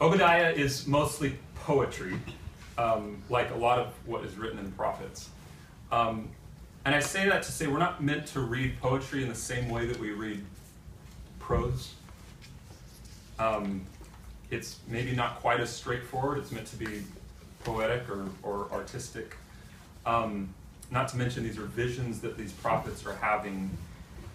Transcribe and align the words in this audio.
Obadiah 0.00 0.50
is 0.50 0.86
mostly 0.86 1.36
poetry, 1.54 2.18
um, 2.78 3.22
like 3.28 3.50
a 3.50 3.56
lot 3.56 3.78
of 3.78 3.92
what 4.06 4.24
is 4.24 4.36
written 4.36 4.58
in 4.58 4.64
the 4.64 4.70
prophets. 4.70 5.28
Um, 5.92 6.30
and 6.86 6.94
I 6.94 7.00
say 7.00 7.28
that 7.28 7.42
to 7.42 7.52
say 7.52 7.66
we're 7.66 7.78
not 7.78 8.02
meant 8.02 8.26
to 8.28 8.40
read 8.40 8.80
poetry 8.80 9.22
in 9.22 9.28
the 9.28 9.34
same 9.34 9.68
way 9.68 9.84
that 9.84 10.00
we 10.00 10.12
read 10.12 10.42
prose. 11.38 11.92
Um, 13.38 13.84
it's 14.50 14.78
maybe 14.88 15.12
not 15.12 15.38
quite 15.40 15.60
as 15.60 15.70
straightforward. 15.70 16.38
It's 16.38 16.50
meant 16.50 16.66
to 16.68 16.76
be 16.76 17.02
poetic 17.64 18.08
or, 18.08 18.26
or 18.42 18.68
artistic. 18.72 19.36
Um, 20.06 20.54
not 20.90 21.08
to 21.08 21.18
mention, 21.18 21.44
these 21.44 21.58
are 21.58 21.66
visions 21.66 22.20
that 22.22 22.38
these 22.38 22.52
prophets 22.52 23.04
are 23.04 23.14
having. 23.16 23.70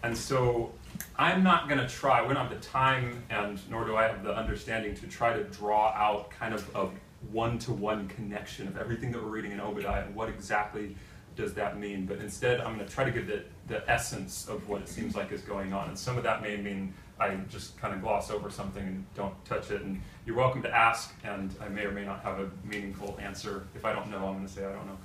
And 0.03 0.15
so 0.15 0.71
I'm 1.17 1.43
not 1.43 1.67
going 1.67 1.79
to 1.79 1.87
try, 1.87 2.21
we 2.21 2.33
don't 2.33 2.47
have 2.47 2.49
the 2.49 2.67
time, 2.67 3.23
and 3.29 3.59
nor 3.69 3.85
do 3.85 3.95
I 3.95 4.03
have 4.03 4.23
the 4.23 4.35
understanding 4.35 4.95
to 4.95 5.07
try 5.07 5.33
to 5.33 5.43
draw 5.45 5.89
out 5.93 6.29
kind 6.29 6.53
of 6.53 6.69
a 6.75 6.89
one 7.31 7.57
to 7.59 7.71
one 7.71 8.07
connection 8.07 8.67
of 8.67 8.77
everything 8.77 9.11
that 9.11 9.23
we're 9.23 9.29
reading 9.29 9.51
in 9.51 9.59
Obadiah 9.59 10.03
and 10.05 10.15
what 10.15 10.29
exactly 10.29 10.95
does 11.35 11.53
that 11.53 11.79
mean. 11.79 12.05
But 12.05 12.19
instead, 12.19 12.61
I'm 12.61 12.75
going 12.75 12.87
to 12.87 12.93
try 12.93 13.03
to 13.03 13.11
give 13.11 13.27
the, 13.27 13.43
the 13.67 13.89
essence 13.89 14.47
of 14.47 14.67
what 14.67 14.81
it 14.81 14.89
seems 14.89 15.15
like 15.15 15.31
is 15.31 15.41
going 15.41 15.73
on. 15.73 15.89
And 15.89 15.97
some 15.97 16.17
of 16.17 16.23
that 16.23 16.41
may 16.41 16.57
mean 16.57 16.93
I 17.19 17.35
just 17.49 17.77
kind 17.77 17.93
of 17.93 18.01
gloss 18.01 18.29
over 18.29 18.49
something 18.49 18.83
and 18.83 19.05
don't 19.15 19.33
touch 19.45 19.71
it. 19.71 19.81
And 19.81 20.01
you're 20.25 20.35
welcome 20.35 20.61
to 20.63 20.75
ask, 20.75 21.13
and 21.23 21.53
I 21.61 21.69
may 21.69 21.85
or 21.85 21.91
may 21.91 22.03
not 22.03 22.21
have 22.23 22.39
a 22.39 22.49
meaningful 22.65 23.17
answer. 23.21 23.65
If 23.75 23.85
I 23.85 23.93
don't 23.93 24.09
know, 24.09 24.27
I'm 24.27 24.35
going 24.35 24.47
to 24.47 24.51
say 24.51 24.65
I 24.65 24.71
don't 24.71 24.85
know. 24.85 24.97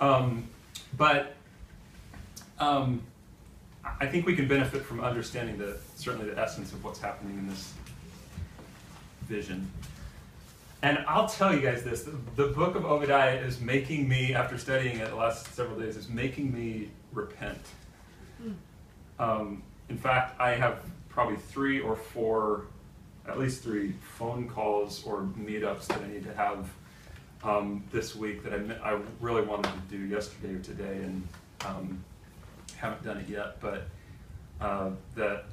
Um, 0.00 0.48
but 0.96 1.34
um, 2.58 3.02
I 4.00 4.06
think 4.06 4.26
we 4.26 4.34
can 4.34 4.48
benefit 4.48 4.84
from 4.84 5.00
understanding 5.00 5.58
the 5.58 5.76
certainly 5.96 6.30
the 6.30 6.40
essence 6.40 6.72
of 6.72 6.82
what's 6.84 7.00
happening 7.00 7.38
in 7.38 7.48
this 7.48 7.72
vision. 9.22 9.70
And 10.82 10.98
I'll 11.08 11.28
tell 11.28 11.54
you 11.54 11.60
guys 11.60 11.82
this: 11.82 12.02
the, 12.02 12.16
the 12.36 12.48
book 12.48 12.74
of 12.74 12.84
Obadiah 12.84 13.36
is 13.36 13.60
making 13.60 14.08
me, 14.08 14.34
after 14.34 14.58
studying 14.58 14.98
it 14.98 15.08
the 15.08 15.16
last 15.16 15.54
several 15.54 15.78
days, 15.78 15.96
is 15.96 16.08
making 16.08 16.52
me 16.52 16.90
repent. 17.12 17.60
Um, 19.18 19.62
in 19.88 19.96
fact, 19.96 20.38
I 20.40 20.50
have 20.50 20.80
probably 21.08 21.36
three 21.36 21.80
or 21.80 21.96
four, 21.96 22.66
at 23.28 23.38
least 23.38 23.62
three 23.62 23.94
phone 24.18 24.48
calls 24.48 25.04
or 25.04 25.22
meetups 25.38 25.86
that 25.86 26.00
I 26.00 26.08
need 26.08 26.24
to 26.24 26.34
have 26.34 26.68
um, 27.44 27.84
this 27.92 28.16
week 28.16 28.42
that 28.42 28.78
I, 28.82 28.92
I 28.94 29.00
really 29.20 29.42
wanted 29.42 29.70
to 29.72 29.96
do 29.96 30.04
yesterday 30.04 30.54
or 30.54 30.58
today 30.58 30.96
and 31.02 31.28
um, 31.64 32.04
haven't 32.76 33.02
done 33.02 33.18
it 33.18 33.28
yet, 33.28 33.60
but 33.60 33.86
uh, 34.60 34.90
that 35.16 35.44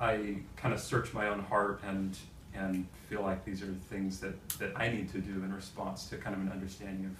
I, 0.00 0.12
I 0.12 0.36
kind 0.56 0.74
of 0.74 0.80
search 0.80 1.12
my 1.12 1.28
own 1.28 1.40
heart 1.40 1.80
and 1.86 2.16
and 2.54 2.86
feel 3.08 3.22
like 3.22 3.44
these 3.44 3.62
are 3.62 3.72
things 3.88 4.18
that, 4.20 4.48
that 4.58 4.72
I 4.74 4.88
need 4.88 5.12
to 5.12 5.18
do 5.18 5.30
in 5.30 5.54
response 5.54 6.06
to 6.08 6.16
kind 6.16 6.34
of 6.34 6.42
an 6.42 6.50
understanding 6.50 7.14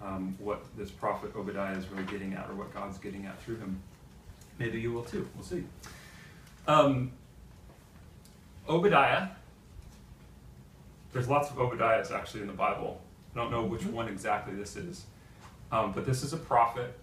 of 0.00 0.06
um, 0.08 0.34
what 0.38 0.64
this 0.76 0.90
prophet 0.90 1.30
Obadiah 1.36 1.76
is 1.76 1.86
really 1.88 2.04
getting 2.04 2.34
at 2.34 2.48
or 2.50 2.54
what 2.54 2.74
God's 2.74 2.98
getting 2.98 3.26
at 3.26 3.40
through 3.42 3.58
him. 3.58 3.80
Maybe 4.58 4.80
you 4.80 4.92
will 4.92 5.04
too. 5.04 5.28
We'll 5.36 5.44
see. 5.44 5.62
Um, 6.66 7.12
Obadiah 8.68 9.28
there's 11.12 11.28
lots 11.28 11.50
of 11.50 11.56
Obadiahs 11.56 12.12
actually 12.12 12.42
in 12.42 12.46
the 12.46 12.52
Bible. 12.52 13.00
I 13.34 13.38
don't 13.38 13.50
know 13.50 13.64
which 13.64 13.82
mm-hmm. 13.82 13.92
one 13.92 14.08
exactly 14.08 14.54
this 14.54 14.76
is. 14.76 15.04
Um, 15.70 15.92
but 15.92 16.06
this 16.06 16.22
is 16.22 16.32
a 16.32 16.36
prophet, 16.36 16.98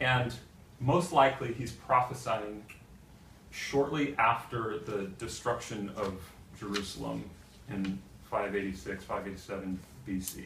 and 0.00 0.34
most 0.80 1.12
likely 1.12 1.52
he's 1.52 1.72
prophesying 1.72 2.64
shortly 3.50 4.14
after 4.18 4.78
the 4.78 5.10
destruction 5.18 5.90
of 5.96 6.14
Jerusalem 6.58 7.28
in 7.68 7.98
586, 8.24 9.04
587 9.04 9.78
BC. 10.06 10.44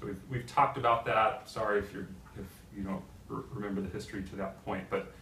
So 0.00 0.06
we've, 0.06 0.20
we've 0.30 0.46
talked 0.46 0.78
about 0.78 1.04
that. 1.06 1.48
Sorry 1.48 1.78
if, 1.78 1.92
you're, 1.92 2.08
if 2.38 2.46
you 2.76 2.82
don't 2.82 3.02
remember 3.28 3.80
the 3.80 3.90
history 3.90 4.22
to 4.22 4.36
that 4.36 4.64
point, 4.64 4.84
but 4.90 5.12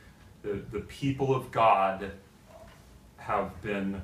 the, 0.43 0.63
the 0.71 0.81
people 0.81 1.35
of 1.35 1.51
God 1.51 2.11
have 3.17 3.61
been 3.63 4.01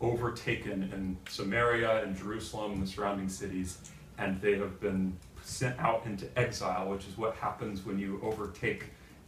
overtaken 0.00 0.90
in 0.94 1.16
Samaria 1.28 2.04
and 2.04 2.16
Jerusalem 2.16 2.72
and 2.72 2.82
the 2.82 2.86
surrounding 2.86 3.28
cities, 3.28 3.78
and 4.16 4.40
they 4.40 4.56
have 4.58 4.80
been 4.80 5.16
sent 5.48 5.78
out 5.78 6.04
into 6.04 6.26
exile, 6.38 6.88
which 6.88 7.06
is 7.06 7.16
what 7.16 7.34
happens 7.36 7.84
when 7.84 7.98
you 7.98 8.20
overtake 8.22 8.84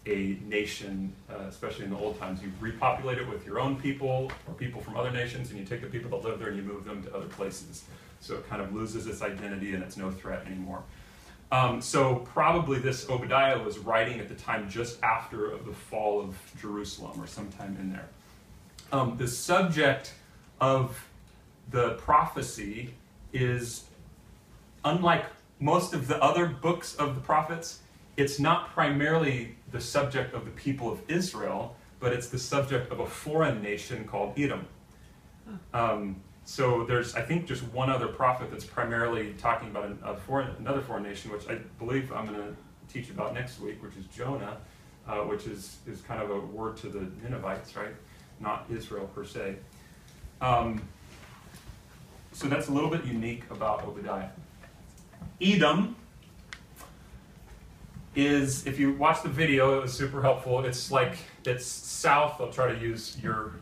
a 0.07 0.39
nation, 0.47 1.13
uh, 1.31 1.45
especially 1.49 1.85
in 1.85 1.91
the 1.91 1.97
old 1.97 2.19
times. 2.19 2.43
You 2.43 2.53
repopulate 2.61 3.19
it 3.19 3.29
with 3.29 3.45
your 3.47 3.59
own 3.59 3.77
people 3.77 4.31
or 4.47 4.55
people 4.55 4.81
from 4.81 4.97
other 4.97 5.11
nations, 5.11 5.51
and 5.51 5.59
you 5.59 5.65
take 5.65 5.81
the 5.81 5.87
people 5.87 6.11
that 6.11 6.29
live 6.29 6.39
there 6.39 6.49
and 6.49 6.57
you 6.57 6.63
move 6.63 6.85
them 6.85 7.03
to 7.05 7.15
other 7.15 7.27
places. 7.27 7.85
So 8.21 8.35
it 8.35 8.49
kind 8.49 8.61
of 8.61 8.75
loses 8.75 9.07
its 9.07 9.23
identity 9.23 9.75
and 9.75 9.83
it's 9.83 9.97
no 9.97 10.11
threat 10.11 10.47
anymore. 10.47 10.83
Um, 11.53 11.81
so 11.81 12.17
probably 12.17 12.79
this 12.79 13.09
Obadiah 13.09 13.59
was 13.59 13.79
writing 13.79 14.21
at 14.21 14.29
the 14.29 14.35
time 14.35 14.71
just 14.71 15.03
after 15.03 15.57
the 15.59 15.73
fall 15.73 16.21
of 16.21 16.37
Jerusalem 16.61 17.21
or 17.21 17.27
sometime 17.27 17.77
in 17.81 17.91
there. 17.91 18.09
Um, 18.93 19.17
the 19.17 19.27
subject 19.27 20.15
of 20.61 21.03
the 21.71 21.95
prophecy 21.95 22.95
is 23.33 23.85
unlike 24.85 25.25
most 25.61 25.93
of 25.93 26.09
the 26.09 26.21
other 26.23 26.47
books 26.47 26.95
of 26.97 27.15
the 27.15 27.21
prophets, 27.21 27.81
it's 28.17 28.39
not 28.41 28.71
primarily 28.71 29.57
the 29.71 29.81
subject 29.81 30.35
of 30.35 30.45
the 30.45 30.51
people 30.51 30.91
of 30.91 31.01
Israel, 31.09 31.77
but 32.01 32.13
it's 32.13 32.29
the 32.29 32.39
subject 32.39 32.91
of 32.91 33.01
a 33.01 33.07
foreign 33.07 33.63
nation 33.63 34.05
called 34.05 34.39
Edom. 34.39 34.67
Um, 35.75 36.17
so 36.45 36.85
there's, 36.85 37.15
I 37.15 37.23
think, 37.23 37.47
just 37.47 37.63
one 37.65 37.91
other 37.91 38.09
prophet 38.09 38.51
that's 38.51 38.65
primarily 38.65 39.35
talking 39.35 39.69
about 39.69 39.97
a 40.03 40.17
foreign, 40.17 40.51
another 40.59 40.81
foreign 40.81 41.03
nation, 41.03 41.31
which 41.31 41.47
I 41.49 41.57
believe 41.79 42.11
I'm 42.13 42.27
going 42.27 42.39
to 42.39 42.57
teach 42.93 43.11
about 43.11 43.35
next 43.35 43.61
week, 43.61 43.83
which 43.83 43.97
is 43.97 44.07
Jonah, 44.07 44.57
uh, 45.07 45.19
which 45.19 45.47
is, 45.47 45.77
is 45.87 46.01
kind 46.01 46.23
of 46.23 46.31
a 46.31 46.41
word 46.41 46.77
to 46.79 46.89
the 46.89 47.07
Ninevites, 47.23 47.77
right? 47.77 47.95
Not 48.41 48.67
Israel 48.71 49.09
per 49.15 49.25
se. 49.25 49.57
Um, 50.41 50.83
so 52.33 52.49
that's 52.49 52.69
a 52.69 52.73
little 52.73 52.91
bit 52.91 53.05
unique 53.05 53.43
about 53.51 53.85
Obadiah. 53.85 54.31
Edom 55.41 55.97
is, 58.15 58.67
if 58.67 58.79
you 58.79 58.95
watch 58.95 59.23
the 59.23 59.29
video, 59.29 59.79
it 59.79 59.83
was 59.83 59.93
super 59.93 60.21
helpful. 60.21 60.65
It's 60.65 60.91
like, 60.91 61.17
it's 61.45 61.65
south, 61.67 62.41
I'll 62.41 62.53
try 62.53 62.73
to 62.73 62.79
use 62.79 63.17
your, 63.23 63.53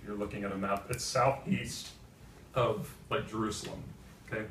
if 0.00 0.06
you're 0.06 0.16
looking 0.16 0.44
at 0.44 0.52
a 0.52 0.56
map, 0.56 0.86
it's 0.90 1.04
southeast 1.04 1.90
of 2.54 2.92
like 3.10 3.28
Jerusalem, 3.28 3.82
okay? 4.30 4.44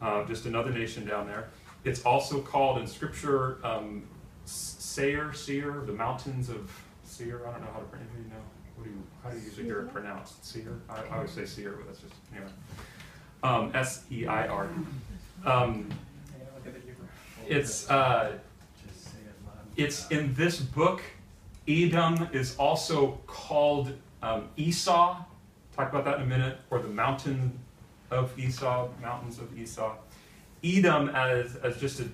Uh, 0.00 0.24
just 0.24 0.46
another 0.46 0.70
nation 0.70 1.06
down 1.06 1.26
there. 1.26 1.48
It's 1.84 2.04
also 2.04 2.40
called 2.40 2.78
in 2.78 2.86
scripture 2.86 3.58
um, 3.64 4.04
Seir, 4.44 5.32
Seir, 5.32 5.82
the 5.86 5.92
mountains 5.92 6.48
of 6.48 6.70
Seir. 7.04 7.46
I 7.46 7.52
don't 7.52 7.62
know 7.62 7.70
how 7.72 7.80
to 7.80 7.86
pronounce 7.86 8.10
it, 8.14 8.22
you 8.22 8.30
know 8.30 8.42
what 8.78 8.84
do 8.84 8.90
you, 8.90 9.02
how 9.24 9.30
do 9.30 9.36
you 9.36 9.44
usually 9.44 9.64
hear 9.64 9.80
it 9.80 9.92
pronounced? 9.92 10.44
Seer? 10.44 10.80
I, 10.88 11.02
I 11.12 11.16
always 11.16 11.32
say 11.32 11.44
seer, 11.44 11.72
but 11.72 11.86
that's 11.86 12.00
just, 12.00 12.14
anyway. 12.32 12.50
Um, 13.42 13.72
S 13.74 14.04
E 14.10 14.26
I 14.26 14.46
R. 14.46 14.68
Um, 15.44 15.88
it's, 17.46 17.88
uh, 17.90 18.38
it's 19.76 20.08
in 20.08 20.34
this 20.34 20.58
book. 20.60 21.02
Edom 21.66 22.28
is 22.32 22.56
also 22.56 23.18
called 23.26 23.92
um, 24.22 24.48
Esau. 24.56 25.24
Talk 25.74 25.90
about 25.90 26.04
that 26.04 26.16
in 26.16 26.22
a 26.22 26.26
minute, 26.26 26.58
or 26.70 26.80
the 26.80 26.88
mountain 26.88 27.58
of 28.10 28.36
Esau, 28.38 28.88
mountains 29.00 29.38
of 29.38 29.56
Esau. 29.58 29.94
Edom, 30.64 31.10
as, 31.10 31.56
as 31.56 31.78
just 31.78 32.00
a, 32.00 32.08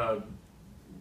a 0.00 0.22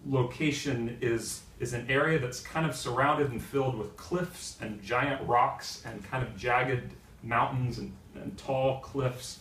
location, 0.06 0.98
is 1.02 1.42
is 1.60 1.74
an 1.74 1.86
area 1.90 2.18
that's 2.18 2.40
kind 2.40 2.66
of 2.66 2.74
surrounded 2.74 3.32
and 3.32 3.44
filled 3.44 3.78
with 3.78 3.96
cliffs 3.98 4.58
and 4.62 4.82
giant 4.82 5.22
rocks 5.28 5.84
and 5.86 6.02
kind 6.10 6.26
of 6.26 6.38
jagged 6.38 6.94
mountains 7.22 7.80
and, 7.80 7.92
and 8.16 8.38
tall 8.38 8.80
cliffs. 8.80 9.40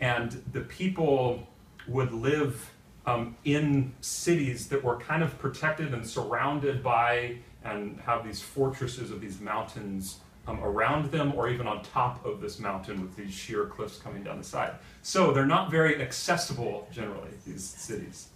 And 0.00 0.42
the 0.52 0.62
people 0.62 1.46
would 1.88 2.12
live 2.12 2.70
um, 3.06 3.36
in 3.44 3.92
cities 4.00 4.68
that 4.68 4.82
were 4.82 4.96
kind 4.96 5.22
of 5.22 5.38
protected 5.38 5.92
and 5.94 6.06
surrounded 6.06 6.82
by 6.82 7.36
and 7.64 7.98
have 8.00 8.24
these 8.24 8.40
fortresses 8.40 9.10
of 9.10 9.20
these 9.20 9.40
mountains 9.40 10.18
um, 10.46 10.62
around 10.62 11.10
them 11.10 11.32
or 11.34 11.48
even 11.48 11.66
on 11.66 11.82
top 11.82 12.24
of 12.24 12.40
this 12.40 12.58
mountain 12.58 13.00
with 13.00 13.14
these 13.16 13.32
sheer 13.32 13.66
cliffs 13.66 13.98
coming 13.98 14.22
down 14.22 14.38
the 14.38 14.44
side. 14.44 14.72
So 15.02 15.32
they're 15.32 15.46
not 15.46 15.70
very 15.70 16.00
accessible 16.00 16.88
generally, 16.92 17.30
these 17.46 17.64
cities. 17.64 18.28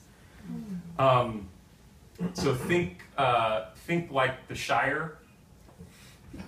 Um, 0.99 1.49
so 2.35 2.55
think 2.55 3.03
uh, 3.17 3.71
think 3.87 4.11
like 4.11 4.47
the 4.49 4.55
Shire, 4.55 5.19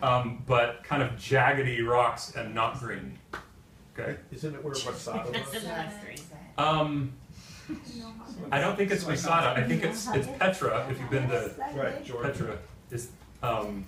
um, 0.03 0.43
but 0.47 0.85
kind 0.85 1.03
of 1.03 1.13
jaggedy 1.13 1.85
rocks 1.87 2.35
and 2.37 2.55
not 2.55 2.79
green. 2.79 3.19
Okay. 3.99 4.17
Isn't 4.31 4.55
it 4.55 4.63
where 4.63 4.75
Masada 4.75 5.31
was? 5.53 5.65
Um, 6.59 7.13
I 8.51 8.61
don't 8.61 8.77
think 8.77 8.91
it's 8.91 9.07
Masada. 9.07 9.55
I 9.61 9.67
think 9.67 9.83
it's 9.85 10.09
it's 10.09 10.29
Petra. 10.39 10.87
If 10.91 11.01
you've 11.01 11.11
been 11.11 11.29
to 11.29 11.51
Right, 11.75 12.05
Jordan. 12.05 12.33
Petra, 12.33 12.59
is 12.91 13.09
um, 13.43 13.85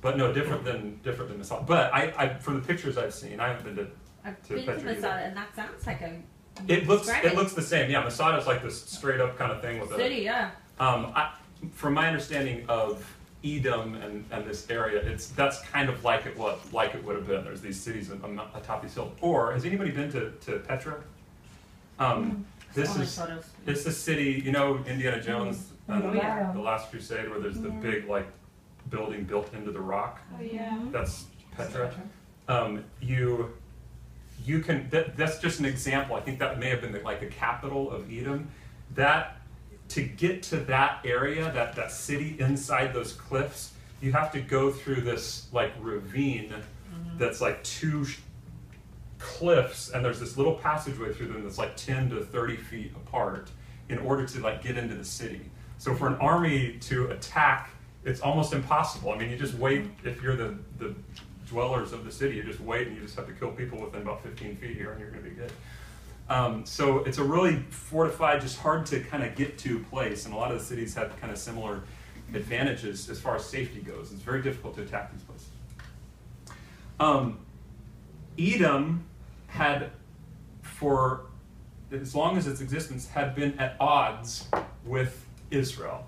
but 0.00 0.16
no, 0.18 0.32
different 0.32 0.64
than 0.64 0.98
different 1.04 1.30
than 1.30 1.38
Masada. 1.38 1.64
But 1.66 1.92
I, 1.94 2.12
I, 2.16 2.28
from 2.34 2.54
the 2.60 2.66
pictures 2.66 2.98
I've 2.98 3.14
seen, 3.14 3.40
I 3.40 3.48
haven't 3.48 3.64
been 3.74 3.84
to. 3.86 3.90
I've 4.24 4.42
To 4.48 4.54
been 4.54 4.66
to 4.66 4.72
Petra 4.72 4.90
either. 4.90 5.00
Masada, 5.00 5.22
and 5.26 5.36
that 5.36 5.54
sounds 5.56 5.86
like 5.86 6.00
a 6.02 6.20
It 6.68 6.86
looks 6.88 7.08
it 7.08 7.24
it. 7.24 7.34
looks 7.36 7.52
the 7.54 7.62
same. 7.62 7.90
Yeah, 7.90 8.02
Masada 8.02 8.38
is 8.38 8.46
like 8.46 8.62
this 8.62 8.82
straight 8.82 9.20
up 9.20 9.38
kind 9.38 9.52
of 9.52 9.60
thing 9.62 9.80
with 9.80 9.92
a. 9.92 9.96
city. 9.96 10.16
Yeah. 10.22 10.50
Um, 10.80 11.12
I, 11.14 11.30
from 11.72 11.94
my 11.94 12.08
understanding 12.08 12.64
of 12.68 13.04
Edom 13.44 13.94
and, 13.94 14.24
and 14.32 14.44
this 14.44 14.68
area, 14.70 15.00
it's 15.00 15.28
that's 15.28 15.60
kind 15.62 15.88
of 15.88 16.02
like 16.04 16.26
it 16.26 16.36
what 16.36 16.60
like 16.72 16.94
it 16.94 17.04
would 17.04 17.14
have 17.16 17.26
been. 17.28 17.44
There's 17.44 17.60
these 17.60 17.80
cities 17.80 18.10
on- 18.10 18.38
on- 18.38 18.48
atop 18.54 18.82
these 18.82 18.94
hills. 18.94 19.12
Or 19.20 19.52
has 19.52 19.64
anybody 19.64 19.90
been 19.92 20.10
to, 20.12 20.30
to 20.46 20.58
Petra? 20.60 21.02
Um, 22.02 22.44
this 22.74 22.96
is 22.96 23.16
photos. 23.18 23.44
it's 23.66 23.84
the 23.84 23.92
city. 23.92 24.42
You 24.44 24.52
know 24.52 24.78
Indiana 24.86 25.20
Jones 25.22 25.68
and 25.88 26.02
Oh, 26.04 26.12
yeah. 26.12 26.50
the 26.52 26.60
Last 26.60 26.90
Crusade, 26.90 27.28
where 27.30 27.38
there's 27.38 27.60
the 27.60 27.68
Yeah. 27.68 27.74
big 27.80 28.08
like 28.08 28.28
building 28.90 29.24
built 29.24 29.52
into 29.54 29.70
the 29.70 29.80
rock. 29.80 30.20
Oh, 30.38 30.42
yeah. 30.42 30.70
Mhm. 30.70 30.92
That's 30.92 31.26
Petra. 31.56 31.92
Um, 32.48 32.84
you 33.00 33.52
you 34.44 34.58
can 34.60 34.88
that, 34.90 35.16
that's 35.16 35.38
just 35.38 35.60
an 35.60 35.66
example. 35.66 36.16
I 36.16 36.20
think 36.20 36.38
that 36.40 36.58
may 36.58 36.68
have 36.70 36.80
been 36.80 36.92
the, 36.92 37.00
like 37.00 37.20
the 37.20 37.26
capital 37.26 37.90
of 37.90 38.10
Edom. 38.12 38.48
That 38.94 39.36
to 39.90 40.02
get 40.02 40.42
to 40.44 40.56
that 40.56 41.00
area, 41.04 41.52
that 41.52 41.76
that 41.76 41.92
city 41.92 42.36
inside 42.40 42.92
those 42.94 43.12
cliffs, 43.12 43.74
you 44.00 44.12
have 44.12 44.32
to 44.32 44.40
go 44.40 44.70
through 44.72 45.02
this 45.02 45.48
like 45.52 45.72
ravine 45.80 46.52
that's 47.18 47.40
like 47.40 47.62
two 47.62 48.04
sh- 48.06 48.18
cliffs, 49.22 49.90
and 49.90 50.04
there's 50.04 50.20
this 50.20 50.36
little 50.36 50.54
passageway 50.54 51.12
through 51.12 51.28
them 51.28 51.42
that's 51.42 51.58
like 51.58 51.76
10 51.76 52.10
to 52.10 52.24
30 52.24 52.56
feet 52.56 52.92
apart 52.96 53.50
in 53.88 53.98
order 53.98 54.26
to 54.26 54.40
like 54.40 54.62
get 54.62 54.76
into 54.76 54.94
the 54.94 55.04
city. 55.04 55.40
So 55.78 55.94
for 55.94 56.06
an 56.08 56.14
army 56.14 56.78
to 56.82 57.10
attack, 57.10 57.70
it's 58.04 58.20
almost 58.20 58.52
impossible. 58.52 59.12
I 59.12 59.18
mean, 59.18 59.30
you 59.30 59.36
just 59.36 59.54
wait 59.54 59.86
if 60.04 60.22
you're 60.22 60.36
the 60.36 60.56
the 60.78 60.94
dwellers 61.46 61.92
of 61.92 62.04
the 62.04 62.10
city, 62.10 62.36
you 62.36 62.42
just 62.42 62.60
wait 62.60 62.88
and 62.88 62.96
you 62.96 63.02
just 63.02 63.14
have 63.16 63.26
to 63.26 63.32
kill 63.32 63.50
people 63.50 63.78
within 63.78 64.02
about 64.02 64.22
15 64.22 64.56
feet 64.56 64.76
here, 64.76 64.90
and 64.90 65.00
you're 65.00 65.10
going 65.10 65.22
to 65.22 65.30
be 65.30 65.36
good. 65.36 65.52
Um, 66.28 66.64
so 66.64 67.00
it's 67.00 67.18
a 67.18 67.24
really 67.24 67.56
fortified, 67.68 68.40
just 68.40 68.58
hard 68.58 68.86
to 68.86 69.00
kind 69.00 69.22
of 69.22 69.34
get 69.34 69.58
to 69.58 69.80
place, 69.90 70.24
and 70.24 70.34
a 70.34 70.36
lot 70.36 70.50
of 70.50 70.58
the 70.58 70.64
cities 70.64 70.94
have 70.94 71.18
kind 71.20 71.30
of 71.30 71.38
similar 71.38 71.82
advantages 72.32 73.10
as 73.10 73.20
far 73.20 73.36
as 73.36 73.44
safety 73.44 73.80
goes. 73.80 74.12
It's 74.12 74.22
very 74.22 74.40
difficult 74.40 74.74
to 74.76 74.82
attack 74.82 75.12
these 75.12 75.22
places. 75.22 75.48
Um, 76.98 77.38
Edom 78.38 79.04
had, 79.52 79.90
for 80.62 81.26
as 81.90 82.14
long 82.14 82.38
as 82.38 82.46
its 82.46 82.62
existence, 82.62 83.06
had 83.06 83.34
been 83.34 83.58
at 83.58 83.76
odds 83.78 84.48
with 84.84 85.26
Israel. 85.50 86.06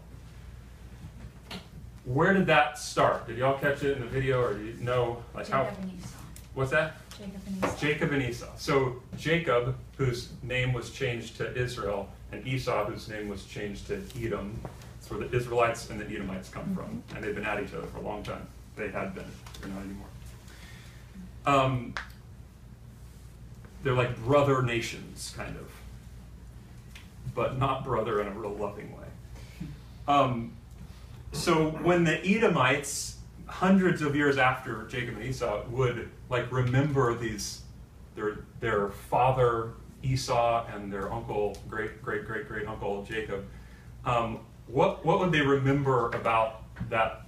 Where 2.07 2.33
did 2.33 2.47
that 2.47 2.79
start? 2.79 3.27
Did 3.27 3.39
y'all 3.39 3.59
catch 3.59 3.83
it 3.83 3.97
in 3.97 4.01
the 4.01 4.09
video, 4.09 4.43
or 4.43 4.55
do 4.55 4.65
you 4.65 4.75
know 4.81 5.23
like 5.35 5.49
how? 5.49 5.65
Jacob 5.65 5.79
and 5.83 5.93
Esau. 5.99 6.17
What's 6.55 6.71
that? 6.71 6.97
Jacob 7.11 7.41
and 7.47 7.57
Esau. 7.65 7.77
Jacob 7.77 8.13
and 8.13 8.23
Esau. 8.23 8.53
So 8.57 9.03
Jacob, 9.17 9.77
whose 9.99 10.31
name 10.43 10.73
was 10.73 10.91
changed 10.91 11.37
to 11.37 11.55
Israel, 11.55 12.09
and 12.33 12.47
Esau, 12.47 12.87
whose 12.87 13.09
name 13.09 13.29
was 13.29 13.45
changed 13.45 13.87
to 13.89 14.03
Edom. 14.19 14.59
That's 14.99 15.11
where 15.11 15.21
the 15.21 15.37
Israelites 15.37 15.91
and 15.91 16.01
the 16.01 16.07
Edomites 16.07 16.49
come 16.49 16.75
from, 16.75 17.03
and 17.15 17.23
they've 17.23 17.35
been 17.35 17.45
at 17.45 17.63
each 17.63 17.75
other 17.75 17.87
for 17.89 17.99
a 17.99 18.03
long 18.03 18.23
time. 18.23 18.47
They 18.77 18.89
had 18.89 19.15
been. 19.15 19.27
They're 19.61 19.71
not 19.71 19.83
anymore. 19.83 20.07
Um, 21.47 21.95
they're 23.85 23.93
like 23.93 24.17
brother 24.25 24.63
nations, 24.63 25.33
kind 25.37 25.57
of, 25.57 25.71
but 27.35 27.59
not 27.59 27.85
brother 27.85 28.21
in 28.21 28.27
a 28.27 28.31
real 28.31 28.55
loving 28.55 28.91
way. 28.97 29.69
Um, 30.09 30.53
so 31.33 31.71
when 31.71 32.03
the 32.03 32.25
Edomites, 32.27 33.19
hundreds 33.47 34.01
of 34.03 34.17
years 34.17 34.39
after 34.39 34.85
Jacob 34.89 35.17
and 35.17 35.25
Esau, 35.25 35.65
would 35.69 36.09
like 36.31 36.51
remember 36.51 37.15
these, 37.15 37.63
their 38.17 38.39
their 38.61 38.89
father 38.89 39.73
Esau 40.03 40.67
and 40.75 40.93
their 40.93 41.13
uncle, 41.13 41.57
great 41.69 42.03
great 42.03 42.27
great 42.27 42.49
great 42.49 42.67
uncle 42.67 43.05
Jacob, 43.05 43.45
um, 44.07 44.41
what 44.67 45.05
what 45.05 45.21
would 45.21 45.31
they 45.31 45.43
remember 45.43 46.09
about 46.11 46.63
that 46.89 47.27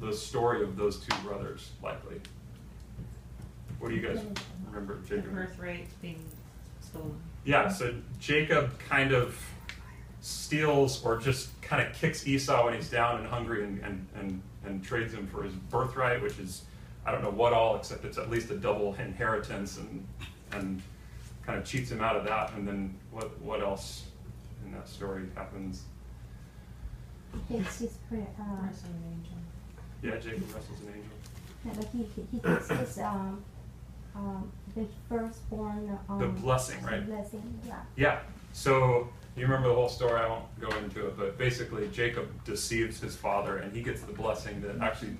the 0.00 0.12
story 0.12 0.62
of 0.62 0.76
those 0.76 0.98
two 1.00 1.16
brothers 1.22 1.70
likely? 1.82 2.20
What 3.78 3.90
do 3.90 3.96
you 3.96 4.02
guys 4.02 4.20
remember, 4.70 4.96
The 5.02 5.16
Jacob? 5.16 5.34
birthright 5.34 5.86
being 6.02 6.22
stolen. 6.80 7.14
Yeah, 7.44 7.68
so 7.68 7.94
Jacob 8.18 8.78
kind 8.78 9.12
of 9.12 9.38
steals 10.20 11.02
or 11.04 11.16
just 11.18 11.48
kind 11.62 11.86
of 11.86 11.94
kicks 11.94 12.26
Esau 12.26 12.64
when 12.66 12.74
he's 12.74 12.90
down 12.90 13.18
and 13.18 13.26
hungry 13.26 13.64
and, 13.64 13.80
and, 13.82 14.06
and, 14.18 14.42
and 14.64 14.84
trades 14.84 15.14
him 15.14 15.26
for 15.26 15.42
his 15.42 15.54
birthright, 15.54 16.20
which 16.22 16.38
is, 16.38 16.62
I 17.06 17.10
don't 17.12 17.22
know 17.22 17.30
what 17.30 17.52
all, 17.52 17.76
except 17.76 18.04
it's 18.04 18.18
at 18.18 18.28
least 18.30 18.50
a 18.50 18.56
double 18.56 18.94
inheritance 18.96 19.78
and, 19.78 20.06
and 20.52 20.82
kind 21.46 21.58
of 21.58 21.64
cheats 21.64 21.90
him 21.90 22.02
out 22.02 22.16
of 22.16 22.24
that. 22.26 22.52
And 22.54 22.68
then 22.68 22.94
what, 23.10 23.38
what 23.40 23.62
else 23.62 24.04
in 24.66 24.72
that 24.72 24.88
story 24.88 25.24
happens? 25.34 25.84
He's, 27.48 27.78
he's 27.78 27.96
pretty, 28.08 28.26
uh, 28.38 28.66
Yeah, 30.02 30.16
Jacob 30.16 30.42
wrestles 30.54 30.80
an 30.80 30.88
angel. 30.88 31.10
yeah, 31.64 31.72
but 31.76 31.88
he, 31.92 32.02
he, 32.14 32.26
he 32.32 32.38
takes 32.40 32.68
his, 32.68 32.98
um, 32.98 33.42
um, 34.14 34.50
the 34.74 34.86
firstborn, 35.08 35.98
um. 36.08 36.18
The 36.18 36.26
blessing, 36.26 36.82
right? 36.82 37.06
Blessing, 37.06 37.60
yeah. 37.66 37.80
Yeah. 37.96 38.18
So 38.52 39.08
you 39.36 39.42
remember 39.42 39.68
the 39.68 39.74
whole 39.74 39.88
story. 39.88 40.20
I 40.20 40.28
won't 40.28 40.60
go 40.60 40.68
into 40.78 41.06
it, 41.06 41.16
but 41.16 41.38
basically 41.38 41.88
Jacob 41.88 42.28
deceives 42.44 43.00
his 43.00 43.16
father, 43.16 43.58
and 43.58 43.74
he 43.74 43.82
gets 43.82 44.02
the 44.02 44.12
blessing 44.12 44.60
that 44.62 44.78
actually 44.80 45.16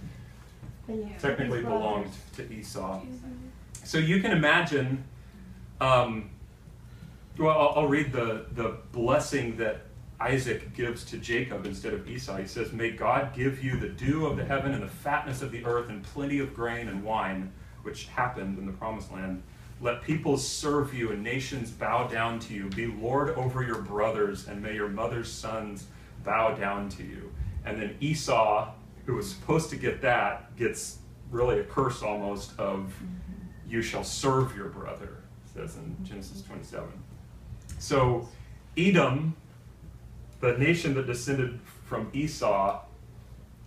yeah, 0.88 1.16
technically 1.18 1.62
belonged 1.62 2.10
to 2.36 2.52
Esau. 2.52 3.02
So 3.84 3.98
you 3.98 4.20
can 4.20 4.32
imagine. 4.32 5.04
Um, 5.80 6.30
well, 7.38 7.58
I'll, 7.58 7.72
I'll 7.82 7.88
read 7.88 8.12
the 8.12 8.46
the 8.52 8.78
blessing 8.92 9.56
that 9.56 9.82
Isaac 10.20 10.74
gives 10.74 11.04
to 11.06 11.16
Jacob 11.16 11.64
instead 11.64 11.94
of 11.94 12.08
Esau. 12.08 12.36
He 12.36 12.46
says, 12.46 12.72
"May 12.72 12.90
God 12.90 13.34
give 13.34 13.64
you 13.64 13.78
the 13.78 13.88
dew 13.88 14.26
of 14.26 14.36
the 14.36 14.44
heaven 14.44 14.72
and 14.72 14.82
the 14.82 14.88
fatness 14.88 15.40
of 15.40 15.50
the 15.52 15.64
earth 15.64 15.88
and 15.88 16.02
plenty 16.02 16.40
of 16.40 16.52
grain 16.52 16.88
and 16.88 17.02
wine, 17.02 17.52
which 17.82 18.06
happened 18.06 18.58
in 18.58 18.66
the 18.66 18.72
promised 18.72 19.12
land." 19.12 19.42
Let 19.80 20.02
peoples 20.02 20.46
serve 20.46 20.92
you 20.92 21.10
and 21.10 21.22
nations 21.22 21.70
bow 21.70 22.06
down 22.06 22.38
to 22.40 22.54
you. 22.54 22.68
Be 22.68 22.86
Lord 22.86 23.30
over 23.30 23.62
your 23.62 23.80
brothers, 23.80 24.46
and 24.46 24.62
may 24.62 24.74
your 24.74 24.88
mother's 24.88 25.32
sons 25.32 25.86
bow 26.22 26.54
down 26.54 26.90
to 26.90 27.02
you. 27.02 27.32
And 27.64 27.80
then 27.80 27.96
Esau, 28.00 28.72
who 29.06 29.14
was 29.14 29.30
supposed 29.32 29.70
to 29.70 29.76
get 29.76 30.02
that, 30.02 30.54
gets 30.56 30.98
really 31.30 31.60
a 31.60 31.64
curse 31.64 32.02
almost 32.02 32.58
of 32.58 32.92
you 33.66 33.80
shall 33.80 34.04
serve 34.04 34.54
your 34.56 34.68
brother, 34.68 35.22
says 35.54 35.76
in 35.76 35.96
Genesis 36.04 36.42
27. 36.42 36.88
So 37.78 38.28
Edom, 38.76 39.36
the 40.40 40.58
nation 40.58 40.94
that 40.94 41.06
descended 41.06 41.60
from 41.84 42.10
Esau, 42.12 42.82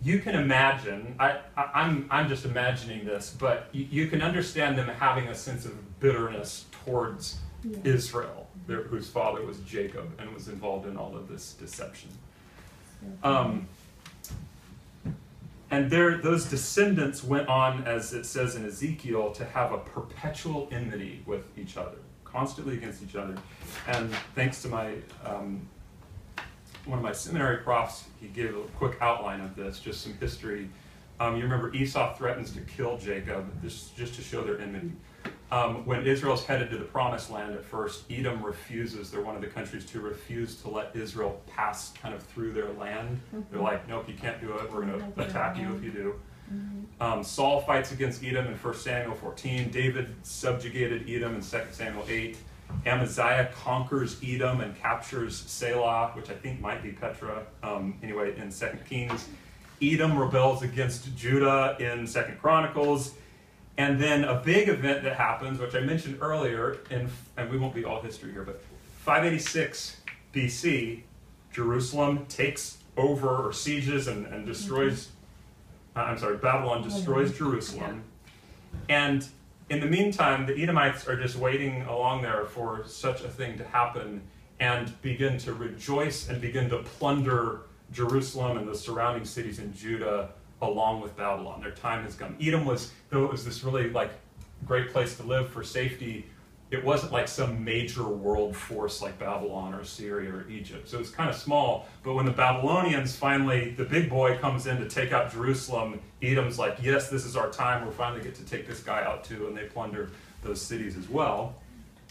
you 0.04 0.18
can 0.20 0.34
imagine, 0.34 1.16
I, 1.18 1.38
I, 1.56 1.70
I'm, 1.74 2.06
I'm 2.10 2.28
just 2.28 2.44
imagining 2.44 3.04
this, 3.06 3.34
but 3.38 3.68
you, 3.72 3.86
you 3.90 4.06
can 4.06 4.20
understand 4.22 4.76
them 4.78 4.88
having 4.88 5.28
a 5.28 5.34
sense 5.34 5.64
of 5.64 5.72
bitterness 6.00 6.66
towards 6.84 7.38
Yeah. 7.64 7.78
Israel, 7.84 8.46
their, 8.66 8.82
whose 8.82 9.08
father 9.08 9.42
was 9.44 9.58
Jacob 9.60 10.06
and 10.18 10.32
was 10.34 10.48
involved 10.48 10.86
in 10.86 10.96
all 10.98 11.16
of 11.16 11.28
this 11.28 11.54
deception. 11.54 12.10
Um, 13.22 13.66
and 15.70 15.90
there, 15.90 16.18
those 16.18 16.44
descendants 16.44 17.24
went 17.24 17.48
on, 17.48 17.84
as 17.84 18.12
it 18.12 18.24
says 18.26 18.54
in 18.56 18.64
Ezekiel, 18.66 19.32
to 19.32 19.44
have 19.46 19.72
a 19.72 19.78
perpetual 19.78 20.68
enmity 20.70 21.22
with 21.26 21.44
each 21.56 21.76
other, 21.78 21.96
constantly 22.24 22.74
against 22.74 23.02
each 23.02 23.16
other. 23.16 23.36
And 23.88 24.10
thanks 24.34 24.60
to 24.62 24.68
my 24.68 24.94
um, 25.24 25.66
one 26.86 26.98
of 26.98 27.04
my 27.04 27.12
seminary 27.12 27.58
profs, 27.58 28.04
he 28.20 28.28
gave 28.28 28.56
a 28.56 28.62
quick 28.76 28.98
outline 29.00 29.40
of 29.40 29.56
this, 29.56 29.80
just 29.80 30.02
some 30.02 30.14
history. 30.14 30.68
Um, 31.20 31.36
you 31.36 31.42
remember 31.44 31.72
Esau 31.74 32.14
threatens 32.14 32.52
to 32.52 32.60
kill 32.60 32.98
Jacob, 32.98 33.46
this 33.62 33.90
just 33.96 34.14
to 34.14 34.22
show 34.22 34.42
their 34.42 34.60
enmity. 34.60 34.92
Um, 35.50 35.86
when 35.86 36.04
Israel's 36.06 36.44
headed 36.44 36.70
to 36.70 36.76
the 36.78 36.84
promised 36.84 37.30
land 37.30 37.54
at 37.54 37.64
first, 37.64 38.04
Edom 38.10 38.42
refuses, 38.42 39.10
they're 39.10 39.22
one 39.22 39.36
of 39.36 39.40
the 39.40 39.46
countries 39.46 39.84
to 39.86 40.00
refuse 40.00 40.60
to 40.62 40.68
let 40.68 40.90
Israel 40.94 41.40
pass 41.46 41.92
kind 41.92 42.14
of 42.14 42.22
through 42.24 42.52
their 42.52 42.72
land. 42.72 43.20
They're 43.50 43.60
like, 43.60 43.86
nope, 43.88 44.08
you 44.08 44.14
can't 44.14 44.40
do 44.40 44.52
it, 44.54 44.72
we're 44.72 44.84
going 44.84 45.12
to 45.14 45.22
attack 45.22 45.56
you 45.56 45.72
if 45.74 45.84
you 45.84 45.90
do. 45.92 46.14
Um, 47.00 47.22
Saul 47.22 47.60
fights 47.62 47.92
against 47.92 48.24
Edom 48.24 48.46
in 48.46 48.54
1 48.54 48.74
Samuel 48.74 49.14
14. 49.14 49.70
David 49.70 50.14
subjugated 50.22 51.08
Edom 51.08 51.36
in 51.36 51.40
2 51.40 51.58
Samuel 51.70 52.04
8. 52.08 52.36
Amaziah 52.86 53.50
conquers 53.54 54.20
Edom 54.22 54.60
and 54.60 54.76
captures 54.76 55.36
Selah, 55.36 56.12
which 56.14 56.30
I 56.30 56.34
think 56.34 56.60
might 56.60 56.82
be 56.82 56.92
Petra, 56.92 57.44
um, 57.62 57.98
anyway, 58.02 58.36
in 58.38 58.50
Second 58.50 58.84
Kings. 58.86 59.28
Edom 59.82 60.18
rebels 60.18 60.62
against 60.62 61.14
Judah 61.16 61.76
in 61.78 62.06
Second 62.06 62.40
Chronicles. 62.40 63.14
And 63.76 64.00
then 64.00 64.24
a 64.24 64.40
big 64.40 64.68
event 64.68 65.02
that 65.02 65.16
happens, 65.16 65.58
which 65.58 65.74
I 65.74 65.80
mentioned 65.80 66.18
earlier, 66.20 66.78
in, 66.90 67.08
and 67.36 67.50
we 67.50 67.58
won't 67.58 67.74
be 67.74 67.84
all 67.84 68.00
history 68.00 68.30
here, 68.30 68.44
but 68.44 68.62
586 69.00 69.96
BC, 70.32 71.02
Jerusalem 71.52 72.26
takes 72.26 72.78
over 72.96 73.28
or 73.28 73.52
sieges 73.52 74.06
and, 74.06 74.26
and 74.26 74.46
destroys 74.46 75.08
uh, 75.96 76.00
I'm 76.00 76.18
sorry, 76.18 76.36
Babylon 76.36 76.82
destroys 76.82 77.36
Jerusalem. 77.36 78.02
And 78.88 79.26
in 79.70 79.80
the 79.80 79.86
meantime, 79.86 80.46
the 80.46 80.62
Edomites 80.62 81.08
are 81.08 81.16
just 81.16 81.36
waiting 81.36 81.82
along 81.82 82.22
there 82.22 82.44
for 82.44 82.84
such 82.86 83.22
a 83.22 83.28
thing 83.28 83.56
to 83.58 83.64
happen 83.64 84.22
and 84.60 85.00
begin 85.02 85.38
to 85.38 85.54
rejoice 85.54 86.28
and 86.28 86.40
begin 86.40 86.68
to 86.70 86.78
plunder 86.78 87.62
Jerusalem 87.92 88.58
and 88.58 88.68
the 88.68 88.74
surrounding 88.74 89.24
cities 89.24 89.58
in 89.58 89.74
Judah 89.74 90.30
along 90.62 91.00
with 91.00 91.16
Babylon. 91.16 91.60
Their 91.60 91.72
time 91.72 92.04
has 92.04 92.14
come. 92.14 92.36
Edom 92.40 92.64
was, 92.64 92.92
though 93.10 93.24
it 93.24 93.30
was 93.30 93.44
this 93.44 93.64
really 93.64 93.90
like 93.90 94.10
great 94.66 94.92
place 94.92 95.16
to 95.16 95.22
live 95.22 95.48
for 95.48 95.62
safety, 95.62 96.26
it 96.74 96.84
wasn't 96.84 97.12
like 97.12 97.28
some 97.28 97.64
major 97.64 98.02
world 98.02 98.56
force 98.56 99.00
like 99.00 99.18
Babylon 99.18 99.74
or 99.74 99.84
Syria 99.84 100.30
or 100.30 100.48
Egypt. 100.48 100.88
So 100.88 100.98
it's 100.98 101.10
kind 101.10 101.30
of 101.30 101.36
small. 101.36 101.86
But 102.02 102.14
when 102.14 102.26
the 102.26 102.32
Babylonians 102.32 103.16
finally, 103.16 103.70
the 103.70 103.84
big 103.84 104.10
boy 104.10 104.36
comes 104.38 104.66
in 104.66 104.76
to 104.78 104.88
take 104.88 105.12
out 105.12 105.32
Jerusalem, 105.32 106.00
Edom's 106.22 106.58
like, 106.58 106.78
yes, 106.82 107.08
this 107.08 107.24
is 107.24 107.36
our 107.36 107.48
time. 107.48 107.86
We're 107.86 107.92
finally 107.92 108.22
get 108.22 108.34
to 108.36 108.44
take 108.44 108.66
this 108.66 108.80
guy 108.80 109.04
out 109.04 109.24
too. 109.24 109.46
And 109.46 109.56
they 109.56 109.64
plunder 109.64 110.10
those 110.42 110.60
cities 110.60 110.96
as 110.96 111.08
well. 111.08 111.54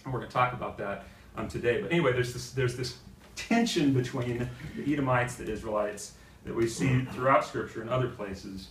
And 0.05 0.13
we're 0.13 0.19
going 0.19 0.29
to 0.29 0.33
talk 0.33 0.53
about 0.53 0.77
that 0.77 1.05
um, 1.35 1.47
today. 1.47 1.81
But 1.81 1.91
anyway, 1.91 2.13
there's 2.13 2.33
this, 2.33 2.51
there's 2.51 2.75
this 2.75 2.97
tension 3.35 3.93
between 3.93 4.49
the 4.77 4.93
Edomites, 4.93 5.35
the 5.35 5.51
Israelites, 5.51 6.13
that 6.45 6.55
we 6.55 6.67
see 6.67 7.05
throughout 7.05 7.45
Scripture 7.45 7.81
and 7.81 7.89
other 7.89 8.07
places. 8.07 8.69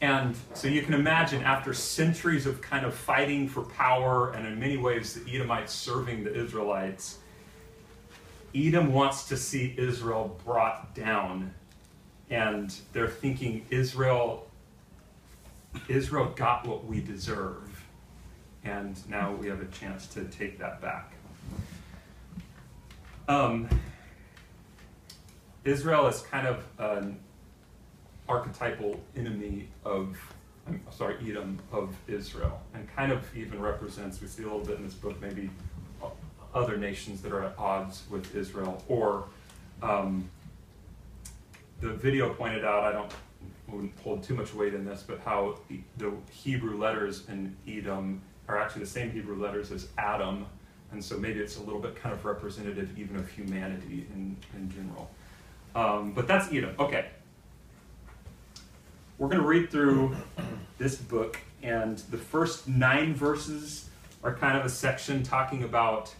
And 0.00 0.36
so 0.52 0.68
you 0.68 0.82
can 0.82 0.94
imagine 0.94 1.42
after 1.42 1.72
centuries 1.72 2.46
of 2.46 2.60
kind 2.60 2.84
of 2.84 2.94
fighting 2.94 3.48
for 3.48 3.62
power, 3.62 4.32
and 4.32 4.46
in 4.46 4.60
many 4.60 4.76
ways 4.76 5.14
the 5.14 5.34
Edomites 5.34 5.72
serving 5.72 6.24
the 6.24 6.34
Israelites, 6.34 7.18
Edom 8.54 8.92
wants 8.92 9.28
to 9.28 9.36
see 9.36 9.74
Israel 9.78 10.38
brought 10.44 10.94
down. 10.94 11.54
And 12.28 12.74
they're 12.92 13.08
thinking 13.08 13.64
Israel 13.70 14.46
Israel 15.88 16.32
got 16.34 16.66
what 16.66 16.84
we 16.84 17.00
deserve. 17.00 17.84
And 18.64 18.96
now 19.08 19.32
we 19.32 19.48
have 19.48 19.60
a 19.60 19.66
chance 19.66 20.06
to 20.08 20.24
take 20.24 20.58
that 20.58 20.80
back. 20.80 21.12
Um, 23.28 23.68
Israel 25.64 26.06
is 26.06 26.20
kind 26.22 26.46
of 26.46 26.64
an 26.78 27.18
archetypal 28.28 29.00
enemy 29.16 29.68
of, 29.84 30.16
I'm 30.66 30.80
sorry, 30.90 31.16
Edom 31.28 31.58
of 31.72 31.94
Israel, 32.08 32.60
and 32.74 32.88
kind 32.94 33.12
of 33.12 33.24
even 33.36 33.60
represents, 33.60 34.20
we 34.20 34.28
see 34.28 34.42
a 34.42 34.46
little 34.46 34.64
bit 34.64 34.78
in 34.78 34.84
this 34.84 34.94
book, 34.94 35.20
maybe 35.20 35.50
other 36.54 36.76
nations 36.76 37.20
that 37.22 37.32
are 37.32 37.44
at 37.44 37.58
odds 37.58 38.04
with 38.10 38.34
Israel, 38.34 38.82
or 38.88 39.24
um, 39.82 40.28
the 41.80 41.90
video 41.90 42.32
pointed 42.32 42.64
out, 42.64 42.84
I 42.84 42.92
don't 42.92 43.12
wouldn't 43.68 43.98
hold 44.00 44.22
too 44.22 44.34
much 44.34 44.54
weight 44.54 44.74
in 44.74 44.84
this, 44.84 45.04
but 45.06 45.20
how 45.20 45.58
the 45.98 46.12
Hebrew 46.30 46.78
letters 46.78 47.24
in 47.28 47.56
Edom 47.66 48.22
are 48.48 48.58
actually 48.58 48.82
the 48.82 48.90
same 48.90 49.10
Hebrew 49.10 49.40
letters 49.40 49.72
as 49.72 49.88
Adam, 49.98 50.46
and 50.92 51.04
so 51.04 51.16
maybe 51.18 51.40
it's 51.40 51.56
a 51.56 51.62
little 51.62 51.80
bit 51.80 51.96
kind 51.96 52.14
of 52.14 52.24
representative 52.24 52.96
even 52.98 53.16
of 53.16 53.28
humanity 53.28 54.06
in, 54.14 54.36
in 54.54 54.70
general. 54.70 55.10
Um, 55.74 56.12
but 56.12 56.26
that's 56.28 56.52
Edom. 56.52 56.74
Okay. 56.78 57.06
We're 59.18 59.28
going 59.28 59.40
to 59.40 59.46
read 59.46 59.70
through 59.70 60.14
this 60.76 60.96
book, 60.96 61.38
and 61.62 61.96
the 62.10 62.18
first 62.18 62.68
nine 62.68 63.14
verses 63.14 63.88
are 64.22 64.34
kind 64.34 64.58
of 64.58 64.66
a 64.66 64.68
section 64.68 65.22
talking 65.22 65.62
about 65.64 66.14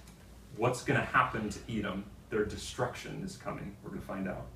what's 0.57 0.83
going 0.83 0.99
to 0.99 1.05
happen 1.05 1.51
to 1.51 1.59
Edom. 1.69 2.05
Their 2.31 2.47
destruction 2.47 3.23
is 3.23 3.37
coming. 3.37 3.77
We're 3.83 3.91
going 3.91 4.01
to 4.01 4.07
find 4.07 4.29
out. 4.29 4.47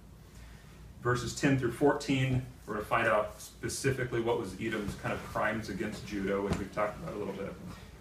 Verses 1.02 1.38
10 1.38 1.58
through 1.58 1.72
14, 1.72 2.44
we're 2.66 2.74
going 2.74 2.84
to 2.84 2.88
find 2.88 3.08
out 3.08 3.38
specifically 3.42 4.22
what 4.22 4.40
was 4.40 4.54
Edom's 4.54 4.94
kind 5.02 5.12
of 5.12 5.22
crimes 5.26 5.68
against 5.68 6.06
Judah, 6.06 6.40
which 6.40 6.56
we've 6.56 6.74
talked 6.74 6.98
about 7.02 7.14
a 7.14 7.18
little 7.18 7.34
bit. 7.34 7.52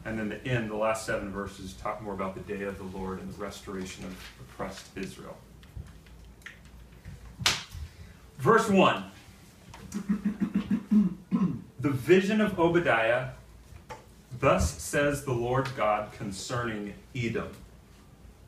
And 0.06 0.18
then 0.18 0.30
the 0.30 0.42
end, 0.48 0.72
the 0.72 0.76
last 0.76 1.06
seven 1.06 1.34
verses, 1.34 1.74
talk 1.74 2.02
more 2.02 2.14
about 2.14 2.34
the 2.34 2.56
day 2.56 2.64
of 2.64 2.78
the 2.78 2.98
Lord 2.98 3.20
and 3.20 3.30
the 3.30 3.42
restoration 3.42 4.06
of 4.06 4.16
oppressed 4.40 4.86
Israel. 4.96 5.36
Verse 8.38 8.70
1 8.70 9.04
The 11.80 11.90
vision 11.90 12.42
of 12.42 12.60
Obadiah, 12.60 13.30
thus 14.40 14.82
says 14.82 15.24
the 15.24 15.34
Lord 15.34 15.70
God 15.78 16.12
concerning 16.14 16.94
Edom. 17.16 17.50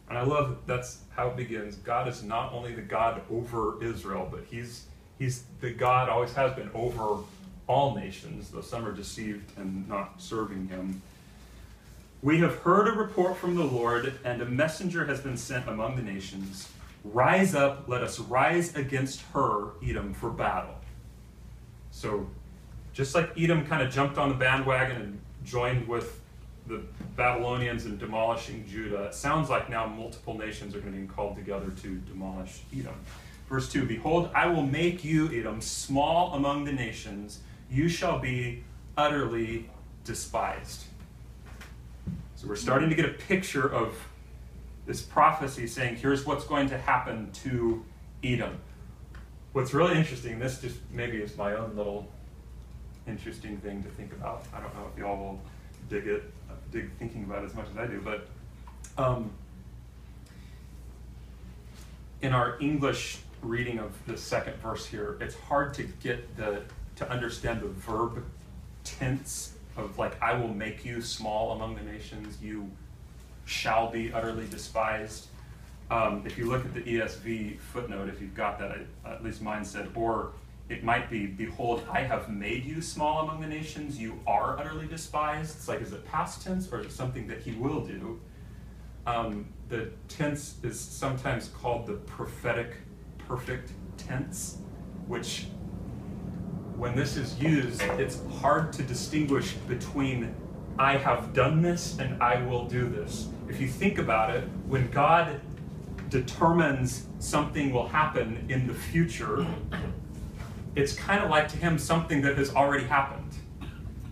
And 0.10 0.18
I 0.18 0.24
love 0.24 0.50
that 0.50 0.68
that's 0.68 1.00
how 1.16 1.30
it 1.30 1.38
begins. 1.38 1.78
God 1.78 2.08
is 2.10 2.22
not 2.24 2.52
only 2.52 2.76
the 2.76 2.82
God 2.82 3.22
over 3.32 3.82
Israel, 3.82 4.28
but 4.30 4.44
He's 4.50 4.88
He's 5.18 5.44
the 5.62 5.72
God, 5.72 6.10
always 6.10 6.34
has 6.34 6.54
been, 6.56 6.70
over 6.74 7.24
all 7.68 7.96
nations, 7.96 8.50
though 8.50 8.62
some 8.62 8.86
are 8.86 8.92
deceived 8.92 9.56
and 9.58 9.88
not 9.88 10.20
serving 10.20 10.68
Him. 10.68 11.02
We 12.22 12.40
have 12.40 12.56
heard 12.56 12.88
a 12.88 12.92
report 12.92 13.38
from 13.38 13.56
the 13.56 13.64
Lord, 13.64 14.14
and 14.26 14.42
a 14.42 14.46
messenger 14.46 15.06
has 15.06 15.22
been 15.22 15.38
sent 15.38 15.68
among 15.70 15.96
the 15.96 16.02
nations. 16.02 16.70
Rise 17.04 17.56
up, 17.56 17.88
let 17.88 18.04
us 18.04 18.20
rise 18.20 18.76
against 18.76 19.22
her, 19.34 19.70
Edom, 19.84 20.14
for 20.14 20.30
battle. 20.30 20.76
So, 22.02 22.26
just 22.94 23.14
like 23.14 23.30
Edom 23.38 23.64
kind 23.64 23.84
of 23.84 23.94
jumped 23.94 24.18
on 24.18 24.30
the 24.30 24.36
bandwagon 24.36 25.00
and 25.00 25.22
joined 25.46 25.88
with 25.88 26.20
the 26.66 26.82
Babylonians 27.16 27.86
in 27.86 28.00
demolishing 28.00 28.66
Judah, 28.68 29.04
it 29.04 29.14
sounds 29.14 29.52
like 29.52 29.70
now 29.70 29.86
multiple 29.86 30.36
nations 30.36 30.76
are 30.76 30.80
going 30.80 30.94
to 30.94 31.00
be 31.00 31.06
called 31.06 31.36
together 31.36 31.70
to 31.84 31.96
demolish 32.00 32.62
Edom. 32.76 32.96
Verse 33.48 33.72
2 33.72 33.86
Behold, 33.86 34.32
I 34.34 34.48
will 34.48 34.66
make 34.66 35.04
you, 35.04 35.32
Edom, 35.32 35.62
small 35.62 36.34
among 36.34 36.64
the 36.64 36.72
nations. 36.72 37.42
You 37.70 37.88
shall 37.88 38.18
be 38.18 38.64
utterly 38.98 39.70
despised. 40.04 40.86
So 42.36 42.48
we're 42.48 42.56
starting 42.56 42.90
to 42.90 42.96
get 42.96 43.06
a 43.06 43.14
picture 43.14 43.72
of 43.72 43.96
this 44.88 45.04
prophecy 45.04 45.68
saying, 45.68 45.98
here's 45.98 46.26
what's 46.26 46.46
going 46.46 46.68
to 46.70 46.80
happen 46.80 47.32
to 47.44 47.86
Edom. 48.24 48.58
What's 49.54 49.74
really 49.74 49.98
interesting, 49.98 50.40
this 50.40 50.62
just 50.62 50.78
maybe 50.92 51.18
is 51.18 51.36
my 51.36 51.56
own 51.56 51.76
little 51.76 52.08
interesting 53.06 53.58
thing 53.58 53.84
to 53.84 53.90
think 53.90 54.14
about. 54.14 54.46
I 54.54 54.62
don't 54.62 54.74
know 54.74 54.88
if 54.94 54.98
y'all 54.98 55.18
will 55.18 55.42
dig 55.90 56.08
it, 56.08 56.24
dig 56.72 56.90
thinking 56.98 57.26
about 57.26 57.44
it 57.44 57.48
as 57.48 57.56
much 57.56 57.68
as 57.70 57.78
I 57.78 57.86
do, 57.86 58.02
but 58.02 58.28
um, 58.98 59.30
in 62.22 62.32
our 62.32 62.58
English 62.62 63.20
reading 63.42 63.80
of 63.80 63.92
the 64.06 64.18
second 64.18 64.56
verse 64.58 64.86
here, 64.86 65.18
it's 65.20 65.36
hard 65.36 65.74
to 65.76 65.84
get 66.02 66.38
the 66.38 66.62
to 66.98 67.10
understand 67.10 67.62
the 67.62 67.68
verb 67.68 68.24
tense 68.84 69.54
of 69.76 69.98
like 69.98 70.22
I 70.22 70.34
will 70.34 70.54
make 70.54 70.86
you 70.86 71.02
small 71.02 71.54
among 71.54 71.76
the 71.76 71.82
nations, 71.82 72.38
you 72.42 72.70
shall 73.46 73.90
be 73.90 74.14
utterly 74.14 74.48
despised. 74.48 75.28
Um, 75.92 76.24
if 76.26 76.38
you 76.38 76.46
look 76.46 76.64
at 76.64 76.74
the 76.74 76.82
ESV 76.82 77.60
footnote, 77.60 78.08
if 78.08 78.22
you've 78.22 78.34
got 78.34 78.58
that, 78.60 78.78
at 79.06 79.24
least 79.26 79.42
mine 79.42 79.66
said, 79.66 79.90
or 79.94 80.32
it 80.70 80.86
might 80.86 81.10
be, 81.10 81.26
Behold, 81.26 81.86
I 81.92 82.00
have 82.00 82.30
made 82.30 82.64
you 82.64 82.82
small 82.82 83.24
among 83.24 83.42
the 83.42 83.48
nations, 83.48 84.00
you 84.00 84.18
are 84.26 84.58
utterly 84.58 84.88
despised. 84.88 85.58
It's 85.58 85.68
like, 85.68 85.82
is 85.82 85.92
it 85.92 86.06
past 86.06 86.44
tense 86.44 86.72
or 86.72 86.80
is 86.80 86.86
it 86.86 86.92
something 86.94 87.28
that 87.28 87.42
he 87.42 87.52
will 87.52 87.82
do? 87.82 88.22
Um, 89.06 89.48
the 89.68 89.92
tense 90.08 90.56
is 90.64 90.80
sometimes 90.80 91.50
called 91.62 91.88
the 91.88 91.96
prophetic 91.96 92.76
perfect 93.18 93.74
tense, 93.98 94.60
which 95.08 95.48
when 96.78 96.96
this 96.96 97.18
is 97.18 97.38
used, 97.38 97.82
it's 98.00 98.22
hard 98.40 98.72
to 98.74 98.84
distinguish 98.84 99.52
between 99.68 100.34
I 100.80 100.96
have 100.96 101.34
done 101.34 101.62
this 101.62 102.00
and 102.00 102.24
I 102.24 102.42
will 102.44 102.66
do 102.66 102.88
this. 102.88 103.28
If 103.50 103.60
you 103.60 103.68
think 103.68 103.98
about 103.98 104.34
it, 104.34 104.46
when 104.68 104.90
God 104.90 105.42
determines 106.12 107.08
something 107.20 107.72
will 107.72 107.88
happen 107.88 108.46
in 108.50 108.68
the 108.68 108.74
future, 108.74 109.48
it's 110.76 110.94
kind 110.94 111.24
of 111.24 111.30
like 111.30 111.48
to 111.48 111.58
him 111.58 111.80
something 111.80 112.22
that 112.22 112.38
has 112.38 112.54
already 112.54 112.84
happened. 112.84 113.34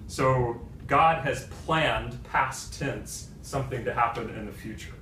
So 0.08 0.60
God 0.88 1.24
has 1.24 1.46
planned, 1.66 2.24
past 2.24 2.80
tense, 2.80 3.30
something 3.44 3.86
to 3.86 3.94
happen 3.94 4.30
in 4.32 4.46
the 4.46 4.52
future. 4.52 4.94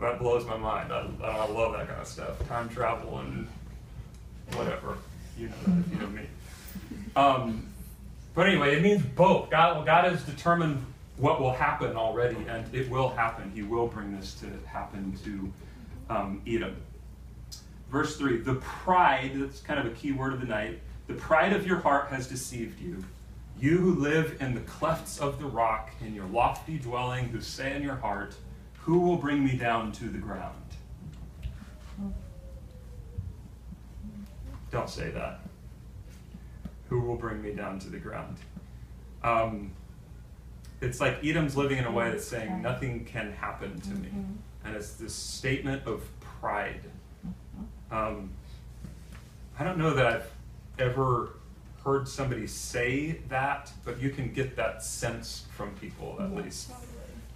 That 0.00 0.18
blows 0.18 0.44
my 0.44 0.56
mind. 0.56 0.92
I, 0.92 1.08
I 1.22 1.46
love 1.48 1.72
that 1.74 1.86
kind 1.86 2.00
of 2.00 2.06
stuff. 2.06 2.48
Time 2.48 2.68
travel 2.68 3.18
and 3.18 3.46
whatever. 4.54 4.98
You 5.38 5.48
know 5.48 5.54
that 5.66 5.78
if 5.78 5.92
you 5.92 5.98
know 5.98 6.06
me. 6.08 6.22
Um, 7.16 7.68
but 8.34 8.48
anyway, 8.48 8.76
it 8.76 8.82
means 8.82 9.02
both. 9.02 9.50
God, 9.50 9.86
God 9.86 10.10
has 10.10 10.22
determined 10.24 10.84
what 11.16 11.40
will 11.40 11.52
happen 11.52 11.96
already, 11.96 12.36
and 12.48 12.72
it 12.74 12.90
will 12.90 13.08
happen. 13.08 13.50
He 13.54 13.62
will 13.62 13.86
bring 13.86 14.16
this 14.16 14.34
to 14.40 14.46
happen 14.66 15.16
to 15.24 15.52
um, 16.14 16.42
Edom. 16.46 16.76
Verse 17.90 18.16
3 18.16 18.38
The 18.38 18.56
pride, 18.56 19.32
that's 19.34 19.60
kind 19.60 19.78
of 19.78 19.86
a 19.86 19.94
key 19.94 20.12
word 20.12 20.32
of 20.32 20.40
the 20.40 20.46
night, 20.46 20.80
the 21.06 21.14
pride 21.14 21.52
of 21.52 21.66
your 21.66 21.78
heart 21.78 22.08
has 22.08 22.26
deceived 22.26 22.80
you. 22.80 23.04
You 23.60 23.78
who 23.78 23.94
live 23.94 24.38
in 24.40 24.54
the 24.54 24.60
clefts 24.62 25.20
of 25.20 25.38
the 25.38 25.46
rock, 25.46 25.90
in 26.00 26.14
your 26.14 26.26
lofty 26.26 26.78
dwelling, 26.78 27.26
who 27.28 27.40
say 27.40 27.76
in 27.76 27.82
your 27.82 27.94
heart, 27.94 28.34
Who 28.80 28.98
will 28.98 29.16
bring 29.16 29.44
me 29.44 29.56
down 29.56 29.92
to 29.92 30.04
the 30.04 30.18
ground? 30.18 30.56
Don't 34.72 34.90
say 34.90 35.10
that. 35.10 35.40
Who 36.88 37.00
will 37.00 37.16
bring 37.16 37.40
me 37.40 37.52
down 37.52 37.78
to 37.78 37.88
the 37.88 37.98
ground? 37.98 38.38
Um, 39.22 39.70
it's 40.84 41.00
like 41.00 41.24
Edom's 41.24 41.56
living 41.56 41.78
in 41.78 41.84
a 41.84 41.90
way 41.90 42.10
that's 42.10 42.26
saying 42.26 42.60
nothing 42.62 43.04
can 43.04 43.32
happen 43.32 43.80
to 43.80 43.90
me, 43.90 44.08
Mhm. 44.08 44.36
and 44.64 44.76
it's 44.76 44.92
this 44.94 45.14
statement 45.14 45.86
of 45.86 46.02
pride. 46.20 46.82
Um, 47.90 48.30
I 49.58 49.64
don't 49.64 49.78
know 49.78 49.94
that 49.94 50.06
I've 50.06 50.30
ever 50.78 51.30
heard 51.84 52.08
somebody 52.08 52.46
say 52.46 53.18
that, 53.28 53.72
but 53.84 54.00
you 54.00 54.10
can 54.10 54.32
get 54.32 54.56
that 54.56 54.82
sense 54.82 55.46
from 55.56 55.70
people 55.76 56.16
at 56.20 56.34
least. 56.34 56.70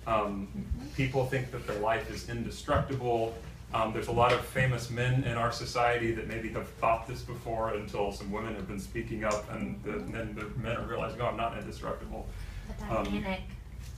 Um, 0.06 0.48
people 0.96 1.26
think 1.26 1.50
that 1.52 1.66
their 1.66 1.78
life 1.80 2.10
is 2.10 2.28
indestructible. 2.28 3.34
Um, 3.74 3.92
there's 3.92 4.08
a 4.08 4.12
lot 4.12 4.32
of 4.32 4.40
famous 4.46 4.88
men 4.88 5.24
in 5.24 5.36
our 5.36 5.52
society 5.52 6.12
that 6.12 6.26
maybe 6.26 6.48
have 6.50 6.66
thought 6.80 7.06
this 7.06 7.20
before 7.20 7.74
until 7.74 8.10
some 8.12 8.32
women 8.32 8.54
have 8.54 8.66
been 8.66 8.80
speaking 8.80 9.24
up, 9.24 9.50
and 9.52 9.78
the, 9.84 9.92
then 10.10 10.34
the 10.34 10.46
men 10.58 10.76
are 10.78 10.86
realizing, 10.86 11.20
oh, 11.20 11.26
I'm 11.26 11.36
not 11.36 11.56
indestructible. 11.58 12.26
The 12.68 12.84
Um, 12.96 13.04
Titanic. 13.04 13.40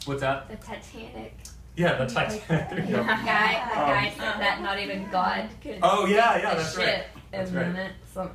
What's 0.04 0.20
that? 0.20 0.48
the 0.48 0.56
Titanic. 0.56 1.34
Yeah, 1.76 1.94
the 1.96 2.06
Titanic. 2.06 2.46
there 2.48 2.80
you 2.80 2.96
go. 2.96 3.02
That 3.04 3.24
guy, 3.24 3.74
that 3.74 3.78
Um, 3.78 3.88
guy 4.04 4.10
said 4.10 4.40
that 4.40 4.60
not 4.62 4.78
even 4.78 5.08
God 5.10 5.48
could. 5.62 5.78
Oh 5.82 6.06
yeah, 6.06 6.36
yeah, 6.38 6.50
the 6.50 6.56
that's 6.62 6.76
right. 6.76 6.86
ship 6.86 7.06
That's 7.30 7.50
and 7.50 7.58
right. 7.58 7.74
then 7.74 7.86
it 7.86 7.92
sunk. 8.12 8.32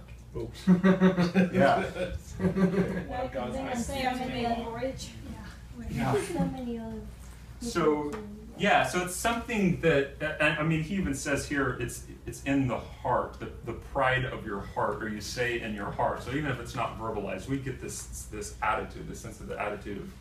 Yeah. 1.53 1.83
Wow, 2.37 3.29
God's 3.33 3.55
Then 3.55 3.77
see 3.77 4.03
many 4.03 4.45
other- 4.45 4.93
Yeah. 5.89 6.13
so 6.21 6.39
many 6.45 6.77
other 6.79 6.99
So, 7.61 7.81
people 8.03 8.11
to- 8.11 8.27
Yeah, 8.57 8.83
so 8.85 9.05
it's 9.05 9.15
something 9.15 9.79
that, 9.81 10.15
and 10.41 10.59
I 10.59 10.63
mean, 10.63 10.83
he 10.83 10.95
even 10.95 11.13
says 11.13 11.47
here, 11.47 11.77
it's 11.79 12.03
it's 12.25 12.43
in 12.43 12.67
the 12.67 12.77
heart, 12.77 13.39
the, 13.39 13.49
the 13.65 13.73
pride 13.93 14.25
of 14.25 14.45
your 14.45 14.59
heart, 14.61 15.01
or 15.01 15.07
you 15.07 15.21
say 15.21 15.61
in 15.61 15.73
your 15.73 15.91
heart. 15.91 16.23
So 16.23 16.31
even 16.31 16.51
if 16.51 16.59
it's 16.59 16.75
not 16.75 16.99
verbalized, 16.99 17.47
we 17.47 17.57
get 17.57 17.79
this 17.81 18.25
this 18.31 18.55
attitude, 18.61 19.07
this 19.07 19.21
sense 19.21 19.39
of 19.39 19.47
the 19.47 19.57
attitude 19.61 19.97
of 19.99 20.11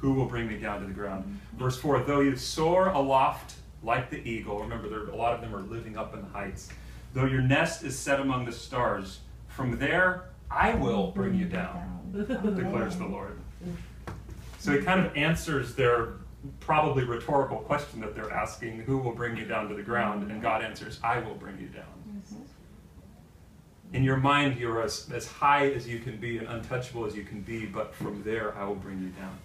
who 0.00 0.12
will 0.12 0.26
bring 0.26 0.48
me 0.48 0.56
down 0.56 0.80
to 0.80 0.86
the 0.86 0.92
ground. 0.92 1.40
Verse 1.58 1.78
four: 1.78 2.00
Though 2.02 2.20
you 2.20 2.36
soar 2.36 2.88
aloft 2.88 3.54
like 3.82 4.10
the 4.10 4.18
eagle, 4.28 4.60
remember 4.60 4.88
there 4.88 5.04
a 5.08 5.16
lot 5.16 5.34
of 5.34 5.40
them 5.40 5.54
are 5.54 5.62
living 5.62 5.96
up 5.96 6.14
in 6.14 6.22
the 6.22 6.28
heights. 6.28 6.68
Though 7.12 7.26
your 7.26 7.42
nest 7.42 7.82
is 7.82 7.98
set 7.98 8.20
among 8.20 8.44
the 8.44 8.52
stars, 8.52 9.20
from 9.48 9.78
there 9.78 10.30
I 10.50 10.74
will 10.74 11.10
bring 11.12 11.34
you 11.34 11.46
down, 11.46 12.12
declares 12.56 12.96
the 12.96 13.06
Lord. 13.06 13.38
So 14.58 14.72
he 14.72 14.78
kind 14.82 15.04
of 15.04 15.16
answers 15.16 15.74
their 15.74 16.14
probably 16.58 17.04
rhetorical 17.04 17.58
question 17.58 18.00
that 18.00 18.14
they're 18.14 18.32
asking, 18.32 18.80
who 18.80 18.98
will 18.98 19.12
bring 19.14 19.36
you 19.36 19.44
down 19.44 19.68
to 19.68 19.74
the 19.74 19.82
ground? 19.82 20.30
And 20.30 20.40
God 20.40 20.62
answers, 20.62 20.98
I 21.02 21.18
will 21.18 21.34
bring 21.34 21.58
you 21.58 21.68
down. 21.68 22.22
In 23.92 24.04
your 24.04 24.16
mind, 24.16 24.58
you're 24.58 24.82
as, 24.82 25.10
as 25.12 25.26
high 25.26 25.68
as 25.70 25.88
you 25.88 25.98
can 25.98 26.16
be 26.16 26.38
and 26.38 26.46
untouchable 26.46 27.04
as 27.04 27.16
you 27.16 27.24
can 27.24 27.40
be, 27.40 27.66
but 27.66 27.94
from 27.94 28.22
there, 28.22 28.56
I 28.56 28.64
will 28.64 28.76
bring 28.76 29.00
you 29.00 29.08
down. 29.08 29.38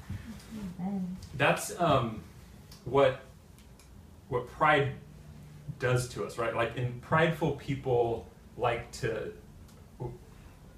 Amen. 0.79 1.17
That's 1.35 1.79
um, 1.79 2.21
what, 2.85 3.21
what 4.29 4.47
pride 4.51 4.93
does 5.79 6.07
to 6.09 6.25
us, 6.25 6.37
right? 6.37 6.55
Like, 6.55 6.77
in 6.77 6.99
prideful 7.01 7.53
people 7.53 8.27
like 8.57 8.91
to, 8.93 9.31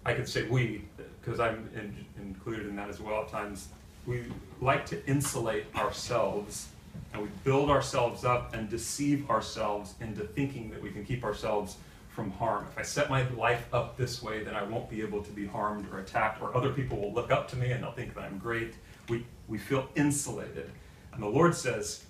I 0.05 0.13
could 0.13 0.27
say 0.27 0.47
we, 0.47 0.85
because 1.21 1.39
I'm 1.39 1.69
in, 1.75 2.05
included 2.21 2.67
in 2.67 2.75
that 2.77 2.89
as 2.89 2.99
well 2.99 3.21
at 3.21 3.29
times. 3.29 3.69
We 4.05 4.23
like 4.61 4.85
to 4.87 5.05
insulate 5.05 5.65
ourselves 5.75 6.69
and 7.13 7.21
we 7.21 7.29
build 7.43 7.69
ourselves 7.69 8.23
up 8.23 8.53
and 8.53 8.69
deceive 8.69 9.29
ourselves 9.29 9.95
into 10.01 10.23
thinking 10.23 10.69
that 10.71 10.81
we 10.81 10.91
can 10.91 11.05
keep 11.05 11.23
ourselves 11.23 11.77
from 12.09 12.31
harm. 12.31 12.65
If 12.71 12.77
I 12.79 12.81
set 12.81 13.09
my 13.09 13.27
life 13.29 13.67
up 13.73 13.97
this 13.97 14.23
way, 14.23 14.43
then 14.43 14.55
I 14.55 14.63
won't 14.63 14.89
be 14.89 15.01
able 15.01 15.21
to 15.23 15.31
be 15.31 15.45
harmed 15.45 15.87
or 15.91 15.99
attacked, 15.99 16.41
or 16.41 16.55
other 16.55 16.71
people 16.71 16.99
will 16.99 17.13
look 17.13 17.31
up 17.31 17.47
to 17.49 17.55
me 17.55 17.71
and 17.71 17.83
they'll 17.83 17.91
think 17.91 18.15
that 18.15 18.23
I'm 18.23 18.39
great. 18.39 18.73
We, 19.07 19.25
we 19.47 19.57
feel 19.57 19.87
insulated. 19.95 20.69
And 21.13 21.21
the 21.21 21.27
Lord 21.27 21.55
says, 21.55 22.05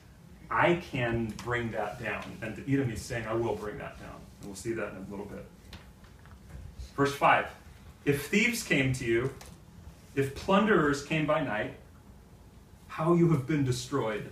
I 0.50 0.76
can 0.76 1.34
bring 1.44 1.72
that 1.72 2.02
down. 2.02 2.24
And 2.42 2.56
to 2.56 2.74
Edom, 2.74 2.92
is 2.92 3.02
saying, 3.02 3.26
I 3.28 3.34
will 3.34 3.56
bring 3.56 3.78
that 3.78 4.00
down. 4.00 4.16
And 4.40 4.50
we'll 4.50 4.56
see 4.56 4.74
that 4.74 4.92
in 4.92 4.98
a 4.98 5.10
little 5.10 5.26
bit. 5.26 5.46
Verse 6.96 7.14
5 7.14 7.48
If 8.06 8.28
thieves 8.28 8.64
came 8.64 8.94
to 8.94 9.06
you, 9.06 9.34
if 10.16 10.34
plunderers 10.36 11.04
came 11.06 11.26
by 11.26 11.44
night, 11.44 11.76
how 12.88 13.14
you 13.14 13.32
have 13.32 13.46
been 13.46 13.64
destroyed. 13.64 14.30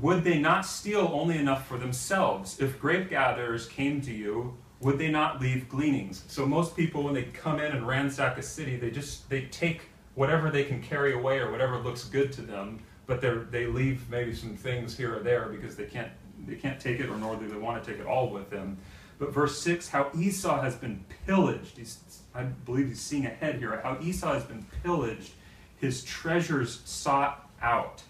Would 0.00 0.24
they 0.24 0.38
not 0.38 0.66
steal 0.66 1.10
only 1.12 1.38
enough 1.38 1.68
for 1.68 1.78
themselves? 1.78 2.58
If 2.58 2.80
grape 2.80 3.10
gatherers 3.10 3.68
came 3.68 4.00
to 4.00 4.12
you, 4.12 4.56
would 4.80 4.98
they 4.98 5.10
not 5.10 5.40
leave 5.40 5.68
gleanings? 5.68 6.24
So 6.26 6.46
most 6.46 6.74
people, 6.76 7.04
when 7.04 7.14
they 7.14 7.24
come 7.24 7.60
in 7.60 7.72
and 7.72 7.86
ransack 7.86 8.38
a 8.38 8.42
city, 8.42 8.76
they 8.76 8.90
just 8.90 9.28
they 9.28 9.42
take 9.46 9.82
whatever 10.14 10.50
they 10.50 10.64
can 10.64 10.82
carry 10.82 11.14
away 11.14 11.38
or 11.38 11.50
whatever 11.50 11.78
looks 11.78 12.04
good 12.04 12.32
to 12.32 12.42
them, 12.42 12.80
but 13.06 13.20
they 13.20 13.34
they 13.50 13.66
leave 13.66 14.08
maybe 14.10 14.34
some 14.34 14.56
things 14.56 14.96
here 14.96 15.16
or 15.16 15.20
there 15.20 15.48
because 15.48 15.76
they 15.76 15.84
can't 15.84 16.10
they 16.46 16.56
can't 16.56 16.80
take 16.80 17.00
it 17.00 17.08
or 17.08 17.16
nor 17.16 17.36
do 17.36 17.48
they 17.48 17.56
want 17.56 17.82
to 17.82 17.90
take 17.90 18.00
it 18.00 18.06
all 18.06 18.30
with 18.30 18.50
them. 18.50 18.76
But 19.18 19.32
verse 19.32 19.60
six, 19.60 19.88
how 19.88 20.10
Esau 20.18 20.60
has 20.60 20.74
been 20.74 21.04
pillaged. 21.26 21.78
He's, 21.78 21.98
I 22.34 22.42
believe 22.42 22.88
he's 22.88 23.00
seeing 23.00 23.26
ahead 23.26 23.56
here. 23.58 23.80
How 23.82 23.98
Esau 24.02 24.34
has 24.34 24.42
been 24.42 24.66
pillaged, 24.82 25.32
his 25.76 26.02
treasures 26.02 26.80
sought 26.84 27.48
out. 27.62 28.02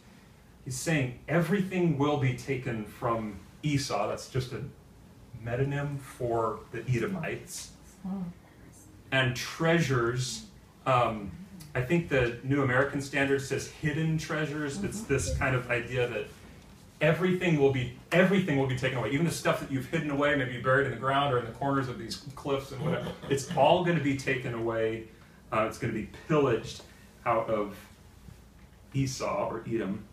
He's 0.65 0.77
saying 0.77 1.19
everything 1.29 1.99
will 1.99 2.17
be 2.17 2.35
taken 2.35 2.87
from 2.87 3.39
Esau. 3.63 4.09
That's 4.09 4.29
just 4.29 4.53
a 4.53 4.63
metonym 5.45 6.01
for 6.01 6.61
the 6.73 6.83
Edomites. 6.89 7.73
And 9.13 9.37
treasures, 9.37 10.47
um, 10.87 11.31
I 11.75 11.83
think 11.83 12.09
the 12.09 12.39
New 12.45 12.63
American 12.63 13.01
Standard 13.01 13.43
says 13.43 13.69
hidden 13.69 14.17
treasures. 14.17 14.83
It's 14.85 15.03
this 15.03 15.37
kind 15.39 15.57
of 15.57 15.71
idea 15.71 16.09
that 16.09 16.27
everything 17.01 17.59
will 17.59 17.73
be 17.73 17.97
everything 18.13 18.59
will 18.59 18.67
be 18.67 18.77
taken 18.77 18.99
away. 18.99 19.11
Even 19.11 19.27
the 19.27 19.33
stuff 19.33 19.61
that 19.61 19.71
you've 19.71 19.87
hidden 19.87 20.11
away, 20.11 20.37
maybe 20.37 20.61
buried 20.61 20.87
in 20.87 20.93
the 20.93 20.99
ground 20.99 21.35
or 21.35 21.39
in 21.39 21.45
the 21.45 21.53
corners 21.53 21.89
of 21.89 21.99
these 21.99 22.25
cliffs 22.35 22.73
and 22.73 22.81
whatever. 22.83 23.11
It's 23.29 23.55
all 23.57 23.85
going 23.85 23.99
to 23.99 24.05
be 24.05 24.17
taken 24.17 24.55
away. 24.55 25.05
Uh, 25.53 25.67
it's 25.69 25.79
going 25.79 25.93
to 25.93 25.99
be 25.99 26.09
pillaged 26.29 26.83
out 27.27 27.49
of 27.49 27.77
Esau 28.93 29.49
or 29.49 29.65
Edom. 29.67 30.05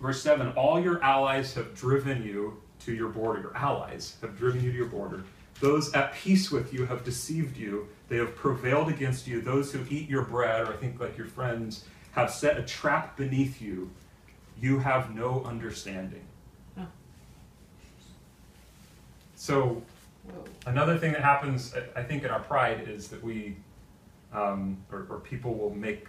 Verse 0.00 0.22
7 0.22 0.48
All 0.52 0.80
your 0.80 1.02
allies 1.02 1.54
have 1.54 1.74
driven 1.74 2.22
you 2.22 2.62
to 2.84 2.94
your 2.94 3.08
border. 3.08 3.40
Your 3.40 3.56
allies 3.56 4.16
have 4.20 4.36
driven 4.36 4.62
you 4.62 4.70
to 4.70 4.76
your 4.76 4.86
border. 4.86 5.24
Those 5.60 5.92
at 5.94 6.14
peace 6.14 6.50
with 6.50 6.72
you 6.72 6.86
have 6.86 7.04
deceived 7.04 7.56
you. 7.56 7.88
They 8.08 8.16
have 8.16 8.36
prevailed 8.36 8.88
against 8.88 9.26
you. 9.26 9.40
Those 9.40 9.72
who 9.72 9.80
eat 9.90 10.08
your 10.08 10.22
bread, 10.22 10.62
or 10.62 10.72
I 10.72 10.76
think 10.76 11.00
like 11.00 11.16
your 11.18 11.26
friends, 11.26 11.84
have 12.12 12.30
set 12.30 12.56
a 12.56 12.62
trap 12.62 13.16
beneath 13.16 13.60
you. 13.60 13.90
You 14.60 14.78
have 14.78 15.14
no 15.14 15.42
understanding. 15.44 16.24
So, 19.38 19.82
Whoa. 20.24 20.44
another 20.64 20.96
thing 20.98 21.12
that 21.12 21.22
happens, 21.22 21.74
I- 21.74 22.00
I 22.00 22.02
think, 22.02 22.24
in 22.24 22.30
our 22.30 22.40
pride 22.40 22.88
is 22.88 23.08
that 23.08 23.22
we, 23.22 23.56
um, 24.32 24.78
or, 24.90 25.06
or 25.10 25.20
people 25.20 25.54
will 25.54 25.74
make 25.74 26.08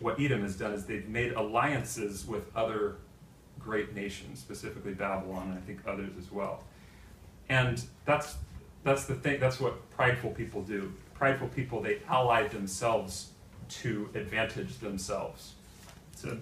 what 0.00 0.18
Edom 0.18 0.42
has 0.42 0.56
done 0.56 0.72
is 0.72 0.86
they've 0.86 1.08
made 1.08 1.32
alliances 1.34 2.26
with 2.26 2.54
other 2.56 2.96
great 3.60 3.94
nations, 3.94 4.40
specifically 4.40 4.94
Babylon, 4.94 5.50
and 5.50 5.58
I 5.58 5.60
think 5.60 5.80
others 5.86 6.10
as 6.18 6.32
well. 6.32 6.64
And 7.48 7.82
that's 8.04 8.36
that's 8.86 9.04
the 9.04 9.16
thing. 9.16 9.40
That's 9.40 9.58
what 9.58 9.90
prideful 9.90 10.30
people 10.30 10.62
do. 10.62 10.92
Prideful 11.14 11.48
people 11.48 11.82
they 11.82 11.98
ally 12.08 12.46
themselves 12.46 13.32
to 13.68 14.08
advantage 14.14 14.78
themselves, 14.78 15.54
to 16.22 16.38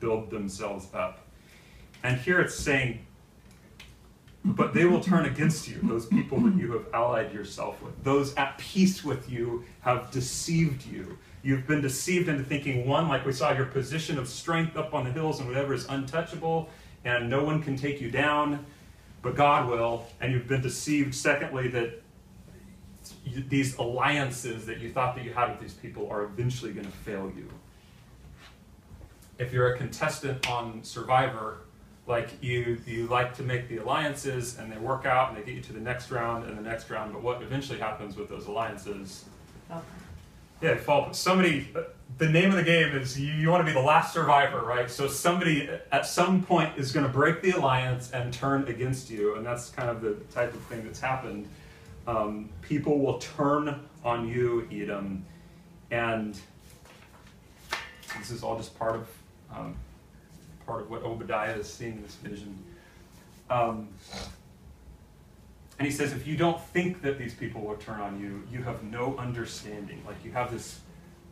build 0.00 0.28
themselves 0.28 0.88
up. 0.92 1.20
And 2.02 2.20
here 2.20 2.40
it's 2.40 2.56
saying, 2.56 3.06
but 4.44 4.74
they 4.74 4.84
will 4.84 5.00
turn 5.00 5.24
against 5.24 5.68
you, 5.68 5.78
those 5.84 6.06
people 6.06 6.40
that 6.40 6.56
you 6.56 6.72
have 6.72 6.86
allied 6.92 7.32
yourself 7.32 7.80
with. 7.80 8.02
Those 8.02 8.34
at 8.34 8.58
peace 8.58 9.04
with 9.04 9.30
you 9.30 9.64
have 9.82 10.10
deceived 10.10 10.84
you. 10.84 11.16
You've 11.44 11.66
been 11.66 11.80
deceived 11.80 12.28
into 12.28 12.42
thinking, 12.42 12.88
one, 12.88 13.08
like 13.08 13.24
we 13.24 13.32
saw, 13.32 13.52
your 13.52 13.66
position 13.66 14.18
of 14.18 14.28
strength 14.28 14.76
up 14.76 14.94
on 14.94 15.04
the 15.04 15.12
hills 15.12 15.38
and 15.38 15.48
whatever 15.48 15.72
is 15.72 15.86
untouchable, 15.86 16.68
and 17.04 17.30
no 17.30 17.44
one 17.44 17.62
can 17.62 17.76
take 17.76 18.00
you 18.00 18.10
down, 18.10 18.66
but 19.24 19.34
God 19.34 19.68
will. 19.68 20.06
And 20.20 20.32
you've 20.32 20.46
been 20.46 20.60
deceived, 20.60 21.14
secondly, 21.14 21.68
that 21.68 22.02
you, 23.24 23.42
these 23.48 23.76
alliances 23.78 24.66
that 24.66 24.78
you 24.78 24.92
thought 24.92 25.16
that 25.16 25.24
you 25.24 25.32
had 25.32 25.50
with 25.50 25.60
these 25.60 25.74
people 25.74 26.08
are 26.10 26.24
eventually 26.24 26.72
going 26.72 26.86
to 26.86 26.92
fail 26.92 27.32
you. 27.34 27.48
If 29.38 29.52
you're 29.52 29.74
a 29.74 29.78
contestant 29.78 30.48
on 30.48 30.84
Survivor, 30.84 31.58
like 32.06 32.30
you 32.42 32.78
you 32.86 33.06
like 33.06 33.34
to 33.34 33.42
make 33.42 33.66
the 33.68 33.78
alliances 33.78 34.58
and 34.58 34.70
they 34.70 34.76
work 34.76 35.06
out 35.06 35.30
and 35.30 35.38
they 35.38 35.42
get 35.42 35.54
you 35.54 35.62
to 35.62 35.72
the 35.72 35.80
next 35.80 36.10
round 36.10 36.44
and 36.44 36.56
the 36.58 36.62
next 36.62 36.90
round 36.90 37.14
but 37.14 37.22
what 37.22 37.40
eventually 37.40 37.78
happens 37.78 38.14
with 38.14 38.28
those 38.28 38.46
alliances. 38.46 39.24
Yeah 40.60 40.76
fall 40.76 41.12
somebody 41.12 41.68
the 42.18 42.28
name 42.28 42.50
of 42.50 42.56
the 42.56 42.62
game 42.62 42.96
is 42.96 43.18
you, 43.18 43.32
you 43.32 43.50
want 43.50 43.60
to 43.60 43.66
be 43.66 43.72
the 43.72 43.84
last 43.84 44.12
survivor 44.12 44.62
right 44.62 44.90
so 44.90 45.08
somebody 45.08 45.68
at 45.92 46.06
some 46.06 46.42
point 46.42 46.72
is 46.78 46.92
going 46.92 47.04
to 47.04 47.12
break 47.12 47.42
the 47.42 47.50
alliance 47.50 48.10
and 48.12 48.32
turn 48.32 48.66
against 48.68 49.10
you 49.10 49.34
and 49.36 49.44
that's 49.44 49.70
kind 49.70 49.88
of 49.90 50.00
the 50.00 50.14
type 50.32 50.52
of 50.54 50.60
thing 50.62 50.84
that's 50.84 51.00
happened 51.00 51.48
Um, 52.06 52.50
people 52.60 52.98
will 52.98 53.18
turn 53.18 53.80
on 54.04 54.28
you, 54.28 54.68
Edom, 54.70 55.24
and 55.90 56.38
this 58.18 58.30
is 58.30 58.42
all 58.42 58.58
just 58.58 58.78
part 58.78 58.94
of 58.94 59.08
um, 59.50 59.74
part 60.66 60.82
of 60.82 60.90
what 60.90 61.02
Obadiah 61.02 61.56
is 61.56 61.72
seeing 61.72 61.92
in 61.96 62.02
this 62.02 62.16
vision. 62.16 62.58
Um, 63.48 63.88
and 65.78 65.86
he 65.86 65.92
says, 65.92 66.12
if 66.12 66.26
you 66.26 66.36
don't 66.36 66.60
think 66.60 67.02
that 67.02 67.18
these 67.18 67.34
people 67.34 67.60
will 67.60 67.76
turn 67.76 68.00
on 68.00 68.20
you, 68.20 68.42
you 68.50 68.62
have 68.62 68.82
no 68.84 69.16
understanding. 69.16 70.02
Like 70.06 70.16
you 70.24 70.30
have 70.32 70.52
this 70.52 70.80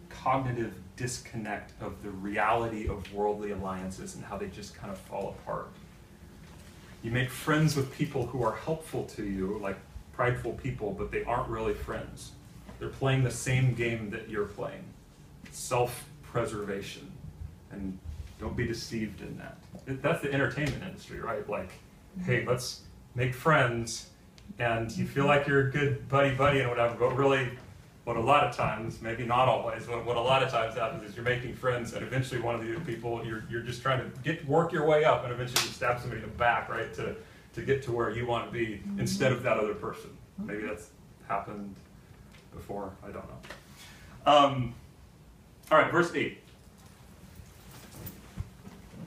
cognitive 0.09 0.75
disconnect 0.97 1.73
of 1.81 2.03
the 2.03 2.11
reality 2.11 2.89
of 2.89 3.13
worldly 3.13 3.53
alliances 3.53 4.15
and 4.15 4.25
how 4.25 4.37
they 4.37 4.49
just 4.49 4.75
kind 4.75 4.93
of 4.93 4.99
fall 4.99 5.37
apart. 5.41 5.69
You 7.03 7.11
make 7.11 7.31
friends 7.31 7.77
with 7.77 7.93
people 7.97 8.27
who 8.27 8.43
are 8.43 8.55
helpful 8.55 9.05
to 9.17 9.25
you, 9.25 9.59
like 9.61 9.77
prideful 10.13 10.53
people, 10.53 10.93
but 10.93 11.11
they 11.11 11.25
aren't 11.25 11.49
really 11.49 11.75
friends. 11.75 12.33
They're 12.79 12.89
playing 12.89 13.25
the 13.25 13.31
same 13.31 13.75
game 13.75 14.11
that 14.11 14.29
you're 14.29 14.47
playing 14.47 14.85
self 15.51 16.05
preservation. 16.23 17.11
And 17.71 17.99
don't 18.39 18.57
be 18.57 18.67
deceived 18.67 19.21
in 19.21 19.39
that. 19.39 19.59
That's 20.03 20.21
the 20.21 20.33
entertainment 20.33 20.83
industry, 20.83 21.21
right? 21.21 21.49
Like, 21.49 21.71
hey, 22.25 22.45
let's 22.45 22.83
make 23.15 23.35
friends, 23.35 24.11
and 24.59 24.91
you 24.97 25.07
feel 25.07 25.27
like 25.27 25.47
you're 25.47 25.69
a 25.69 25.71
good 25.71 26.09
buddy 26.09 26.35
buddy 26.35 26.61
and 26.61 26.69
whatever, 26.69 26.95
but 26.99 27.17
really, 27.17 27.51
what 28.05 28.17
a 28.17 28.21
lot 28.21 28.45
of 28.45 28.55
times, 28.55 29.01
maybe 29.01 29.25
not 29.25 29.49
always, 29.49 29.87
what, 29.87 30.05
what 30.05 30.17
a 30.17 30.21
lot 30.21 30.43
of 30.43 30.51
times 30.51 30.75
happens 30.75 31.09
is 31.09 31.15
you're 31.15 31.25
making 31.25 31.55
friends, 31.55 31.93
and 31.93 32.05
eventually 32.05 32.41
one 32.41 32.55
of 32.55 32.61
the 32.61 32.75
people, 32.81 33.25
you're, 33.25 33.45
you're 33.49 33.63
just 33.63 33.81
trying 33.81 33.99
to 33.99 34.19
get 34.23 34.45
work 34.47 34.73
your 34.73 34.85
way 34.87 35.05
up, 35.05 35.23
and 35.25 35.33
eventually 35.33 35.63
you 35.63 35.73
stab 35.73 36.01
somebody 36.01 36.23
in 36.23 36.29
the 36.29 36.35
back, 36.35 36.69
right, 36.69 36.93
to, 36.95 37.15
to 37.55 37.63
get 37.63 37.83
to 37.85 37.93
where 37.93 38.11
you 38.11 38.27
want 38.27 38.47
to 38.47 38.53
be 38.53 38.83
instead 38.99 39.31
of 39.31 39.43
that 39.45 39.57
other 39.57 39.75
person. 39.75 40.11
Maybe 40.39 40.63
that's 40.63 40.91
happened 41.29 41.77
before, 42.53 42.93
I 43.05 43.11
don't 43.11 43.25
know. 43.29 44.33
Um, 44.33 44.75
all 45.71 45.79
right, 45.79 45.91
verse 45.91 46.13
8. 46.13 46.39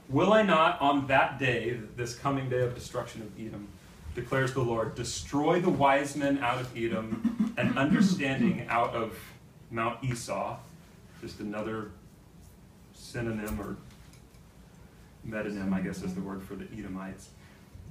Will 0.10 0.34
I 0.34 0.42
not 0.42 0.80
on 0.82 1.08
that 1.08 1.40
day, 1.40 1.80
this 1.96 2.16
coming 2.16 2.48
day 2.48 2.62
of 2.62 2.76
destruction 2.76 3.22
of 3.24 3.40
Edom, 3.40 3.68
declares 4.16 4.54
the 4.54 4.62
Lord, 4.62 4.96
destroy 4.96 5.62
the 5.62 5.70
wise 5.70 6.16
men 6.16 6.40
out 6.40 6.60
of 6.60 6.76
Edom 6.76 7.54
and 7.58 7.78
understanding 7.78 8.66
out 8.70 8.96
of 8.96 9.18
Mount 9.70 10.04
Esau, 10.04 10.58
just 11.22 11.40
another 11.42 11.92
synonym 12.94 13.60
or 13.60 13.76
metonym, 15.28 15.74
I 15.74 15.82
guess 15.82 16.02
is 16.02 16.16
the 16.16 16.22
word 16.22 16.42
for 16.42 16.56
the 16.56 16.66
Edomites. 16.78 17.30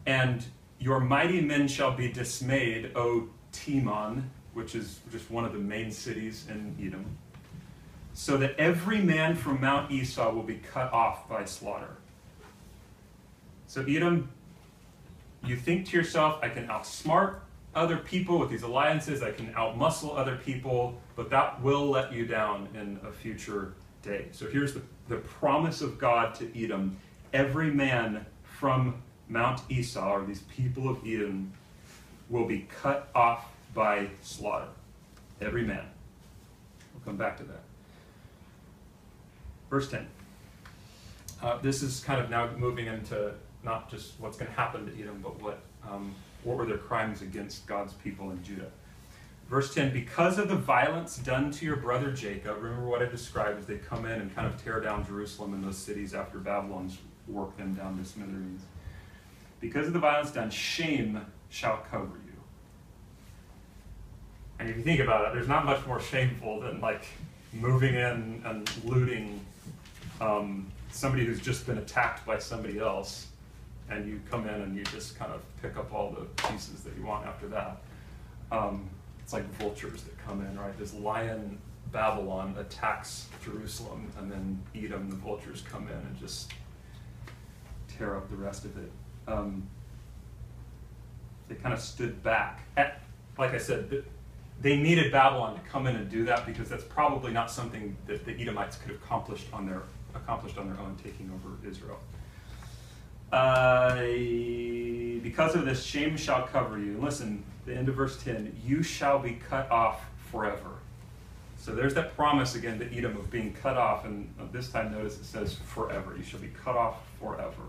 And 0.06 0.44
your 0.78 0.98
mighty 0.98 1.40
men 1.40 1.68
shall 1.68 1.92
be 1.92 2.10
dismayed, 2.10 2.92
O 2.96 3.28
Teman, 3.52 4.24
which 4.54 4.74
is 4.74 5.00
just 5.12 5.30
one 5.30 5.44
of 5.44 5.52
the 5.52 5.58
main 5.58 5.90
cities 5.90 6.46
in 6.48 6.74
Edom, 6.80 7.04
so 8.14 8.36
that 8.38 8.58
every 8.58 8.98
man 8.98 9.34
from 9.34 9.60
Mount 9.60 9.90
Esau 9.90 10.32
will 10.32 10.42
be 10.42 10.56
cut 10.56 10.92
off 10.92 11.28
by 11.28 11.44
slaughter. 11.44 11.96
So, 13.66 13.82
Edom, 13.82 14.28
you 15.46 15.56
think 15.56 15.86
to 15.88 15.96
yourself, 15.96 16.38
I 16.42 16.48
can 16.48 16.68
outsmart 16.68 17.36
other 17.74 17.96
people 17.96 18.38
with 18.38 18.50
these 18.50 18.62
alliances, 18.62 19.22
I 19.22 19.32
can 19.32 19.52
outmuscle 19.54 20.16
other 20.16 20.36
people, 20.36 21.00
but 21.16 21.28
that 21.30 21.60
will 21.60 21.88
let 21.90 22.12
you 22.12 22.24
down 22.24 22.68
in 22.74 23.00
a 23.06 23.10
future 23.10 23.74
day. 24.02 24.26
So, 24.32 24.46
here's 24.46 24.74
the, 24.74 24.82
the 25.08 25.16
promise 25.16 25.80
of 25.80 25.98
God 25.98 26.34
to 26.36 26.64
Edom 26.64 26.96
every 27.32 27.70
man 27.70 28.24
from 28.44 29.02
Mount 29.28 29.60
Esau, 29.68 30.18
or 30.18 30.24
these 30.24 30.42
people 30.42 30.88
of 30.88 30.98
Edom, 31.04 31.52
will 32.30 32.46
be 32.46 32.66
cut 32.80 33.08
off 33.14 33.46
by 33.74 34.08
slaughter. 34.22 34.68
Every 35.40 35.64
man. 35.64 35.84
We'll 36.94 37.04
come 37.04 37.16
back 37.16 37.36
to 37.38 37.44
that. 37.44 37.62
Verse 39.68 39.90
10. 39.90 40.06
Uh, 41.42 41.58
this 41.58 41.82
is 41.82 42.00
kind 42.00 42.20
of 42.20 42.30
now 42.30 42.48
moving 42.56 42.86
into 42.86 43.34
not 43.64 43.90
just 43.90 44.18
what's 44.18 44.36
going 44.36 44.50
to 44.50 44.56
happen 44.56 44.86
to 44.86 45.00
Edom, 45.00 45.20
but 45.22 45.40
what, 45.42 45.60
um, 45.88 46.14
what 46.42 46.56
were 46.56 46.66
their 46.66 46.78
crimes 46.78 47.22
against 47.22 47.66
God's 47.66 47.92
people 47.94 48.30
in 48.30 48.42
Judah. 48.42 48.70
Verse 49.48 49.74
10 49.74 49.92
Because 49.92 50.38
of 50.38 50.48
the 50.48 50.56
violence 50.56 51.18
done 51.18 51.50
to 51.52 51.66
your 51.66 51.76
brother 51.76 52.12
Jacob, 52.12 52.62
remember 52.62 52.86
what 52.86 53.02
I 53.02 53.06
described 53.06 53.58
as 53.58 53.66
they 53.66 53.76
come 53.76 54.04
in 54.06 54.20
and 54.20 54.34
kind 54.34 54.46
of 54.46 54.62
tear 54.62 54.80
down 54.80 55.06
Jerusalem 55.06 55.54
and 55.54 55.64
those 55.64 55.78
cities 55.78 56.14
after 56.14 56.38
Babylon's 56.38 56.98
worked 57.28 57.58
them 57.58 57.74
down 57.74 57.98
to 57.98 58.04
smithereens. 58.04 58.62
Because 59.60 59.86
of 59.86 59.92
the 59.92 59.98
violence 59.98 60.30
done, 60.30 60.50
shame 60.50 61.24
shall 61.48 61.78
cover 61.90 62.18
you. 62.26 62.32
And 64.58 64.68
if 64.68 64.76
you 64.76 64.82
think 64.82 65.00
about 65.00 65.26
it, 65.26 65.34
there's 65.34 65.48
not 65.48 65.64
much 65.64 65.86
more 65.86 66.00
shameful 66.00 66.60
than 66.60 66.80
like 66.80 67.04
moving 67.52 67.94
in 67.94 68.42
and 68.44 68.70
looting 68.84 69.40
um, 70.20 70.70
somebody 70.90 71.24
who's 71.24 71.40
just 71.40 71.66
been 71.66 71.78
attacked 71.78 72.24
by 72.26 72.38
somebody 72.38 72.78
else, 72.78 73.28
and 73.90 74.08
you 74.08 74.20
come 74.30 74.48
in 74.48 74.60
and 74.60 74.76
you 74.76 74.84
just 74.84 75.18
kind 75.18 75.32
of 75.32 75.42
pick 75.60 75.76
up 75.76 75.92
all 75.92 76.10
the 76.10 76.24
pieces 76.48 76.82
that 76.82 76.96
you 76.96 77.04
want 77.04 77.26
after 77.26 77.48
that. 77.48 77.82
Um, 78.50 78.88
it's 79.20 79.32
like 79.32 79.44
vultures 79.54 80.02
that 80.02 80.18
come 80.26 80.40
in, 80.40 80.58
right? 80.58 80.76
This 80.78 80.94
lion 80.94 81.58
Babylon 81.92 82.56
attacks 82.58 83.28
Jerusalem, 83.44 84.10
and 84.18 84.30
then 84.30 84.60
Edom, 84.74 85.08
the 85.08 85.16
vultures 85.16 85.62
come 85.62 85.86
in 85.88 85.94
and 85.94 86.18
just 86.18 86.52
tear 87.88 88.16
up 88.16 88.28
the 88.28 88.36
rest 88.36 88.64
of 88.64 88.76
it. 88.76 88.90
Um, 89.28 89.66
they 91.48 91.54
kind 91.54 91.72
of 91.72 91.80
stood 91.80 92.22
back. 92.22 92.62
At, 92.76 93.00
like 93.38 93.52
I 93.52 93.58
said, 93.58 94.04
they 94.60 94.76
needed 94.76 95.12
Babylon 95.12 95.54
to 95.54 95.60
come 95.68 95.86
in 95.86 95.94
and 95.96 96.10
do 96.10 96.24
that 96.24 96.46
because 96.46 96.68
that's 96.68 96.84
probably 96.84 97.32
not 97.32 97.50
something 97.50 97.96
that 98.06 98.24
the 98.24 98.32
Edomites 98.32 98.76
could 98.76 98.90
have 98.90 99.00
accomplished 99.02 99.46
on 99.52 99.66
their 99.66 99.82
accomplished 100.14 100.58
on 100.58 100.68
their 100.68 100.80
own, 100.80 100.96
taking 101.02 101.30
over 101.32 101.68
Israel. 101.68 101.98
Because 105.22 105.56
of 105.56 105.64
this, 105.64 105.84
shame 105.84 106.16
shall 106.16 106.46
cover 106.46 106.78
you. 106.78 106.92
And 106.92 107.02
listen, 107.02 107.42
the 107.66 107.74
end 107.74 107.88
of 107.88 107.96
verse 107.96 108.22
10 108.22 108.60
you 108.64 108.82
shall 108.82 109.18
be 109.18 109.38
cut 109.48 109.70
off 109.70 110.04
forever. 110.30 110.70
So 111.56 111.74
there's 111.74 111.94
that 111.94 112.14
promise 112.14 112.54
again 112.54 112.78
to 112.78 112.96
Edom 112.96 113.16
of 113.16 113.30
being 113.30 113.54
cut 113.54 113.76
off, 113.76 114.04
and 114.04 114.32
this 114.52 114.68
time 114.68 114.92
notice 114.92 115.18
it 115.18 115.24
says 115.24 115.54
forever. 115.54 116.14
You 116.16 116.22
shall 116.22 116.40
be 116.40 116.48
cut 116.48 116.76
off 116.76 116.96
forever. 117.18 117.62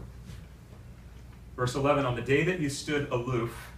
Verse 1.55 1.75
11 1.75 2.05
On 2.05 2.15
the 2.15 2.21
day 2.21 2.43
that 2.43 2.59
you 2.59 2.69
stood 2.69 3.09
aloof, 3.11 3.71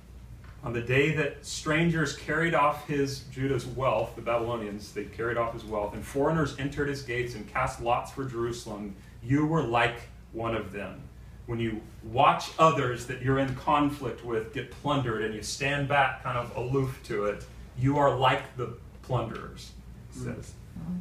on 0.63 0.73
the 0.73 0.81
day 0.81 1.13
that 1.13 1.45
strangers 1.45 2.15
carried 2.15 2.55
off 2.55 2.87
his 2.87 3.19
Judah's 3.31 3.65
wealth, 3.67 4.15
the 4.15 4.21
Babylonians, 4.21 4.91
they 4.91 5.05
carried 5.05 5.37
off 5.37 5.53
his 5.53 5.63
wealth, 5.63 5.93
and 5.93 6.03
foreigners 6.03 6.57
entered 6.57 6.89
his 6.89 7.03
gates 7.03 7.35
and 7.35 7.47
cast 7.47 7.81
lots 7.81 8.11
for 8.11 8.25
Jerusalem, 8.25 8.95
you 9.23 9.45
were 9.45 9.61
like 9.61 10.01
one 10.33 10.55
of 10.55 10.71
them. 10.73 11.06
When 11.47 11.59
you 11.59 11.81
watch 12.03 12.49
others 12.59 13.07
that 13.07 13.21
you're 13.21 13.39
in 13.39 13.55
conflict 13.55 14.23
with 14.23 14.53
get 14.53 14.69
plundered 14.69 15.23
and 15.23 15.33
you 15.33 15.41
stand 15.41 15.87
back 15.87 16.21
kind 16.23 16.37
of 16.37 16.55
aloof 16.55 16.99
to 17.05 17.25
it, 17.25 17.45
you 17.79 17.97
are 17.97 18.15
like 18.15 18.55
the 18.57 18.77
plunderers, 19.01 19.71
it 20.11 20.19
says. 20.19 20.51
Mm-hmm. 20.79 20.99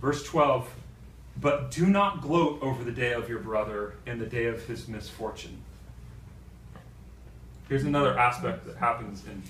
Verse 0.00 0.22
12, 0.24 0.68
but 1.40 1.70
do 1.70 1.86
not 1.86 2.22
gloat 2.22 2.62
over 2.62 2.84
the 2.84 2.92
day 2.92 3.12
of 3.12 3.28
your 3.28 3.38
brother 3.38 3.94
and 4.06 4.20
the 4.20 4.26
day 4.26 4.46
of 4.46 4.64
his 4.66 4.88
misfortune. 4.88 5.58
Here's 7.68 7.84
another 7.84 8.18
aspect 8.18 8.66
that 8.66 8.76
happens 8.76 9.24
in 9.26 9.42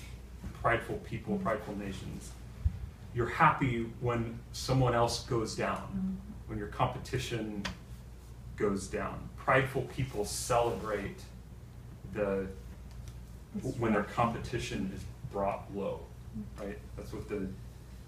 prideful 0.61 0.97
people, 1.05 1.37
prideful 1.37 1.77
nations. 1.77 2.31
You're 3.13 3.29
happy 3.29 3.89
when 4.01 4.39
someone 4.51 4.93
else 4.95 5.23
goes 5.25 5.55
down, 5.55 6.17
when 6.47 6.57
your 6.57 6.67
competition 6.67 7.63
goes 8.55 8.87
down. 8.87 9.29
Prideful 9.47 9.83
people 9.83 10.25
celebrate 10.25 11.21
the 12.13 12.47
when 13.77 13.93
their 13.93 14.03
competition 14.03 14.91
is 14.93 15.05
brought 15.31 15.73
low, 15.73 16.01
right? 16.59 16.77
That's 16.97 17.13
what 17.13 17.29
the 17.29 17.47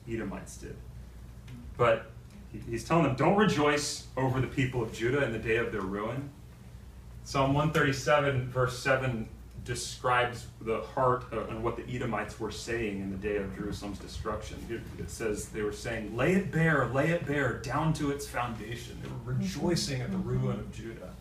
Edomites 0.06 0.58
did. 0.58 0.75
But 1.78 2.12
he's 2.69 2.84
telling 2.84 3.04
them, 3.06 3.15
don't 3.15 3.38
rejoice 3.38 4.08
over 4.17 4.41
the 4.41 4.47
people 4.47 4.84
of 4.84 4.91
Judah 4.91 5.23
in 5.23 5.32
the 5.32 5.39
day 5.39 5.56
of 5.56 5.71
their 5.71 5.80
ruin. 5.80 6.30
Psalm 7.23 7.54
137, 7.54 8.49
verse 8.49 8.78
7 8.78 9.25
describes 9.63 10.47
the 10.60 10.82
heart 10.82 11.23
of, 11.32 11.47
and 11.47 11.63
what 11.63 11.78
the 11.78 11.88
Edomites 11.88 12.38
were 12.38 12.52
saying 12.52 12.99
in 12.99 13.12
the 13.12 13.17
day 13.17 13.38
of 13.38 13.56
Jerusalem's 13.56 13.99
destruction. 13.99 14.58
It, 14.69 14.82
it, 15.02 15.10
says 15.10 15.47
they 15.47 15.62
were 15.62 15.71
saying, 15.71 16.17
Lay 16.17 16.34
it 16.34 16.52
bare, 16.52 16.88
lay 16.88 17.12
it 17.12 17.25
bare, 17.25 17.60
down 17.60 17.93
to 17.93 18.12
its 18.12 18.28
foundation. 18.28 18.99
They 19.02 19.08
were 19.08 19.32
mm-hmm. 19.32 19.41
rejoicing 19.41 20.02
at 20.02 20.12
the 20.12 20.17
ruin 20.17 20.60
of 20.60 20.69
Judah. 20.73 21.13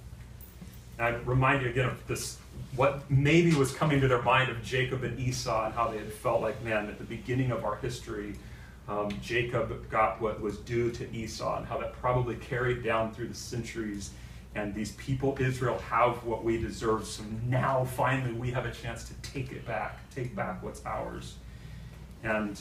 And 0.98 1.16
I 1.16 1.18
remind 1.20 1.62
you 1.62 1.68
again 1.68 1.86
of 1.86 2.06
this, 2.06 2.38
what 2.74 3.08
maybe 3.10 3.54
was 3.54 3.72
coming 3.72 4.00
to 4.00 4.08
their 4.08 4.22
mind 4.22 4.50
of 4.50 4.62
Jacob 4.62 5.04
and 5.04 5.18
Esau 5.18 5.66
and 5.66 5.74
how 5.74 5.88
they 5.88 5.98
had 5.98 6.12
felt 6.12 6.42
like, 6.42 6.62
man, 6.64 6.88
at 6.88 6.98
the 6.98 7.04
beginning 7.04 7.50
of 7.50 7.64
our 7.64 7.76
history, 7.76 8.34
um, 8.88 9.10
Jacob 9.22 9.90
got 9.90 10.20
what 10.20 10.40
was 10.40 10.58
due 10.58 10.90
to 10.92 11.12
Esau, 11.14 11.58
and 11.58 11.66
how 11.66 11.78
that 11.78 11.92
probably 12.00 12.36
carried 12.36 12.82
down 12.82 13.12
through 13.12 13.28
the 13.28 13.34
centuries 13.34 14.10
and 14.54 14.74
these 14.74 14.92
people, 14.92 15.36
Israel, 15.38 15.78
have 15.78 16.24
what 16.24 16.42
we 16.42 16.58
deserve. 16.58 17.06
So 17.06 17.22
now 17.46 17.84
finally 17.84 18.32
we 18.32 18.50
have 18.50 18.66
a 18.66 18.72
chance 18.72 19.04
to 19.04 19.14
take 19.22 19.52
it 19.52 19.66
back, 19.66 19.98
take 20.10 20.34
back 20.34 20.62
what's 20.62 20.84
ours. 20.84 21.34
And 22.24 22.60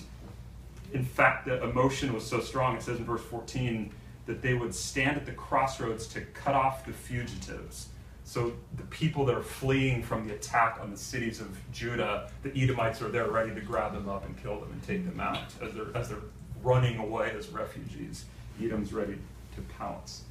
in 0.94 1.04
fact, 1.04 1.46
the 1.46 1.64
emotion 1.64 2.14
was 2.14 2.26
so 2.26 2.40
strong, 2.40 2.76
it 2.76 2.84
says 2.84 3.00
in 3.00 3.06
verse 3.06 3.24
14 3.24 3.92
that 4.26 4.42
they 4.42 4.54
would 4.54 4.76
stand 4.76 5.18
at 5.18 5.26
the 5.26 5.32
crossroads 5.32 6.08
to 6.08 6.22
cut 6.22 6.54
off 6.54 6.86
the 6.86 6.92
fugitives. 6.92 7.88
So 8.28 8.52
the 8.76 8.84
people 8.84 9.24
that 9.28 9.36
are 9.38 9.42
fleeing 9.42 10.04
from 10.04 10.28
the 10.28 10.34
attack 10.34 10.80
on 10.82 10.92
the 10.92 10.98
cities 10.98 11.40
of 11.40 11.48
Judah, 11.72 12.30
the 12.44 12.52
Edomites 12.62 13.02
are 13.02 13.08
there 13.08 13.30
ready 13.30 13.56
to 13.56 13.62
grab 13.62 13.94
them 13.94 14.10
up 14.10 14.26
and 14.26 14.38
kill 14.44 14.60
them 14.60 14.70
and 14.70 14.84
take 14.84 15.06
them 15.06 15.22
out 15.22 15.46
as 15.62 15.74
they're, 15.74 15.96
as 15.96 16.10
they're 16.10 16.18
running 16.62 16.98
away 16.98 17.32
as 17.38 17.48
refugees. 17.48 18.26
Edom's 18.62 18.92
ready 18.92 19.18
to 19.56 19.62
pounce. 19.78 20.24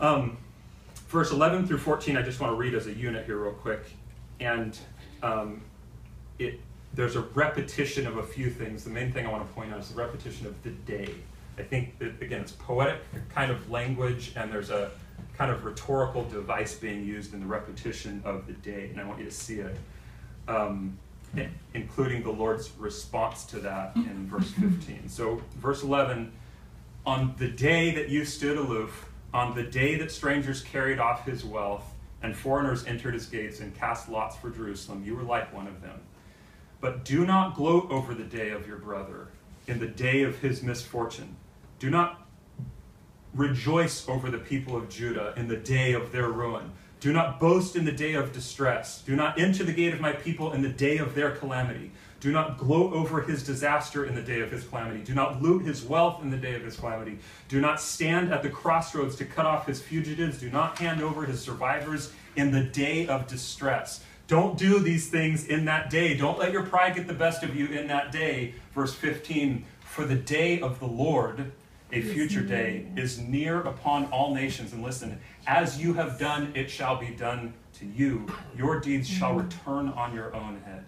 Um, 0.00 0.36
verse 1.08 1.30
11 1.30 1.66
through 1.66 1.78
14, 1.78 2.18
I 2.18 2.22
just 2.22 2.40
want 2.40 2.52
to 2.52 2.56
read 2.56 2.74
as 2.74 2.88
a 2.88 2.92
unit 2.92 3.24
here, 3.24 3.38
real 3.38 3.54
quick. 3.54 3.80
And 4.38 4.78
um, 5.22 5.62
it, 6.38 6.60
there's 6.92 7.16
a 7.16 7.22
repetition 7.22 8.06
of 8.06 8.18
a 8.18 8.22
few 8.22 8.50
things. 8.50 8.84
The 8.84 8.90
main 8.90 9.12
thing 9.12 9.26
I 9.26 9.32
want 9.32 9.48
to 9.48 9.54
point 9.54 9.72
out 9.72 9.80
is 9.80 9.88
the 9.88 9.98
repetition 9.98 10.46
of 10.46 10.62
the 10.62 10.70
day. 10.70 11.08
I 11.56 11.62
think 11.62 11.98
that, 12.00 12.20
again, 12.20 12.42
it's 12.42 12.52
poetic 12.52 13.00
kind 13.34 13.50
of 13.50 13.70
language, 13.70 14.32
and 14.36 14.52
there's 14.52 14.68
a 14.68 14.90
kind 15.40 15.50
of 15.50 15.64
rhetorical 15.64 16.22
device 16.24 16.74
being 16.74 17.02
used 17.02 17.32
in 17.32 17.40
the 17.40 17.46
repetition 17.46 18.20
of 18.26 18.46
the 18.46 18.52
day, 18.52 18.90
and 18.90 19.00
I 19.00 19.06
want 19.06 19.20
you 19.20 19.24
to 19.24 19.30
see 19.30 19.60
it, 19.60 19.74
um, 20.46 20.98
including 21.72 22.22
the 22.22 22.30
Lord's 22.30 22.70
response 22.78 23.46
to 23.46 23.58
that 23.60 23.96
in 23.96 24.26
verse 24.28 24.50
15. 24.50 25.08
So, 25.08 25.40
verse 25.56 25.82
11 25.82 26.30
On 27.06 27.34
the 27.38 27.48
day 27.48 27.90
that 27.94 28.10
you 28.10 28.26
stood 28.26 28.58
aloof, 28.58 29.08
on 29.32 29.54
the 29.54 29.62
day 29.62 29.96
that 29.96 30.10
strangers 30.10 30.60
carried 30.60 30.98
off 30.98 31.24
his 31.24 31.42
wealth, 31.42 31.90
and 32.22 32.36
foreigners 32.36 32.84
entered 32.84 33.14
his 33.14 33.24
gates 33.24 33.60
and 33.60 33.74
cast 33.74 34.10
lots 34.10 34.36
for 34.36 34.50
Jerusalem, 34.50 35.02
you 35.06 35.16
were 35.16 35.22
like 35.22 35.54
one 35.54 35.66
of 35.66 35.80
them. 35.80 36.00
But 36.82 37.06
do 37.06 37.24
not 37.24 37.54
gloat 37.54 37.90
over 37.90 38.12
the 38.12 38.24
day 38.24 38.50
of 38.50 38.68
your 38.68 38.76
brother, 38.76 39.28
in 39.66 39.78
the 39.80 39.86
day 39.86 40.22
of 40.22 40.40
his 40.40 40.62
misfortune. 40.62 41.34
Do 41.78 41.88
not 41.88 42.26
rejoice 43.34 44.08
over 44.08 44.30
the 44.30 44.38
people 44.38 44.76
of 44.76 44.88
Judah 44.88 45.34
in 45.36 45.48
the 45.48 45.56
day 45.56 45.92
of 45.92 46.12
their 46.12 46.28
ruin. 46.28 46.72
Do 47.00 47.12
not 47.12 47.40
boast 47.40 47.76
in 47.76 47.86
the 47.86 47.92
day 47.92 48.12
of 48.12 48.32
distress. 48.32 49.00
Do 49.02 49.16
not 49.16 49.38
enter 49.38 49.64
the 49.64 49.72
gate 49.72 49.94
of 49.94 50.00
my 50.00 50.12
people 50.12 50.52
in 50.52 50.60
the 50.60 50.68
day 50.68 50.98
of 50.98 51.14
their 51.14 51.30
calamity. 51.30 51.92
Do 52.20 52.30
not 52.30 52.58
gloat 52.58 52.92
over 52.92 53.22
his 53.22 53.42
disaster 53.42 54.04
in 54.04 54.14
the 54.14 54.20
day 54.20 54.40
of 54.40 54.50
his 54.50 54.64
calamity. 54.64 55.00
Do 55.02 55.14
not 55.14 55.40
loot 55.40 55.64
his 55.64 55.82
wealth 55.82 56.22
in 56.22 56.28
the 56.28 56.36
day 56.36 56.54
of 56.54 56.62
his 56.62 56.76
calamity. 56.76 57.18
Do 57.48 57.62
not 57.62 57.80
stand 57.80 58.30
at 58.30 58.42
the 58.42 58.50
crossroads 58.50 59.16
to 59.16 59.24
cut 59.24 59.46
off 59.46 59.66
his 59.66 59.80
fugitives. 59.80 60.38
Do 60.38 60.50
not 60.50 60.78
hand 60.78 61.00
over 61.00 61.24
his 61.24 61.40
survivors 61.40 62.12
in 62.36 62.50
the 62.50 62.62
day 62.62 63.06
of 63.06 63.26
distress. 63.26 64.04
Don't 64.26 64.58
do 64.58 64.78
these 64.78 65.08
things 65.08 65.46
in 65.46 65.64
that 65.64 65.88
day. 65.88 66.14
Don't 66.14 66.38
let 66.38 66.52
your 66.52 66.64
pride 66.64 66.94
get 66.94 67.06
the 67.06 67.14
best 67.14 67.42
of 67.42 67.56
you 67.56 67.66
in 67.68 67.86
that 67.86 68.12
day. 68.12 68.54
Verse 68.74 68.94
15 68.94 69.64
For 69.80 70.04
the 70.04 70.14
day 70.14 70.60
of 70.60 70.78
the 70.78 70.86
Lord 70.86 71.50
a 71.92 72.00
future 72.00 72.42
day 72.42 72.86
is 72.96 73.18
near 73.18 73.60
upon 73.62 74.06
all 74.06 74.34
nations. 74.34 74.72
And 74.72 74.82
listen, 74.82 75.20
as 75.46 75.80
you 75.80 75.94
have 75.94 76.18
done, 76.18 76.52
it 76.54 76.70
shall 76.70 76.96
be 76.96 77.08
done 77.08 77.54
to 77.74 77.86
you. 77.86 78.26
Your 78.56 78.80
deeds 78.80 79.08
shall 79.08 79.30
mm-hmm. 79.30 79.40
return 79.40 79.88
on 79.90 80.14
your 80.14 80.34
own 80.34 80.60
head. 80.64 80.84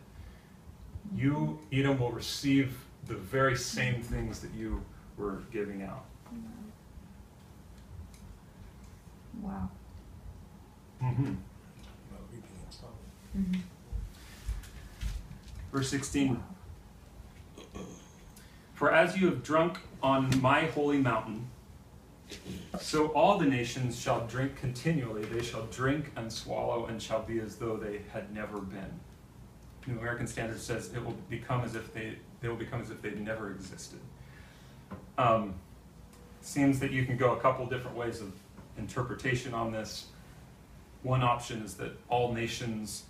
You, 1.15 1.59
Edom, 1.73 1.99
will 1.99 2.12
receive 2.12 2.77
the 3.07 3.15
very 3.15 3.57
same 3.57 4.01
things 4.03 4.41
that 4.41 4.53
you 4.55 4.83
were 5.17 5.43
giving 5.51 5.83
out. 5.83 6.05
Mm-hmm. 6.33 6.69
Wow. 9.47 9.69
Mm-hmm. 11.03 11.35
mm-hmm. 13.37 13.61
Verse 15.73 15.88
16 15.88 16.43
For 18.83 18.90
as 18.90 19.16
you 19.16 19.27
have 19.27 19.45
drunk 19.45 19.79
on 20.03 20.40
my 20.42 20.62
holy 20.62 20.99
mountain, 20.99 21.49
so 22.81 23.11
all 23.11 23.38
the 23.38 23.47
nations 23.47 23.97
shall 23.97 24.27
drink 24.27 24.57
continually. 24.57 25.23
They 25.25 25.40
shall 25.40 25.66
drink 25.66 26.11
and 26.16 26.33
swallow 26.33 26.87
and 26.87 27.01
shall 27.01 27.23
be 27.23 27.38
as 27.38 27.55
though 27.55 27.77
they 27.77 28.01
had 28.12 28.35
never 28.35 28.59
been. 28.59 28.99
New 29.87 30.01
American 30.01 30.27
Standard 30.27 30.59
says 30.59 30.92
it 30.92 31.05
will 31.05 31.16
become 31.31 31.61
as 31.61 31.77
if 31.77 31.95
they 31.95 32.16
they 32.40 32.49
will 32.49 32.57
become 32.57 32.81
as 32.81 32.90
if 32.90 33.01
they'd 33.01 33.21
never 33.21 33.53
existed. 33.53 34.01
Um, 35.16 35.55
seems 36.40 36.81
that 36.81 36.90
you 36.90 37.07
can 37.07 37.16
go 37.16 37.37
a 37.37 37.40
couple 37.40 37.64
different 37.66 37.97
ways 37.97 38.21
of 38.21 38.33
interpretation 38.79 39.55
on 39.55 39.71
this. 39.71 40.07
One 41.05 41.23
option 41.23 41.62
is 41.62 41.75
that 41.75 41.92
all 42.09 42.35
nations 42.35 43.05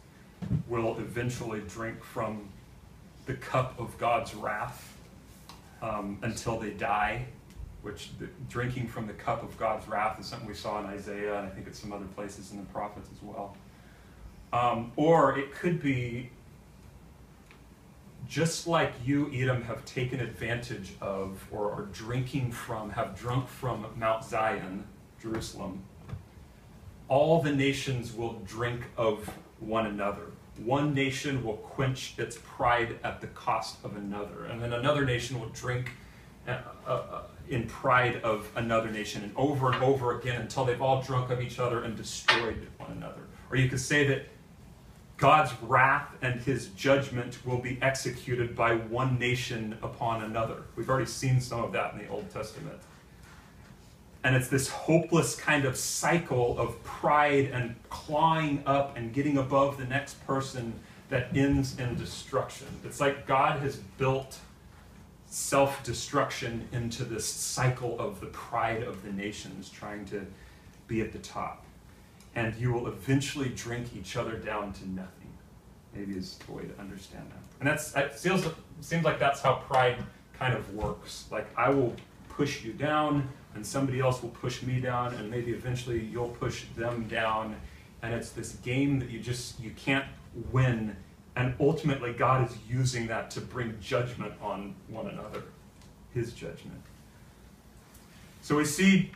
will 0.69 0.99
eventually 0.99 1.63
drink 1.67 2.05
from 2.05 2.51
the 3.25 3.33
cup 3.33 3.81
of 3.81 3.97
God's 3.97 4.35
wrath 4.35 4.92
um, 5.83 6.18
until 6.23 6.59
they 6.59 6.71
die, 6.71 7.27
which 7.83 8.16
the, 8.18 8.29
drinking 8.49 8.87
from 8.87 9.07
the 9.07 9.12
cup 9.12 9.42
of 9.42 9.59
God's 9.59 9.87
wrath 9.88 10.18
is 10.18 10.27
something 10.27 10.49
we 10.49 10.55
saw 10.55 10.79
in 10.79 10.87
Isaiah, 10.87 11.38
and 11.38 11.47
I 11.47 11.51
think 11.51 11.66
it's 11.66 11.79
some 11.79 11.92
other 11.92 12.07
places 12.14 12.53
in 12.53 12.59
the 12.59 12.66
prophets 12.66 13.09
as 13.12 13.23
well. 13.23 13.57
Um, 14.53 14.92
or 14.97 15.37
it 15.38 15.53
could 15.53 15.83
be 15.83 16.31
just 18.29 18.66
like 18.66 18.92
you, 19.05 19.31
Edom, 19.35 19.62
have 19.64 19.85
taken 19.85 20.21
advantage 20.21 20.95
of 21.01 21.45
or 21.51 21.73
are 21.73 21.88
drinking 21.92 22.53
from, 22.53 22.90
have 22.90 23.18
drunk 23.18 23.49
from 23.49 23.87
Mount 23.97 24.25
Zion, 24.25 24.85
Jerusalem, 25.21 25.83
all 27.09 27.42
the 27.42 27.53
nations 27.53 28.14
will 28.14 28.40
drink 28.47 28.85
of 28.97 29.31
one 29.59 29.87
another. 29.87 30.32
One 30.59 30.95
nation 30.95 31.45
will 31.45 31.57
quench 31.57 32.15
its 32.19 32.38
pride 32.43 32.99
at 33.03 33.21
the 33.21 33.27
cost 33.29 33.77
of 33.85 33.97
another, 33.97 34.45
and 34.45 34.62
then 34.62 34.73
another 34.73 35.05
nation 35.05 35.41
will 35.41 35.49
drink 35.49 35.93
uh, 36.47 36.59
uh, 36.87 36.91
uh, 36.91 37.23
in 37.49 37.67
pride 37.67 38.21
of 38.23 38.51
another 38.55 38.91
nation, 38.91 39.23
and 39.23 39.33
over 39.37 39.73
and 39.73 39.83
over 39.83 40.19
again 40.19 40.41
until 40.41 40.65
they've 40.65 40.83
all 40.83 41.03
drunk 41.03 41.31
of 41.31 41.41
each 41.41 41.59
other 41.59 41.85
and 41.85 41.97
destroyed 41.97 42.67
one 42.79 42.93
another. 42.93 43.23
Or 43.51 43.57
you 43.57 43.69
could 43.69 43.81
say 43.81 44.07
that 44.09 44.27
God's 45.17 45.53
wrath 45.62 46.09
and 46.21 46.41
his 46.41 46.69
judgment 46.69 47.38
will 47.47 47.59
be 47.59 47.79
executed 47.81 48.57
by 48.57 48.75
one 48.75 49.19
nation 49.19 49.79
upon 49.83 50.25
another. 50.25 50.65
We've 50.75 50.88
already 50.88 51.07
seen 51.07 51.41
some 51.41 51.62
of 51.62 51.73
that 51.73 51.93
in 51.93 52.01
the 52.01 52.09
Old 52.09 52.29
Testament. 52.31 52.81
And 54.25 54.37
it's 54.37 54.49
this 54.49 54.69
hopeless 54.69 55.35
kind 55.35 55.65
of 55.65 55.77
cycle 55.77 56.59
of 56.59 56.83
pride 56.85 57.51
and 57.53 57.75
clawing 57.91 58.63
up 58.67 58.97
and 58.97 59.13
getting 59.13 59.39
above 59.39 59.79
the 59.79 59.85
next 59.85 60.25
person 60.27 60.73
that 61.09 61.37
ends 61.37 61.79
in 61.79 61.97
destruction. 61.97 62.69
It's 62.85 63.01
like 63.01 63.27
God 63.27 63.61
has 63.61 63.77
built 63.77 64.39
self 65.27 65.83
destruction 65.83 66.69
into 66.73 67.05
this 67.05 67.27
cycle 67.27 67.99
of 67.99 68.21
the 68.21 68.27
pride 68.27 68.83
of 68.83 69.03
the 69.03 69.11
nations 69.13 69.69
trying 69.71 70.05
to 70.07 70.27
be 70.87 71.01
at 71.01 71.13
the 71.13 71.19
top. 71.19 71.65
And 72.35 72.55
you 72.57 72.73
will 72.73 72.87
eventually 72.87 73.49
drink 73.49 73.89
each 73.97 74.17
other 74.17 74.37
down 74.37 74.73
to 74.75 74.89
nothing. 74.89 75.33
Maybe 75.95 76.15
is 76.15 76.39
a 76.49 76.53
way 76.53 76.65
to 76.65 76.79
understand 76.81 77.27
that. 77.31 77.43
And 77.61 77.69
that's 77.69 77.95
it 77.97 78.15
feels 78.15 78.47
seems 78.81 79.05
like 79.05 79.19
that's 79.19 79.41
how 79.41 79.55
pride 79.55 80.03
kind 80.39 80.55
of 80.55 80.75
works. 80.75 81.27
Like 81.31 81.47
I 81.57 81.71
will 81.71 81.95
push 82.29 82.65
you 82.65 82.73
down 82.73 83.29
and 83.55 83.67
somebody 83.67 84.01
else 84.01 84.23
will 84.23 84.31
push 84.31 84.62
me 84.62 84.81
down 84.81 85.15
and 85.15 85.31
maybe 85.31 85.53
eventually 85.53 86.01
you'll 86.01 86.29
push 86.29 86.65
them 86.77 87.07
down. 87.09 87.57
And 88.03 88.15
it's 88.15 88.31
this 88.31 88.53
game 88.57 88.99
that 89.01 89.11
you 89.11 89.21
just 89.21 89.61
you 89.61 89.71
can't 89.71 90.07
win. 90.51 90.97
And 91.37 91.55
ultimately 91.61 92.12
god 92.12 92.49
is 92.51 92.57
using 92.69 93.07
that 93.09 93.31
to 93.33 93.41
bring 93.41 93.77
judgment 93.81 94.33
on 94.41 94.75
one 94.88 95.09
another 95.09 95.43
his 96.15 96.33
judgment. 96.33 96.81
So 98.43 98.57
we 98.57 98.65
see 98.65 99.12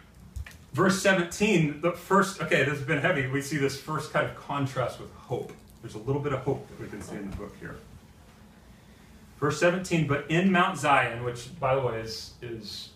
verse 0.73 1.01
17 1.03 1.81
the 1.81 1.93
first 1.93 2.41
okay 2.43 2.65
this 2.65 2.79
has 2.79 2.87
been 2.87 3.01
heavy. 3.01 3.27
We 3.27 3.43
see 3.43 3.57
this 3.57 3.81
first 3.81 4.13
kind 4.13 4.27
of 4.27 4.37
contrast 4.37 5.01
with 5.01 5.13
hope. 5.15 5.53
There's 5.83 5.95
a 5.95 5.99
little 6.01 6.23
bit 6.23 6.33
of 6.33 6.41
hope 6.41 6.67
that 6.69 6.81
we 6.81 6.89
can 6.89 7.01
see 7.01 7.17
in 7.17 7.31
the 7.31 7.37
book 7.37 7.55
here. 7.59 7.77
Verse 9.41 9.59
17 9.61 10.07
but 10.07 10.31
in 10.31 10.53
mount 10.53 10.79
zion 10.79 11.25
which 11.25 11.59
by 11.59 11.75
the 11.75 11.81
way 11.81 12.01
is 12.01 12.35
is 12.43 12.91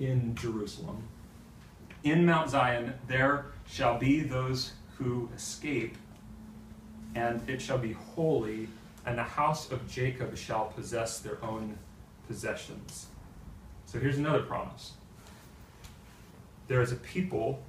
in 0.00 0.34
Jerusalem. 0.34 1.02
In 2.02 2.24
Mount 2.24 2.50
Zion 2.50 2.94
there 3.06 3.46
shall 3.68 3.98
be 3.98 4.20
those 4.20 4.72
who 4.96 5.28
escape, 5.36 5.96
and 7.14 7.48
it 7.48 7.62
shall 7.62 7.78
be 7.78 7.92
holy, 7.92 8.68
and 9.06 9.16
the 9.16 9.22
house 9.22 9.70
of 9.70 9.88
Jacob 9.88 10.36
shall 10.36 10.66
possess 10.66 11.20
their 11.20 11.42
own 11.44 11.78
possessions. 12.26 13.06
So 13.86 13.98
here's 13.98 14.18
another 14.18 14.42
promise 14.42 14.92
there 16.68 16.80
is 16.80 16.92
a 16.92 16.96
people 16.96 17.60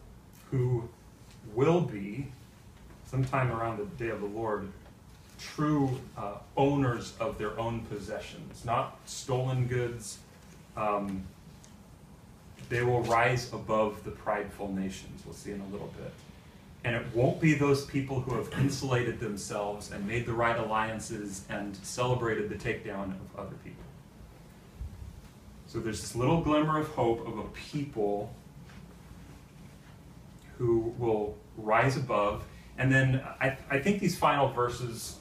who 0.51 0.87
will 1.55 1.81
be, 1.81 2.27
sometime 3.05 3.51
around 3.51 3.79
the 3.79 3.85
day 4.03 4.09
of 4.09 4.21
the 4.21 4.27
Lord, 4.27 4.71
true 5.39 5.99
uh, 6.15 6.35
owners 6.55 7.13
of 7.19 7.39
their 7.39 7.59
own 7.59 7.79
possessions, 7.81 8.63
not 8.63 8.99
stolen 9.05 9.67
goods. 9.67 10.19
Um, 10.77 11.23
they 12.71 12.83
will 12.83 13.03
rise 13.03 13.51
above 13.51 14.01
the 14.05 14.11
prideful 14.11 14.71
nations. 14.71 15.23
We'll 15.25 15.35
see 15.35 15.51
in 15.51 15.59
a 15.59 15.67
little 15.67 15.93
bit. 15.97 16.13
And 16.85 16.95
it 16.95 17.05
won't 17.13 17.41
be 17.41 17.53
those 17.53 17.85
people 17.85 18.21
who 18.21 18.33
have 18.35 18.49
insulated 18.57 19.19
themselves 19.19 19.91
and 19.91 20.07
made 20.07 20.25
the 20.25 20.33
right 20.33 20.57
alliances 20.57 21.43
and 21.49 21.75
celebrated 21.83 22.49
the 22.49 22.55
takedown 22.55 23.11
of 23.11 23.39
other 23.39 23.55
people. 23.63 23.83
So 25.67 25.79
there's 25.79 25.99
this 25.99 26.15
little 26.15 26.39
glimmer 26.39 26.79
of 26.79 26.87
hope 26.87 27.27
of 27.27 27.37
a 27.39 27.43
people 27.49 28.33
who 30.57 30.93
will 30.97 31.35
rise 31.57 31.97
above. 31.97 32.45
And 32.77 32.89
then 32.89 33.21
I, 33.41 33.57
I 33.69 33.79
think 33.79 33.99
these 33.99 34.17
final 34.17 34.47
verses 34.47 35.17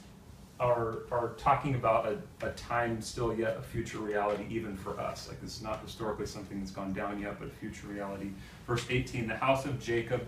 are, 0.61 0.99
are 1.11 1.29
talking 1.37 1.73
about 1.73 2.05
a, 2.05 2.45
a 2.45 2.51
time 2.51 3.01
still 3.01 3.35
yet, 3.35 3.57
a 3.57 3.61
future 3.61 3.97
reality 3.97 4.45
even 4.47 4.77
for 4.77 4.97
us. 4.99 5.27
Like 5.27 5.41
this 5.41 5.57
is 5.57 5.63
not 5.63 5.81
historically 5.81 6.27
something 6.27 6.59
that's 6.59 6.71
gone 6.71 6.93
down 6.93 7.19
yet, 7.19 7.39
but 7.39 7.47
a 7.47 7.51
future 7.51 7.87
reality. 7.87 8.29
Verse 8.67 8.85
18 8.87 9.27
The 9.27 9.35
house 9.35 9.65
of 9.65 9.81
Jacob, 9.81 10.25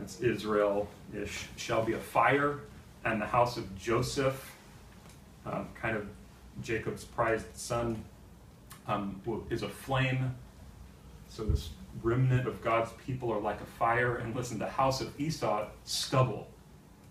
that's 0.00 0.20
Israel 0.20 0.88
ish, 1.14 1.48
shall 1.56 1.84
be 1.84 1.92
a 1.92 1.98
fire, 1.98 2.60
and 3.04 3.20
the 3.20 3.26
house 3.26 3.58
of 3.58 3.78
Joseph, 3.78 4.56
um, 5.44 5.68
kind 5.78 5.94
of 5.94 6.06
Jacob's 6.62 7.04
prized 7.04 7.54
son, 7.54 8.02
um, 8.86 9.20
is 9.50 9.62
a 9.62 9.68
flame. 9.68 10.34
So 11.28 11.44
this 11.44 11.68
remnant 12.02 12.48
of 12.48 12.62
God's 12.62 12.90
people 13.06 13.30
are 13.30 13.40
like 13.40 13.60
a 13.60 13.66
fire. 13.66 14.16
And 14.16 14.34
listen, 14.34 14.58
the 14.58 14.66
house 14.66 15.02
of 15.02 15.20
Esau, 15.20 15.66
stubble. 15.84 16.48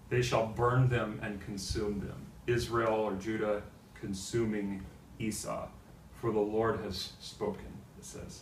They 0.10 0.22
shall 0.22 0.48
burn 0.48 0.90
them 0.90 1.20
and 1.22 1.42
consume 1.42 2.00
them. 2.00 2.18
Israel 2.48 2.94
or 2.94 3.14
Judah 3.16 3.62
consuming 4.00 4.84
Esau. 5.20 5.68
For 6.22 6.32
the 6.32 6.40
Lord 6.40 6.80
has 6.82 7.14
spoken, 7.20 7.66
it 7.98 8.06
says. 8.06 8.42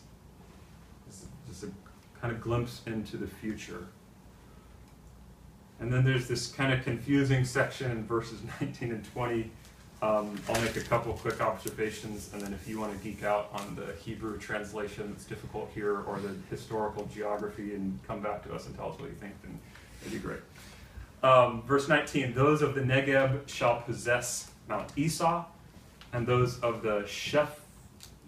This 1.08 1.23
is 1.23 1.28
just 1.47 1.63
a 1.63 1.69
kind 2.21 2.34
of 2.34 2.41
glimpse 2.41 2.82
into 2.86 3.17
the 3.17 3.28
future. 3.28 3.88
And 5.80 5.91
then 5.91 6.06
there's 6.06 6.28
this 6.28 6.47
kind 6.47 6.73
of 6.73 6.84
confusing 6.84 7.43
section 7.43 7.91
in 7.91 8.06
verses 8.06 8.39
19 8.62 8.91
and 8.91 9.06
20. 9.13 9.51
Um, 10.01 10.39
I'll 10.49 10.62
make 10.62 10.75
a 10.75 10.82
couple 10.82 11.13
quick 11.13 11.41
observations, 11.41 12.30
and 12.34 12.41
then 12.41 12.54
if 12.54 12.67
you 12.67 12.80
want 12.80 12.91
to 12.91 13.04
geek 13.04 13.23
out 13.23 13.49
on 13.54 13.75
the 13.75 13.93
Hebrew 14.04 14.38
translation 14.38 15.10
that's 15.10 15.25
difficult 15.25 15.71
here, 15.73 16.01
or 16.01 16.19
the 16.19 16.36
historical 16.49 17.10
geography, 17.13 17.73
and 17.73 17.97
come 18.06 18.21
back 18.21 18.43
to 18.43 18.54
us 18.54 18.67
and 18.67 18.75
tell 18.75 18.91
us 18.91 18.99
what 18.99 19.10
you 19.10 19.15
think, 19.15 19.34
then 19.41 19.58
it'd 20.01 20.13
be 20.13 20.19
great. 20.19 20.41
Um, 21.26 21.64
verse 21.64 21.88
19 21.88 22.36
Those 22.36 22.62
of 22.62 22.76
the 22.76 22.82
Negeb 22.82 23.50
shall 23.50 23.82
possess 23.82 24.52
Mount 24.70 24.92
Esau, 24.96 25.44
and 26.14 26.28
those 26.28 26.60
of 26.60 26.84
the 26.84 27.04
Sheph- 27.08 27.66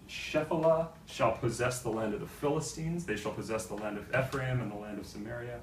Shephelah 0.08 0.88
shall 1.06 1.30
possess 1.30 1.80
the 1.80 1.90
land 1.90 2.12
of 2.12 2.18
the 2.18 2.26
Philistines. 2.26 3.06
They 3.06 3.14
shall 3.14 3.30
possess 3.30 3.66
the 3.66 3.76
land 3.76 3.98
of 3.98 4.08
Ephraim 4.08 4.60
and 4.60 4.72
the 4.72 4.74
land 4.74 4.98
of 4.98 5.06
Samaria. 5.06 5.60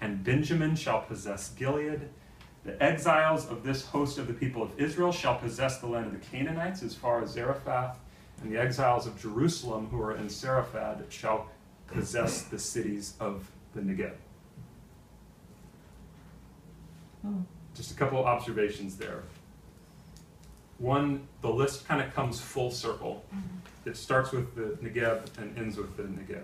And 0.00 0.22
Benjamin 0.22 0.76
shall 0.76 1.00
possess 1.00 1.50
Gilead. 1.50 2.10
The 2.64 2.80
exiles 2.80 3.48
of 3.48 3.64
this 3.64 3.84
host 3.84 4.18
of 4.18 4.28
the 4.28 4.34
people 4.34 4.62
of 4.62 4.78
Israel 4.78 5.10
shall 5.10 5.34
possess 5.34 5.78
the 5.78 5.88
land 5.88 6.06
of 6.06 6.12
the 6.12 6.24
Canaanites 6.30 6.84
as 6.84 6.94
far 6.94 7.20
as 7.20 7.30
Zarephath. 7.30 7.98
And 8.40 8.52
the 8.52 8.60
exiles 8.60 9.04
of 9.04 9.20
Jerusalem 9.20 9.88
who 9.90 10.00
are 10.00 10.16
in 10.16 10.26
Sepharad 10.26 11.10
shall 11.10 11.48
possess 11.88 12.42
the 12.42 12.58
cities 12.60 13.14
of 13.18 13.50
the 13.74 13.80
Negeb. 13.80 14.14
Mm. 17.26 17.44
Just 17.74 17.92
a 17.92 17.94
couple 17.94 18.24
observations 18.24 18.96
there. 18.96 19.22
One, 20.78 21.26
the 21.42 21.48
list 21.50 21.86
kind 21.88 22.00
of 22.00 22.14
comes 22.14 22.40
full 22.40 22.70
circle. 22.70 23.24
It 23.84 23.96
starts 23.96 24.32
with 24.32 24.54
the 24.54 24.76
Negeb 24.84 25.22
and 25.38 25.56
ends 25.58 25.76
with 25.76 25.96
the 25.96 26.04
Negeb. 26.04 26.42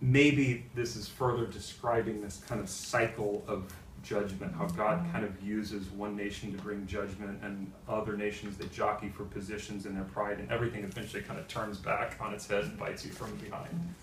Maybe 0.00 0.66
this 0.74 0.96
is 0.96 1.08
further 1.08 1.46
describing 1.46 2.20
this 2.20 2.42
kind 2.48 2.60
of 2.60 2.68
cycle 2.68 3.44
of 3.46 3.72
judgment, 4.02 4.54
how 4.54 4.66
God 4.66 5.04
kind 5.12 5.24
of 5.24 5.42
uses 5.42 5.88
one 5.90 6.16
nation 6.16 6.52
to 6.56 6.62
bring 6.62 6.86
judgment 6.86 7.42
and 7.42 7.70
other 7.88 8.16
nations 8.16 8.56
that 8.58 8.72
jockey 8.72 9.08
for 9.08 9.24
positions 9.24 9.86
in 9.86 9.94
their 9.94 10.04
pride, 10.04 10.38
and 10.38 10.50
everything 10.50 10.84
eventually 10.84 11.22
kind 11.22 11.38
of 11.38 11.48
turns 11.48 11.78
back 11.78 12.16
on 12.20 12.32
its 12.32 12.46
head 12.46 12.64
and 12.64 12.78
bites 12.78 13.04
you 13.04 13.10
from 13.10 13.34
behind. 13.36 13.94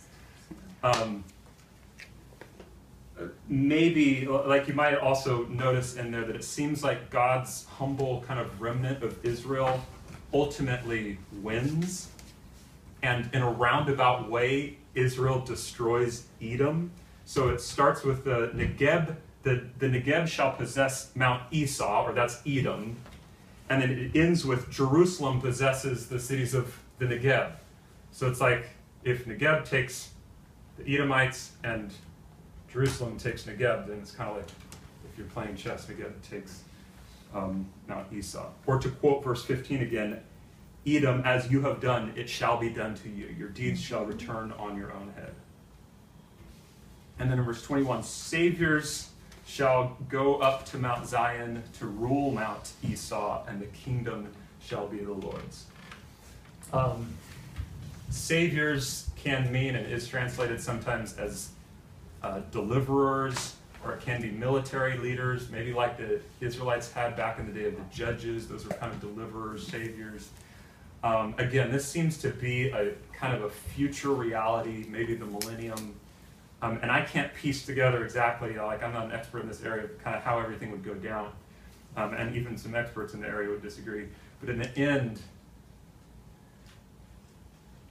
Um, 0.84 1.24
maybe, 3.48 4.28
like 4.28 4.68
you 4.68 4.74
might 4.74 4.96
also 4.96 5.46
notice 5.46 5.96
in 5.96 6.12
there 6.12 6.26
that 6.26 6.36
it 6.36 6.44
seems 6.44 6.84
like 6.84 7.10
God's 7.10 7.66
humble 7.66 8.24
kind 8.28 8.40
of 8.40 8.62
remnant 8.62 9.04
of 9.04 9.24
Israel 9.24 9.82
ultimately 10.34 11.18
wins. 11.42 12.10
And 13.02 13.30
in 13.34 13.42
a 13.42 13.50
roundabout 13.50 14.30
way, 14.30 14.78
Israel 14.96 15.40
destroys 15.40 16.26
Edom. 16.42 16.92
So 17.26 17.50
it 17.50 17.62
starts 17.62 18.04
with 18.04 18.24
the 18.24 18.52
Negeb. 18.54 19.16
The, 19.44 19.64
the 19.80 19.88
Negeb 19.88 20.28
shall 20.28 20.54
possess 20.54 21.12
Mount 21.16 21.44
Esau, 21.52 22.04
or 22.04 22.14
that's 22.14 22.42
Edom. 22.46 22.96
And 23.70 23.82
then 23.82 23.92
it 23.92 24.16
ends 24.16 24.46
with 24.46 24.70
Jerusalem 24.70 25.40
possesses 25.42 26.08
the 26.08 26.20
cities 26.20 26.54
of 26.54 26.80
the 27.00 27.06
Negeb. 27.06 27.54
So 28.12 28.28
it's 28.28 28.42
like 28.42 28.70
if 29.04 29.26
Negeb 29.26 29.66
takes 29.66 30.12
the 30.78 30.96
Edomites 30.96 31.52
and 31.64 31.94
Jerusalem 32.76 33.18
takes 33.18 33.44
Negeb, 33.44 33.88
then 33.88 34.00
it's 34.02 34.12
kind 34.12 34.30
of 34.30 34.36
like 34.36 34.50
if 35.10 35.18
you're 35.18 35.28
playing 35.28 35.56
chess, 35.56 35.86
Negeb 35.86 36.12
takes 36.30 36.64
um, 37.34 37.66
Mount 37.88 38.12
Esau. 38.12 38.50
Or 38.66 38.78
to 38.80 38.90
quote 38.90 39.24
verse 39.24 39.46
15 39.46 39.82
again, 39.82 40.20
Edom, 40.86 41.22
as 41.24 41.50
you 41.50 41.62
have 41.62 41.80
done, 41.80 42.12
it 42.18 42.30
shall 42.30 42.58
be 42.58 42.70
done 42.70 42.94
to 42.96 43.10
you. 43.10 43.34
Your 43.40 43.48
deeds 43.48 43.82
shall 43.82 44.04
return 44.04 44.52
on 44.60 44.76
your 44.78 44.92
own 44.92 45.14
head. 45.16 45.34
And 47.18 47.32
then 47.32 47.40
in 47.40 47.46
verse 47.46 47.64
21, 47.64 48.04
saviors 48.04 49.08
shall 49.48 49.96
go 50.10 50.36
up 50.40 50.66
to 50.66 50.78
Mount 50.78 51.08
Zion 51.08 51.64
to 51.80 51.86
rule 51.86 52.32
Mount 52.32 52.74
Esau, 52.84 53.46
and 53.48 53.62
the 53.62 53.68
kingdom 53.68 54.28
shall 54.62 54.86
be 54.86 54.98
the 54.98 55.14
Lord's. 55.14 55.64
Um, 56.74 57.08
saviors 58.10 59.10
can 59.16 59.50
mean 59.50 59.76
and 59.76 59.90
is 59.90 60.10
translated 60.10 60.60
sometimes 60.60 61.14
as 61.14 61.52
uh, 62.26 62.42
deliverers, 62.50 63.56
or 63.84 63.94
it 63.94 64.02
can 64.02 64.20
be 64.20 64.32
military 64.32 64.98
leaders, 64.98 65.52
maybe 65.52 65.72
like 65.74 65.96
the 65.96 66.20
Israelites 66.42 66.92
had 66.92 67.16
back 67.16 67.38
in 67.38 67.46
the 67.46 67.54
day 67.54 67.68
of 67.68 67.76
the 67.76 67.96
judges. 67.96 68.48
Those 68.48 68.66
were 68.66 68.74
kind 68.74 68.92
of 68.92 69.00
deliverers, 69.00 69.68
saviors. 69.68 70.30
Um, 71.04 71.36
again, 71.38 71.72
this 71.72 71.88
seems 71.88 72.18
to 72.20 72.30
be 72.30 72.70
a 72.70 72.94
kind 73.14 73.36
of 73.36 73.44
a 73.44 73.50
future 73.50 74.10
reality, 74.10 74.88
maybe 74.90 75.14
the 75.14 75.26
millennium. 75.26 75.94
Um, 76.64 76.80
and 76.82 76.92
I 76.92 77.02
can't 77.02 77.32
piece 77.36 77.64
together 77.64 78.04
exactly, 78.04 78.56
like 78.56 78.82
I'm 78.82 78.92
not 78.94 79.06
an 79.06 79.12
expert 79.12 79.44
in 79.44 79.48
this 79.48 79.62
area, 79.64 79.88
kind 80.04 80.16
of 80.16 80.24
how 80.24 80.40
everything 80.40 80.72
would 80.72 80.84
go 80.84 80.96
down. 80.96 81.32
Um, 81.96 82.16
and 82.16 82.36
even 82.36 82.58
some 82.58 82.74
experts 82.74 83.14
in 83.14 83.22
the 83.22 83.28
area 83.28 83.52
would 83.52 83.62
disagree. 83.62 84.08
But 84.40 84.50
in 84.50 84.58
the 84.58 84.76
end, 84.76 85.22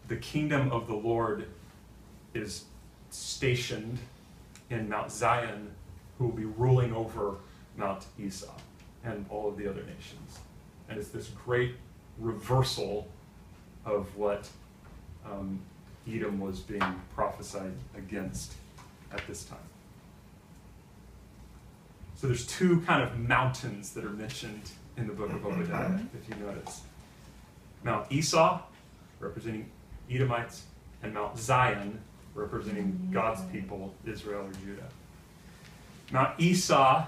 the 0.09 0.17
kingdom 0.17 0.73
of 0.73 0.89
the 0.89 0.97
Lord 0.97 1.47
is 2.35 2.65
stationed 3.11 3.99
in 4.75 4.89
Mount 4.89 5.11
Zion, 5.11 5.71
who 6.19 6.27
will 6.27 6.37
be 6.37 6.45
ruling 6.45 6.93
over 6.93 7.37
Mount 7.77 8.05
Esau 8.19 8.53
and 9.05 9.25
all 9.29 9.49
of 9.49 9.57
the 9.57 9.69
other 9.69 9.83
nations. 9.83 10.39
And 10.89 10.99
it's 10.99 11.09
this 11.09 11.29
great 11.45 11.75
reversal 12.19 13.09
of 13.85 14.17
what 14.17 14.49
um, 15.27 15.61
Edom 16.09 16.41
was 16.41 16.61
being 16.61 17.01
prophesied 17.15 17.73
against 17.97 18.55
at 19.13 19.27
this 19.27 19.45
time. 19.45 19.59
So 22.17 22.27
there's 22.29 22.47
two 22.47 22.81
kind 22.83 23.03
of 23.03 23.19
mountains 23.19 23.93
that 23.93 24.05
are 24.05 24.11
mentioned 24.11 24.71
in 24.97 25.07
the 25.07 25.13
book 25.13 25.31
of 25.31 25.45
Obadiah, 25.45 25.99
if 26.15 26.29
you 26.29 26.45
notice. 26.45 26.83
Mount 27.83 28.11
Esau, 28.11 28.63
representing 29.21 29.69
Edomites, 30.11 30.65
and 31.03 31.13
Mount 31.13 31.39
Zion, 31.39 32.01
representing 32.35 33.11
God's 33.13 33.43
people, 33.53 33.95
Israel 34.07 34.47
or 34.47 34.53
Judah. 34.65 34.89
Mount 36.13 36.39
Esau, 36.39 37.07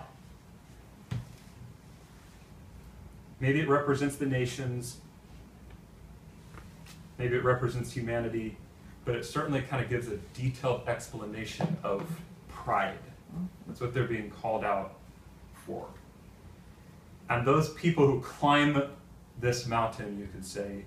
maybe 3.41 3.61
it 3.61 3.68
represents 3.68 4.16
the 4.16 4.27
nations, 4.27 4.99
maybe 7.18 7.37
it 7.37 7.45
represents 7.45 7.93
humanity, 7.93 8.57
but 9.05 9.14
it 9.14 9.24
certainly 9.24 9.62
kind 9.62 9.83
of 9.83 9.91
gives 9.91 10.09
a 10.09 10.16
detailed 10.35 10.89
explanation 10.89 11.77
of 11.83 12.09
pride. 12.49 12.99
That's 13.66 13.81
what 13.81 13.93
they're 13.95 14.05
being 14.05 14.31
called 14.31 14.64
out 14.64 14.95
for. 15.66 15.87
And 17.29 17.47
those 17.47 17.72
people 17.74 18.07
who 18.07 18.20
climb 18.20 18.83
this 19.41 19.66
mountain, 19.66 20.18
you 20.18 20.29
could 20.33 20.45
say, 20.45 20.85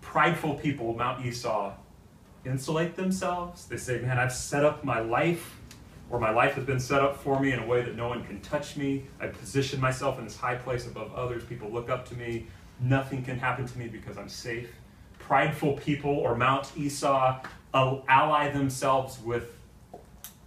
prideful 0.00 0.54
people, 0.54 0.94
Mount 0.94 1.24
Esau, 1.24 1.72
insulate 2.44 2.96
themselves. 2.96 3.66
They 3.66 3.76
say, 3.76 4.00
Man, 4.00 4.18
I've 4.18 4.32
set 4.32 4.64
up 4.64 4.84
my 4.84 5.00
life, 5.00 5.58
or 6.10 6.18
my 6.20 6.30
life 6.30 6.54
has 6.54 6.64
been 6.64 6.80
set 6.80 7.00
up 7.00 7.16
for 7.16 7.40
me 7.40 7.52
in 7.52 7.58
a 7.60 7.66
way 7.66 7.82
that 7.82 7.96
no 7.96 8.08
one 8.08 8.24
can 8.24 8.40
touch 8.40 8.76
me. 8.76 9.04
I 9.20 9.28
position 9.28 9.80
myself 9.80 10.18
in 10.18 10.24
this 10.24 10.36
high 10.36 10.56
place 10.56 10.86
above 10.86 11.14
others. 11.14 11.44
People 11.44 11.70
look 11.70 11.88
up 11.88 12.06
to 12.08 12.14
me. 12.14 12.46
Nothing 12.80 13.22
can 13.24 13.38
happen 13.38 13.66
to 13.66 13.78
me 13.78 13.88
because 13.88 14.18
I'm 14.18 14.28
safe. 14.28 14.68
prideful 15.18 15.74
people 15.74 16.10
or 16.10 16.36
Mount 16.36 16.70
Esau 16.76 17.40
ally 17.72 18.50
themselves 18.52 19.18
with 19.20 19.52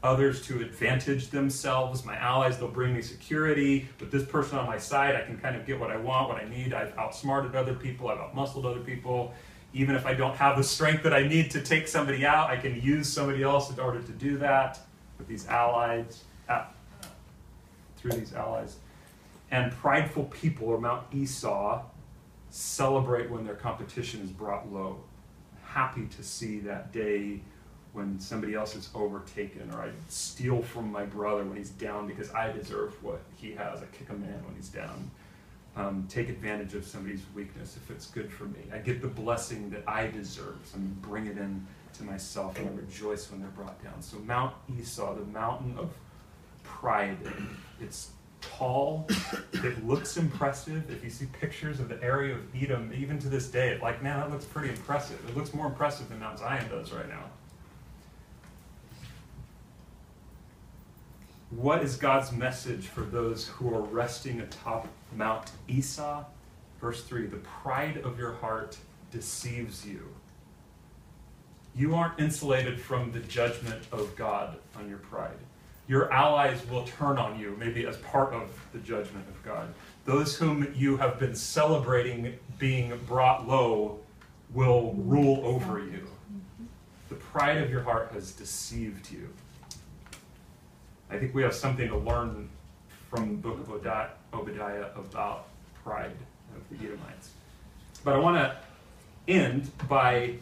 others 0.04 0.45
to 0.48 0.62
advantage 0.62 1.30
themselves. 1.30 2.06
My 2.06 2.16
allies, 2.18 2.60
they'll 2.60 2.68
bring 2.70 2.93
me 2.93 3.02
security. 3.02 3.89
With 4.00 4.12
this 4.12 4.24
person 4.24 4.58
on 4.60 4.68
my 4.68 4.78
side, 4.78 5.16
I 5.16 5.22
can 5.24 5.38
kind 5.38 5.56
of 5.56 5.66
get 5.66 5.80
what 5.80 5.89
I 5.89 5.98
want, 5.98 6.30
what 6.30 6.38
I 6.38 6.48
need. 6.48 6.74
I've 6.74 6.95
outsmarted 6.98 7.56
other 7.56 7.74
people, 7.74 8.10
I've 8.10 8.20
outmuscled 8.20 8.66
other 8.66 8.80
people. 8.82 9.34
Even 9.74 9.95
if 9.95 10.05
I 10.05 10.13
don't 10.13 10.36
have 10.36 10.57
the 10.57 10.63
strength 10.63 11.03
that 11.03 11.13
I 11.13 11.28
need 11.28 11.51
to 11.51 11.61
take 11.61 11.88
somebody 11.88 12.26
out, 12.26 12.49
I 12.49 12.57
can 12.57 12.82
use 12.82 13.07
somebody 13.11 13.43
else 13.43 13.70
in 13.72 13.80
order 13.80 14.01
to 14.01 14.11
do 14.11 14.38
that 14.38 14.80
with 15.18 15.28
these 15.28 15.47
allies, 15.47 16.24
uh, 16.49 16.65
through 17.97 18.11
these 18.11 18.34
allies. 18.34 18.78
And 19.51 19.72
prideful 19.72 20.26
people, 20.26 20.68
or 20.68 20.80
Mount 20.80 21.05
Esau, 21.13 21.84
celebrate 22.49 23.30
when 23.30 23.45
their 23.45 23.55
competition 23.55 24.22
is 24.22 24.30
brought 24.30 24.72
low. 24.72 24.99
Happy 25.63 26.07
to 26.07 26.24
see 26.24 26.59
that 26.61 26.91
day 26.91 27.41
when 27.93 28.20
somebody 28.20 28.53
else 28.53 28.76
is 28.76 28.89
overtaken, 28.93 29.72
or 29.74 29.82
I 29.82 29.89
steal 30.09 30.61
from 30.61 30.91
my 30.91 31.03
brother 31.03 31.43
when 31.43 31.57
he's 31.57 31.72
down 31.72 32.07
because 32.07 32.32
I 32.32 32.51
deserve 32.51 33.01
what 33.03 33.22
he 33.38 33.53
has. 33.53 33.82
I 33.82 33.86
kick 33.86 34.09
a 34.09 34.13
man 34.13 34.43
when 34.45 34.55
he's 34.55 34.70
down. 34.70 35.09
Um, 35.78 36.07
take 36.09 36.28
advantage 36.28 36.73
of 36.73 36.84
somebody's 36.84 37.21
weakness 37.36 37.78
if 37.78 37.91
it's 37.91 38.07
good 38.07 38.34
for 38.34 38.45
me. 38.45 38.61
I 38.73 38.80
get 38.80 38.99
the 38.99 39.07
blessing 39.07 39.69
that 39.69 39.84
I 39.88 40.07
deserve. 40.07 40.57
So 40.63 40.78
I'm 40.78 40.97
bring 41.01 41.28
it 41.28 41.38
in 41.38 41.65
to 41.97 42.03
myself 42.03 42.57
and 42.57 42.67
I 42.67 42.71
rejoice 42.71 43.30
when 43.30 43.41
they're 43.41 43.51
brought 43.51 43.82
down. 43.84 44.01
So 44.01 44.17
Mount 44.19 44.55
Esau, 44.80 45.13
the 45.13 45.25
mountain 45.25 45.75
of 45.78 45.91
pride, 46.63 47.17
it's 47.80 48.09
tall. 48.41 49.07
It 49.53 49.86
looks 49.86 50.17
impressive. 50.17 50.89
If 50.89 51.03
you 51.03 51.11
see 51.11 51.28
pictures 51.28 51.80
of 51.80 51.89
the 51.89 52.01
area 52.03 52.34
of 52.34 52.41
Edom, 52.59 52.91
even 52.95 53.19
to 53.19 53.30
this 53.30 53.47
day, 53.47 53.78
like, 53.80 54.01
man, 54.01 54.19
that 54.19 54.32
looks 54.32 54.45
pretty 54.45 54.69
impressive. 54.69 55.19
It 55.30 55.38
looks 55.38 55.53
more 55.53 55.67
impressive 55.67 56.09
than 56.09 56.19
Mount 56.19 56.39
Zion 56.39 56.67
does 56.69 56.91
right 56.91 57.07
now. 57.07 57.25
What 61.51 61.84
is 61.84 61.95
God's 61.97 62.32
message 62.32 62.88
for 62.88 63.01
those 63.01 63.47
who 63.47 63.73
are 63.73 63.82
resting 63.82 64.41
atop 64.41 64.88
Mount 65.16 65.51
Esau? 65.68 66.24
Verse 66.80 67.03
3 67.03 67.28
The 67.28 67.38
pride 67.38 67.97
of 67.97 68.18
your 68.18 68.34
heart 68.34 68.78
deceives 69.12 69.86
you. 69.86 70.08
You 71.76 71.95
aren't 71.95 72.20
insulated 72.20 72.80
from 72.80 73.12
the 73.12 73.20
judgment 73.20 73.84
of 73.91 74.16
God 74.16 74.58
on 74.76 74.89
your 74.89 74.97
pride. 74.97 75.38
Your 75.88 76.12
allies 76.12 76.60
will 76.70 76.84
turn 76.84 77.18
on 77.18 77.39
you, 77.39 77.55
maybe 77.60 77.86
as 77.86 77.95
part 77.97 78.34
of 78.34 78.49
the 78.74 78.80
judgment 78.80 79.26
of 79.30 79.41
God. 79.43 79.74
Those 80.05 80.36
whom 80.36 80.74
you 80.76 80.97
have 80.97 81.20
been 81.20 81.36
celebrating 81.36 82.38
being 82.58 82.99
brought 83.08 83.47
low 83.47 83.99
will 84.53 84.93
rule 84.97 85.45
over 85.45 85.80
you. 85.80 86.08
The 87.10 87.16
pride 87.16 87.58
of 87.58 87.70
your 87.70 87.84
heart 87.84 88.12
has 88.14 88.32
deceived 88.32 89.12
you. 89.12 89.30
I 91.10 91.18
think 91.18 91.34
we 91.34 91.41
have 91.43 91.53
something 91.53 91.88
to 91.88 91.97
learn 91.97 92.49
from 93.10 93.30
the 93.30 93.36
book 93.36 93.60
of 93.60 93.70
Obadiah 94.38 94.88
about 94.95 95.47
pride 95.83 96.15
of 96.55 96.69
the 96.69 96.85
Edomites. 96.85 97.31
But 98.03 98.13
I 98.13 98.17
want 98.19 98.38
to 98.38 98.55
end 99.27 99.69
by 99.88 100.35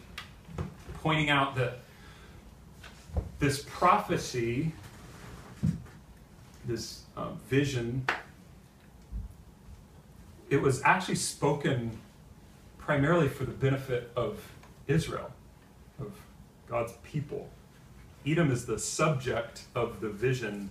pointing 1.02 1.30
out 1.30 1.56
that 1.56 1.78
this 3.38 3.64
prophecy, 3.68 4.72
this 6.64 7.02
uh, 7.16 7.30
vision, 7.48 8.06
it 10.50 10.60
was 10.60 10.82
actually 10.84 11.16
spoken 11.16 11.98
primarily 12.78 13.28
for 13.28 13.44
the 13.44 13.52
benefit 13.52 14.10
of 14.14 14.40
Israel, 14.86 15.32
of 15.98 16.12
God's 16.68 16.92
people. 17.02 17.48
Edom 18.26 18.50
is 18.50 18.66
the 18.66 18.78
subject 18.78 19.62
of 19.74 20.00
the 20.00 20.08
vision, 20.08 20.70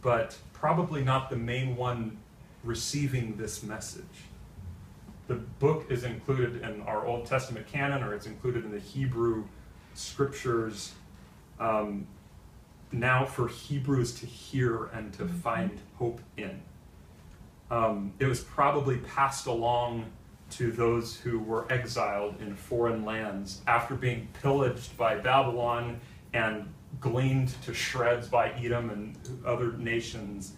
but 0.00 0.36
probably 0.52 1.02
not 1.02 1.30
the 1.30 1.36
main 1.36 1.76
one 1.76 2.18
receiving 2.62 3.36
this 3.36 3.62
message. 3.62 4.04
The 5.28 5.34
book 5.34 5.86
is 5.90 6.04
included 6.04 6.62
in 6.62 6.82
our 6.82 7.06
Old 7.06 7.26
Testament 7.26 7.66
canon, 7.66 8.02
or 8.02 8.14
it's 8.14 8.26
included 8.26 8.64
in 8.64 8.70
the 8.70 8.78
Hebrew 8.78 9.44
scriptures 9.94 10.92
um, 11.60 12.06
now 12.90 13.24
for 13.24 13.48
Hebrews 13.48 14.14
to 14.20 14.26
hear 14.26 14.86
and 14.86 15.12
to 15.14 15.26
find 15.26 15.78
hope 15.96 16.20
in. 16.36 16.60
Um, 17.70 18.12
it 18.18 18.26
was 18.26 18.40
probably 18.40 18.98
passed 18.98 19.46
along 19.46 20.06
to 20.50 20.70
those 20.70 21.16
who 21.16 21.38
were 21.38 21.70
exiled 21.72 22.34
in 22.40 22.54
foreign 22.54 23.04
lands 23.06 23.62
after 23.66 23.94
being 23.94 24.28
pillaged 24.42 24.94
by 24.98 25.16
Babylon 25.16 25.98
and 26.34 26.68
gleaned 27.00 27.54
to 27.62 27.72
shreds 27.72 28.28
by 28.28 28.50
Edom 28.50 28.90
and 28.90 29.16
other 29.46 29.72
nations. 29.72 30.52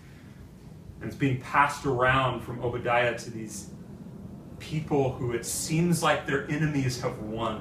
And 1.04 1.12
it's 1.12 1.20
being 1.20 1.38
passed 1.42 1.84
around 1.84 2.40
from 2.40 2.64
Obadiah 2.64 3.18
to 3.18 3.30
these 3.30 3.68
people 4.58 5.12
who 5.12 5.32
it 5.32 5.44
seems 5.44 6.02
like 6.02 6.26
their 6.26 6.50
enemies 6.50 6.98
have 7.02 7.18
won. 7.18 7.60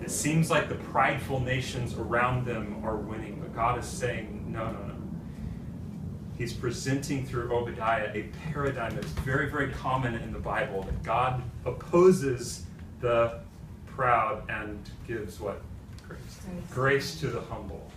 It 0.00 0.10
seems 0.12 0.50
like 0.50 0.68
the 0.68 0.76
prideful 0.76 1.40
nations 1.40 1.94
around 1.94 2.46
them 2.46 2.80
are 2.84 2.94
winning, 2.94 3.40
but 3.40 3.52
God 3.56 3.76
is 3.76 3.86
saying, 3.86 4.44
no, 4.46 4.66
no, 4.66 4.78
no. 4.86 4.94
He's 6.38 6.52
presenting 6.52 7.26
through 7.26 7.52
Obadiah 7.52 8.12
a 8.14 8.30
paradigm 8.52 8.94
that's 8.94 9.08
very, 9.08 9.50
very 9.50 9.72
common 9.72 10.14
in 10.14 10.32
the 10.32 10.38
Bible 10.38 10.84
that 10.84 11.02
God 11.02 11.42
opposes 11.64 12.66
the 13.00 13.40
proud 13.88 14.48
and 14.48 14.78
gives 15.08 15.40
what? 15.40 15.60
Grace. 16.06 16.20
Grace 16.70 17.18
to 17.18 17.26
the 17.26 17.40
humble. 17.40 17.90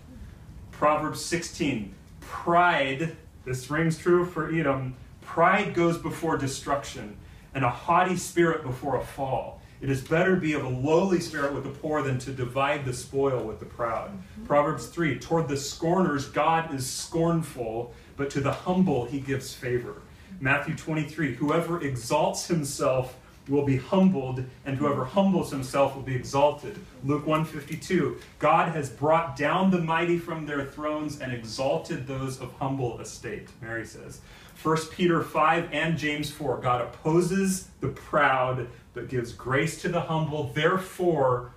Proverbs 0.71 1.24
16 1.24 1.93
Pride, 2.21 3.15
this 3.46 3.70
rings 3.70 3.98
true 3.98 4.26
for 4.26 4.54
Edom, 4.54 4.96
pride 5.22 5.74
goes 5.74 5.98
before 5.98 6.38
destruction, 6.38 7.18
and 7.54 7.64
a 7.64 7.70
haughty 7.70 8.16
spirit 8.16 8.64
before 8.64 8.96
a 8.96 9.04
fall. 9.04 9.62
It 9.82 9.89
is 9.89 10.02
better 10.02 10.36
to 10.36 10.41
be 10.41 10.54
of 10.54 10.64
a 10.64 10.70
lowly 10.70 11.20
spirit 11.20 11.54
with 11.54 11.66
the 11.66 11.70
poor 11.70 12.02
than 12.02 12.18
to 12.20 12.32
divide 12.32 12.86
the 12.86 12.94
spoil 12.94 13.44
with 13.44 13.60
the 13.60 13.66
proud. 13.66 14.12
Mm-hmm. 14.12 14.46
Proverbs 14.46 14.86
3 14.88 15.20
Toward 15.20 15.50
the 15.50 15.58
scorners, 15.58 16.30
God 16.30 16.74
is 16.74 16.89
scornful, 16.89 17.94
but 18.16 18.30
to 18.30 18.39
the 18.39 18.54
humble, 18.54 19.06
he 19.06 19.20
gives 19.20 19.54
favor. 19.54 20.02
Matthew 20.39 20.76
23 20.76 21.36
Whoever 21.36 21.82
exalts 21.82 22.48
himself 22.48 23.18
will 23.48 23.66
be 23.66 23.78
humbled, 23.78 24.44
and 24.66 24.78
whoever 24.78 25.04
humbles 25.04 25.52
himself 25.52 25.96
will 25.96 26.02
be 26.02 26.16
exalted. 26.16 26.78
Luke 27.04 27.26
152, 27.28 28.18
God 28.39 28.74
has 28.74 28.89
brought 28.89 29.36
down 29.36 29.70
the 29.70 29.80
mighty 29.80 30.18
from 30.18 30.46
their 30.46 30.66
thrones 30.66 31.20
and 31.20 31.34
exalted 31.34 32.08
those 32.08 32.39
of 32.39 32.54
humble 32.54 33.00
estate, 33.00 33.50
Mary 33.62 33.86
says. 33.86 34.22
1 34.62 34.78
Peter 34.91 35.22
5 35.22 35.70
and 35.74 35.98
James 35.98 36.32
4, 36.32 36.60
God 36.60 36.82
opposes 36.82 37.68
the 37.82 37.89
proud, 37.89 38.68
but 38.94 39.10
gives 39.10 39.34
grace 39.34 39.82
to 39.82 39.89
the 39.89 40.02
humble. 40.02 40.52
Therefore, 40.54 41.52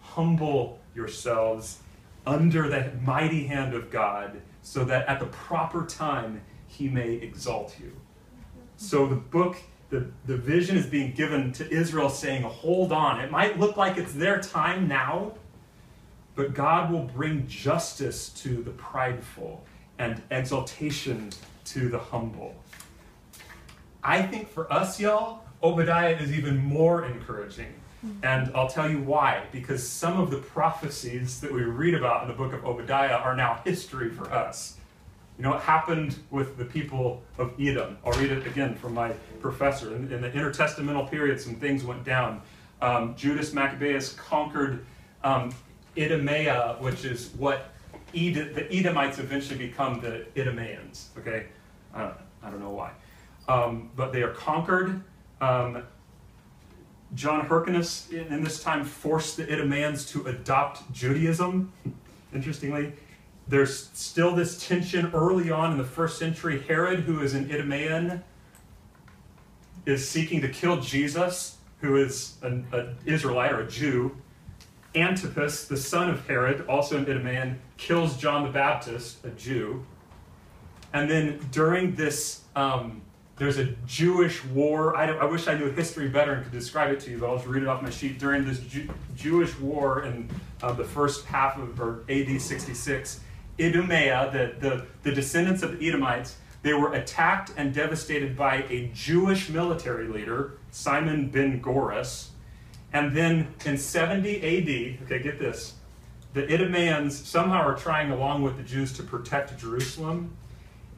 humble 0.00 0.78
yourselves 0.94 1.78
under 2.24 2.68
the 2.68 2.92
mighty 3.04 3.46
hand 3.46 3.74
of 3.74 3.90
God, 3.90 4.40
so 4.62 4.84
that 4.84 5.08
at 5.08 5.18
the 5.18 5.26
proper 5.26 5.84
time 5.84 6.42
he 6.68 6.88
may 6.88 7.14
exalt 7.14 7.76
you. 7.80 7.92
So 8.76 9.06
the 9.06 9.16
book 9.16 9.56
the, 9.92 10.06
the 10.24 10.38
vision 10.38 10.78
is 10.78 10.86
being 10.86 11.12
given 11.12 11.52
to 11.52 11.70
Israel 11.70 12.08
saying, 12.08 12.44
hold 12.44 12.92
on. 12.92 13.20
It 13.20 13.30
might 13.30 13.60
look 13.60 13.76
like 13.76 13.98
it's 13.98 14.14
their 14.14 14.40
time 14.40 14.88
now, 14.88 15.32
but 16.34 16.54
God 16.54 16.90
will 16.90 17.04
bring 17.04 17.46
justice 17.46 18.30
to 18.42 18.62
the 18.62 18.70
prideful 18.70 19.62
and 19.98 20.22
exaltation 20.30 21.28
to 21.66 21.90
the 21.90 21.98
humble. 21.98 22.54
I 24.02 24.22
think 24.22 24.48
for 24.48 24.72
us, 24.72 24.98
y'all, 24.98 25.44
Obadiah 25.62 26.16
is 26.16 26.32
even 26.32 26.56
more 26.56 27.04
encouraging. 27.04 27.74
Hmm. 28.00 28.12
And 28.22 28.50
I'll 28.56 28.70
tell 28.70 28.90
you 28.90 28.98
why. 28.98 29.44
Because 29.52 29.86
some 29.86 30.18
of 30.18 30.30
the 30.30 30.38
prophecies 30.38 31.38
that 31.42 31.52
we 31.52 31.64
read 31.64 31.92
about 31.92 32.22
in 32.22 32.28
the 32.28 32.34
book 32.34 32.54
of 32.54 32.64
Obadiah 32.64 33.16
are 33.16 33.36
now 33.36 33.60
history 33.62 34.08
for 34.08 34.32
us. 34.32 34.78
You 35.38 35.44
know 35.44 35.50
what 35.50 35.62
happened 35.62 36.18
with 36.30 36.56
the 36.56 36.64
people 36.64 37.22
of 37.38 37.52
Edom? 37.58 37.98
I'll 38.04 38.12
read 38.12 38.30
it 38.30 38.46
again 38.46 38.74
from 38.74 38.94
my 38.94 39.12
professor. 39.40 39.94
In, 39.96 40.12
in 40.12 40.20
the 40.20 40.30
intertestamental 40.30 41.10
period, 41.10 41.40
some 41.40 41.54
things 41.54 41.84
went 41.84 42.04
down. 42.04 42.42
Um, 42.80 43.14
Judas 43.16 43.52
Maccabeus 43.52 44.12
conquered 44.12 44.84
um, 45.24 45.54
Idumea, 45.96 46.76
which 46.80 47.04
is 47.04 47.30
what 47.38 47.72
Ed- 48.14 48.54
the 48.54 48.66
Edomites 48.70 49.18
eventually 49.18 49.58
become 49.58 50.00
the 50.00 50.26
Idumeans. 50.36 51.08
Okay, 51.18 51.46
I 51.94 52.02
don't, 52.02 52.14
I 52.42 52.50
don't 52.50 52.60
know 52.60 52.70
why, 52.70 52.92
um, 53.48 53.90
but 53.96 54.12
they 54.12 54.22
are 54.22 54.32
conquered. 54.32 55.02
Um, 55.40 55.82
John 57.14 57.46
Hyrcanus 57.46 58.10
in, 58.10 58.26
in 58.32 58.42
this 58.42 58.62
time 58.62 58.84
forced 58.84 59.36
the 59.36 59.44
Idumeans 59.44 60.10
to 60.12 60.26
adopt 60.26 60.90
Judaism. 60.92 61.72
Interestingly, 62.34 62.92
there's 63.48 63.90
still 63.92 64.34
this 64.34 64.66
tension 64.66 65.10
early 65.12 65.50
on 65.50 65.72
in 65.72 65.78
the 65.78 65.84
first 65.84 66.18
century. 66.18 66.60
Herod, 66.60 67.00
who 67.00 67.20
is 67.20 67.34
an 67.34 67.48
Idumean, 67.50 68.22
is 69.84 70.08
seeking 70.08 70.40
to 70.42 70.48
kill 70.48 70.80
Jesus, 70.80 71.56
who 71.80 71.96
is 71.96 72.36
an, 72.42 72.66
an 72.72 72.96
Israelite 73.04 73.52
or 73.52 73.60
a 73.60 73.68
Jew. 73.68 74.16
Antipas, 74.94 75.66
the 75.66 75.76
son 75.76 76.10
of 76.10 76.26
Herod, 76.26 76.66
also 76.68 76.98
an 76.98 77.04
Idumean, 77.04 77.58
kills 77.78 78.16
John 78.16 78.44
the 78.44 78.50
Baptist, 78.50 79.24
a 79.24 79.30
Jew. 79.30 79.84
And 80.92 81.10
then 81.10 81.40
during 81.50 81.94
this, 81.94 82.42
um, 82.54 83.00
there's 83.36 83.58
a 83.58 83.66
Jewish 83.86 84.44
war. 84.44 84.96
I, 84.96 85.10
I 85.10 85.24
wish 85.24 85.48
I 85.48 85.54
knew 85.54 85.70
history 85.70 86.08
better 86.08 86.34
and 86.34 86.44
could 86.44 86.52
describe 86.52 86.92
it 86.92 87.00
to 87.00 87.10
you, 87.10 87.18
but 87.18 87.30
I'll 87.30 87.36
just 87.36 87.48
read 87.48 87.62
it 87.62 87.68
off 87.68 87.82
my 87.82 87.90
sheet. 87.90 88.18
During 88.18 88.44
this 88.44 88.60
Jewish 89.16 89.58
war 89.58 90.04
in 90.04 90.30
uh, 90.62 90.72
the 90.72 90.84
first 90.84 91.24
half 91.24 91.58
of 91.58 92.08
AD 92.10 92.40
66, 92.40 93.20
Idumea, 93.66 94.30
the, 94.32 94.68
the, 94.68 94.86
the 95.02 95.12
descendants 95.14 95.62
of 95.62 95.78
the 95.78 95.88
Edomites, 95.88 96.36
they 96.62 96.72
were 96.74 96.92
attacked 96.92 97.52
and 97.56 97.74
devastated 97.74 98.36
by 98.36 98.64
a 98.68 98.90
Jewish 98.94 99.48
military 99.48 100.06
leader, 100.06 100.58
Simon 100.70 101.28
ben 101.28 101.60
Gioras. 101.60 102.28
And 102.92 103.16
then 103.16 103.54
in 103.64 103.76
70 103.76 104.36
AD, 104.36 105.02
okay, 105.04 105.22
get 105.22 105.38
this, 105.38 105.74
the 106.34 106.42
Idumeans 106.42 107.18
somehow 107.26 107.60
are 107.62 107.76
trying 107.76 108.10
along 108.10 108.42
with 108.42 108.56
the 108.56 108.62
Jews 108.62 108.92
to 108.94 109.02
protect 109.02 109.58
Jerusalem, 109.58 110.36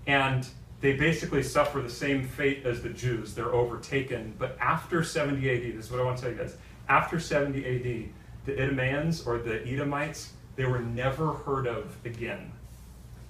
and 0.07 0.47
they 0.81 0.97
basically 0.97 1.43
suffer 1.43 1.81
the 1.81 1.91
same 1.91 2.27
fate 2.29 2.67
as 2.67 2.83
the 2.83 2.91
Jews. 2.91 3.35
They're 3.35 3.53
overtaken. 3.53 4.35
But 4.39 4.57
after 4.61 5.03
70 5.03 5.39
AD, 5.51 5.79
this 5.79 5.87
is 5.87 5.91
what 5.91 6.01
I 6.01 6.05
want 6.05 6.19
to 6.19 6.23
tell 6.23 6.33
you 6.33 6.39
guys. 6.39 6.57
After 6.89 7.19
70 7.19 7.59
AD, 7.65 8.09
the 8.45 8.53
Idumeans 8.53 9.27
or 9.27 9.39
the 9.39 9.67
Edomites, 9.67 10.33
they 10.57 10.67
were 10.67 10.81
never 10.81 11.33
heard 11.33 11.67
of 11.67 11.97
again 12.05 12.53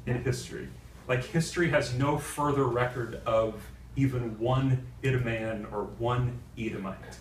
in 0.06 0.22
history. 0.22 0.68
Like 1.08 1.24
history 1.24 1.70
has 1.70 1.94
no 1.94 2.18
further 2.18 2.64
record 2.64 3.20
of 3.26 3.62
even 3.96 4.38
one 4.38 4.86
Idumean 5.02 5.66
or 5.72 5.84
one 5.98 6.38
Edomite. 6.58 7.18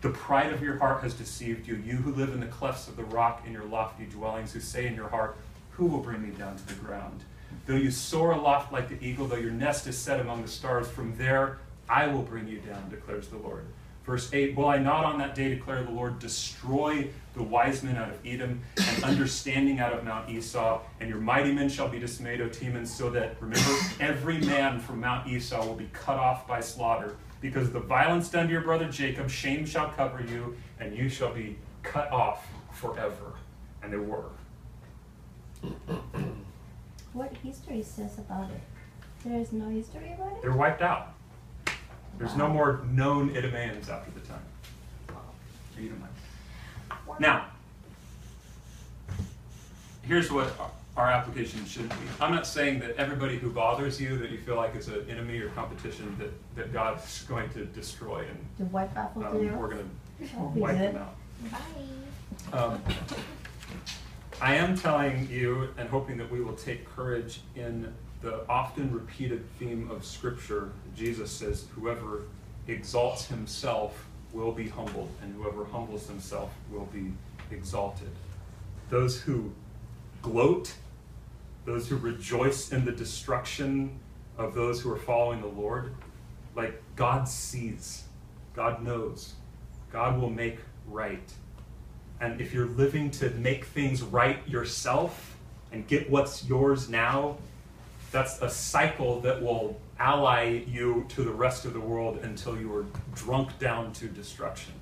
The 0.00 0.10
pride 0.10 0.52
of 0.52 0.62
your 0.62 0.78
heart 0.78 1.02
has 1.02 1.14
deceived 1.14 1.66
you, 1.66 1.76
you 1.76 1.96
who 1.96 2.12
live 2.12 2.32
in 2.32 2.40
the 2.40 2.46
clefts 2.46 2.86
of 2.86 2.96
the 2.96 3.04
rock 3.04 3.42
in 3.46 3.52
your 3.52 3.64
lofty 3.64 4.04
dwellings, 4.04 4.52
who 4.52 4.60
say 4.60 4.86
in 4.86 4.94
your 4.94 5.08
heart, 5.08 5.36
Who 5.72 5.86
will 5.86 5.98
bring 5.98 6.22
me 6.22 6.30
down 6.30 6.56
to 6.56 6.66
the 6.66 6.74
ground? 6.74 7.24
Though 7.66 7.74
you 7.76 7.90
soar 7.90 8.32
aloft 8.32 8.72
like 8.72 8.88
the 8.88 9.04
eagle, 9.04 9.26
though 9.26 9.36
your 9.36 9.50
nest 9.50 9.86
is 9.86 9.98
set 9.98 10.20
among 10.20 10.42
the 10.42 10.48
stars, 10.48 10.88
from 10.88 11.16
there 11.16 11.58
I 11.88 12.06
will 12.06 12.22
bring 12.22 12.46
you 12.46 12.58
down, 12.58 12.88
declares 12.90 13.28
the 13.28 13.38
Lord. 13.38 13.64
Verse 14.06 14.32
8 14.32 14.56
Will 14.56 14.68
I 14.68 14.78
not 14.78 15.04
on 15.04 15.18
that 15.18 15.34
day 15.34 15.48
declare 15.50 15.82
the 15.82 15.90
Lord, 15.90 16.20
destroy 16.20 17.08
the 17.34 17.42
wise 17.42 17.82
men 17.82 17.96
out 17.96 18.08
of 18.08 18.18
Edom, 18.24 18.60
and 18.78 19.04
understanding 19.04 19.80
out 19.80 19.92
of 19.92 20.04
Mount 20.04 20.30
Esau, 20.30 20.80
and 21.00 21.10
your 21.10 21.18
mighty 21.18 21.52
men 21.52 21.68
shall 21.68 21.88
be 21.88 21.98
dismayed, 21.98 22.40
O 22.40 22.48
Teman, 22.48 22.86
so 22.86 23.10
that, 23.10 23.36
remember, 23.40 23.76
every 24.00 24.38
man 24.38 24.78
from 24.78 25.00
Mount 25.00 25.28
Esau 25.28 25.66
will 25.66 25.74
be 25.74 25.90
cut 25.92 26.16
off 26.16 26.46
by 26.46 26.60
slaughter. 26.60 27.16
Because 27.40 27.66
of 27.66 27.74
the 27.74 27.80
violence 27.80 28.30
done 28.30 28.46
to 28.46 28.52
your 28.52 28.62
brother 28.62 28.88
Jacob, 28.88 29.28
shame 29.28 29.66
shall 29.66 29.90
cover 29.90 30.22
you, 30.22 30.56
and 30.80 30.96
you 30.96 31.08
shall 31.08 31.34
be 31.34 31.58
cut 31.82 32.10
off 32.10 32.46
forever. 32.72 33.34
And 33.82 33.92
they 33.92 33.98
were. 33.98 34.30
What 37.12 37.32
history 37.42 37.82
says 37.82 38.18
about 38.18 38.50
it? 38.50 38.60
There 39.24 39.40
is 39.40 39.52
no 39.52 39.68
history 39.68 40.12
about 40.12 40.32
it? 40.32 40.42
They're 40.42 40.52
wiped 40.52 40.82
out. 40.82 41.15
There's 42.18 42.36
no 42.36 42.48
more 42.48 42.80
known 42.90 43.30
Idumeans 43.30 43.88
after 43.88 44.10
the 44.12 44.20
time. 44.20 44.40
Edomites. 45.78 47.20
Now, 47.20 47.46
here's 50.02 50.32
what 50.32 50.58
our- 50.58 50.70
our 50.96 51.10
application 51.10 51.64
should 51.66 51.88
be. 51.90 51.96
I'm 52.20 52.32
not 52.34 52.46
saying 52.46 52.78
that 52.80 52.96
everybody 52.96 53.38
who 53.38 53.50
bothers 53.50 54.00
you, 54.00 54.16
that 54.18 54.30
you 54.30 54.38
feel 54.38 54.56
like 54.56 54.74
is 54.74 54.88
an 54.88 55.04
enemy 55.10 55.38
or 55.40 55.50
competition, 55.50 56.16
that, 56.18 56.32
that 56.56 56.72
God's 56.72 57.24
going 57.24 57.50
to 57.50 57.66
destroy 57.66 58.24
and 58.26 58.38
To 58.58 58.64
wipe 58.72 58.96
out 58.96 59.12
of 59.14 59.22
the 59.22 59.28
um, 59.28 59.58
we're 59.60 59.68
going 59.68 59.90
to 60.20 60.38
wipe 60.54 60.78
good. 60.78 60.94
them 60.94 61.02
out. 61.02 61.14
Bye. 62.52 62.58
Um, 62.58 62.82
I 64.40 64.54
am 64.54 64.74
telling 64.76 65.28
you 65.28 65.68
and 65.76 65.88
hoping 65.90 66.16
that 66.16 66.30
we 66.30 66.40
will 66.40 66.54
take 66.54 66.88
courage 66.88 67.40
in 67.54 67.92
the 68.22 68.48
often 68.48 68.92
repeated 68.92 69.44
theme 69.58 69.90
of 69.90 70.04
Scripture. 70.04 70.72
Jesus 70.96 71.30
says, 71.30 71.66
Whoever 71.74 72.22
exalts 72.66 73.26
himself 73.26 74.06
will 74.32 74.52
be 74.52 74.68
humbled, 74.68 75.10
and 75.22 75.34
whoever 75.34 75.64
humbles 75.64 76.06
himself 76.06 76.50
will 76.70 76.88
be 76.92 77.12
exalted. 77.50 78.10
Those 78.90 79.20
who 79.20 79.52
gloat, 80.22 80.74
those 81.64 81.88
who 81.88 81.96
rejoice 81.96 82.72
in 82.72 82.84
the 82.84 82.92
destruction 82.92 83.98
of 84.38 84.54
those 84.54 84.80
who 84.80 84.92
are 84.92 84.98
following 84.98 85.40
the 85.40 85.46
Lord, 85.46 85.94
like 86.54 86.82
God 86.96 87.28
sees, 87.28 88.04
God 88.54 88.82
knows, 88.82 89.34
God 89.92 90.20
will 90.20 90.30
make 90.30 90.58
right. 90.86 91.32
And 92.20 92.40
if 92.40 92.52
you're 92.52 92.66
living 92.66 93.10
to 93.12 93.30
make 93.30 93.66
things 93.66 94.02
right 94.02 94.46
yourself 94.48 95.36
and 95.72 95.86
get 95.86 96.08
what's 96.10 96.44
yours 96.44 96.88
now, 96.88 97.36
that's 98.16 98.40
a 98.40 98.48
cycle 98.48 99.20
that 99.20 99.42
will 99.42 99.78
ally 99.98 100.64
you 100.66 101.04
to 101.06 101.22
the 101.22 101.30
rest 101.30 101.66
of 101.66 101.74
the 101.74 101.80
world 101.80 102.18
until 102.22 102.58
you 102.58 102.74
are 102.74 102.86
drunk 103.14 103.58
down 103.58 103.92
to 103.92 104.08
destruction. 104.08 104.72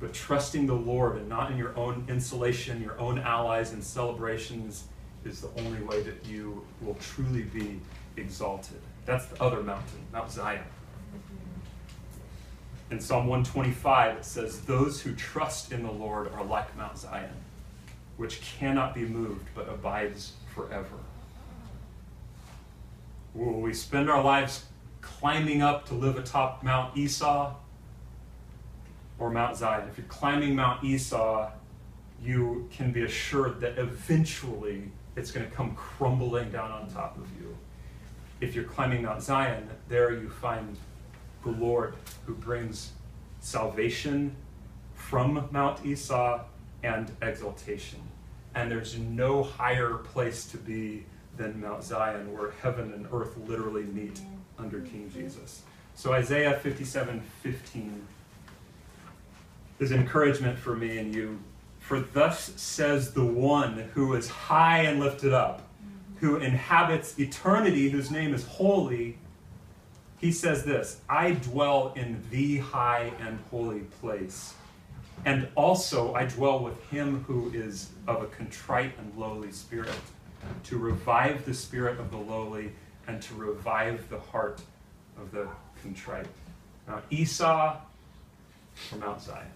But 0.00 0.14
trusting 0.14 0.66
the 0.66 0.74
Lord 0.74 1.16
and 1.16 1.28
not 1.28 1.50
in 1.50 1.58
your 1.58 1.76
own 1.76 2.06
insulation, 2.08 2.82
your 2.82 2.98
own 2.98 3.18
allies 3.18 3.72
and 3.72 3.84
celebrations 3.84 4.84
is 5.26 5.42
the 5.42 5.50
only 5.58 5.82
way 5.82 6.00
that 6.00 6.24
you 6.24 6.64
will 6.80 6.94
truly 6.94 7.42
be 7.42 7.80
exalted. 8.16 8.80
That's 9.04 9.26
the 9.26 9.42
other 9.42 9.62
mountain, 9.62 10.00
Mount 10.14 10.30
Zion. 10.30 10.64
In 12.90 12.98
Psalm 12.98 13.26
125, 13.26 14.16
it 14.16 14.24
says, 14.24 14.62
Those 14.62 15.02
who 15.02 15.14
trust 15.14 15.70
in 15.70 15.82
the 15.82 15.92
Lord 15.92 16.32
are 16.32 16.44
like 16.44 16.74
Mount 16.78 16.96
Zion, 16.96 17.36
which 18.16 18.40
cannot 18.40 18.94
be 18.94 19.04
moved 19.04 19.50
but 19.54 19.68
abides 19.68 20.32
forever. 20.54 20.96
Will 23.34 23.60
we 23.60 23.72
spend 23.72 24.10
our 24.10 24.22
lives 24.22 24.64
climbing 25.00 25.62
up 25.62 25.86
to 25.86 25.94
live 25.94 26.16
atop 26.16 26.64
Mount 26.64 26.96
Esau 26.96 27.54
or 29.18 29.30
Mount 29.30 29.56
Zion? 29.56 29.88
If 29.88 29.98
you're 29.98 30.06
climbing 30.08 30.56
Mount 30.56 30.82
Esau, 30.82 31.50
you 32.20 32.68
can 32.72 32.90
be 32.90 33.02
assured 33.02 33.60
that 33.60 33.78
eventually 33.78 34.90
it's 35.14 35.30
going 35.30 35.48
to 35.48 35.54
come 35.54 35.76
crumbling 35.76 36.50
down 36.50 36.72
on 36.72 36.90
top 36.90 37.16
of 37.18 37.28
you. 37.40 37.56
If 38.40 38.54
you're 38.54 38.64
climbing 38.64 39.02
Mount 39.02 39.22
Zion, 39.22 39.68
there 39.88 40.12
you 40.12 40.28
find 40.28 40.76
the 41.44 41.50
Lord 41.50 41.94
who 42.26 42.34
brings 42.34 42.92
salvation 43.38 44.34
from 44.94 45.48
Mount 45.52 45.86
Esau 45.86 46.40
and 46.82 47.12
exaltation. 47.22 48.00
And 48.56 48.70
there's 48.70 48.98
no 48.98 49.44
higher 49.44 49.94
place 49.94 50.46
to 50.46 50.56
be 50.56 51.04
than 51.40 51.58
Mount 51.58 51.82
Zion, 51.82 52.36
where 52.36 52.50
heaven 52.62 52.92
and 52.92 53.08
earth 53.12 53.34
literally 53.48 53.84
meet 53.84 54.20
under 54.58 54.80
King 54.80 55.10
Jesus. 55.12 55.62
So 55.94 56.12
Isaiah 56.12 56.60
57 56.62 57.22
15 57.42 58.06
is 59.78 59.90
encouragement 59.90 60.58
for 60.58 60.76
me 60.76 60.98
and 60.98 61.14
you. 61.14 61.40
For 61.78 62.00
thus 62.00 62.52
says 62.56 63.14
the 63.14 63.24
one 63.24 63.90
who 63.94 64.14
is 64.14 64.28
high 64.28 64.82
and 64.82 65.00
lifted 65.00 65.32
up, 65.32 65.62
who 66.16 66.36
inhabits 66.36 67.18
eternity, 67.18 67.88
whose 67.88 68.10
name 68.10 68.34
is 68.34 68.46
holy. 68.46 69.16
He 70.18 70.32
says 70.32 70.64
this 70.64 71.00
I 71.08 71.32
dwell 71.32 71.94
in 71.96 72.22
the 72.30 72.58
high 72.58 73.12
and 73.18 73.38
holy 73.50 73.80
place. 74.00 74.52
And 75.24 75.48
also 75.54 76.14
I 76.14 76.26
dwell 76.26 76.62
with 76.62 76.82
him 76.90 77.24
who 77.24 77.50
is 77.54 77.88
of 78.06 78.22
a 78.22 78.26
contrite 78.26 78.92
and 78.98 79.12
lowly 79.16 79.52
spirit, 79.52 79.90
to 80.64 80.78
revive 80.78 81.44
the 81.44 81.54
spirit 81.54 81.98
of 81.98 82.10
the 82.10 82.16
lowly 82.16 82.72
and 83.06 83.20
to 83.22 83.34
revive 83.34 84.08
the 84.08 84.18
heart 84.18 84.60
of 85.18 85.30
the 85.32 85.48
contrite. 85.82 86.26
Mount 86.86 87.04
Esau 87.10 87.76
or 88.92 88.98
Mount 88.98 89.20
Zion? 89.20 89.46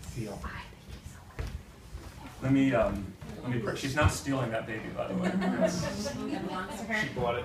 Feel. 0.00 0.40
Let 2.42 2.52
me 2.52 2.74
um, 2.74 3.06
let 3.42 3.52
me. 3.52 3.58
Pray. 3.60 3.76
She's 3.76 3.96
not 3.96 4.12
stealing 4.12 4.50
that 4.50 4.66
baby, 4.66 4.88
by 4.96 5.08
the 5.08 5.14
way. 5.14 5.30
She 7.00 7.08
bought 7.18 7.36
it. 7.36 7.44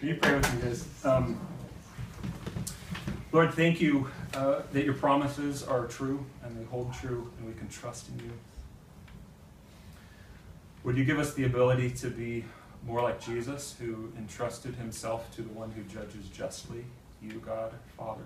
Will 0.00 0.08
you 0.08 0.14
pray 0.16 0.34
with 0.34 0.54
me, 0.54 0.60
guys? 0.62 0.86
Um, 1.04 1.40
Lord, 3.32 3.52
thank 3.54 3.80
you 3.80 4.08
uh, 4.38 4.62
that 4.72 4.84
your 4.84 4.94
promises 4.94 5.64
are 5.64 5.86
true 5.86 6.24
and 6.44 6.56
they 6.56 6.64
hold 6.66 6.94
true 6.94 7.28
and 7.38 7.48
we 7.48 7.54
can 7.54 7.68
trust 7.68 8.08
in 8.08 8.24
you. 8.24 8.32
Would 10.84 10.96
you 10.96 11.04
give 11.04 11.18
us 11.18 11.34
the 11.34 11.44
ability 11.44 11.90
to 11.90 12.08
be 12.08 12.44
more 12.86 13.02
like 13.02 13.20
Jesus, 13.20 13.74
who 13.80 14.12
entrusted 14.16 14.76
himself 14.76 15.34
to 15.34 15.42
the 15.42 15.48
one 15.48 15.72
who 15.72 15.82
judges 15.82 16.28
justly, 16.28 16.84
you, 17.20 17.42
God, 17.44 17.72
Father? 17.96 18.22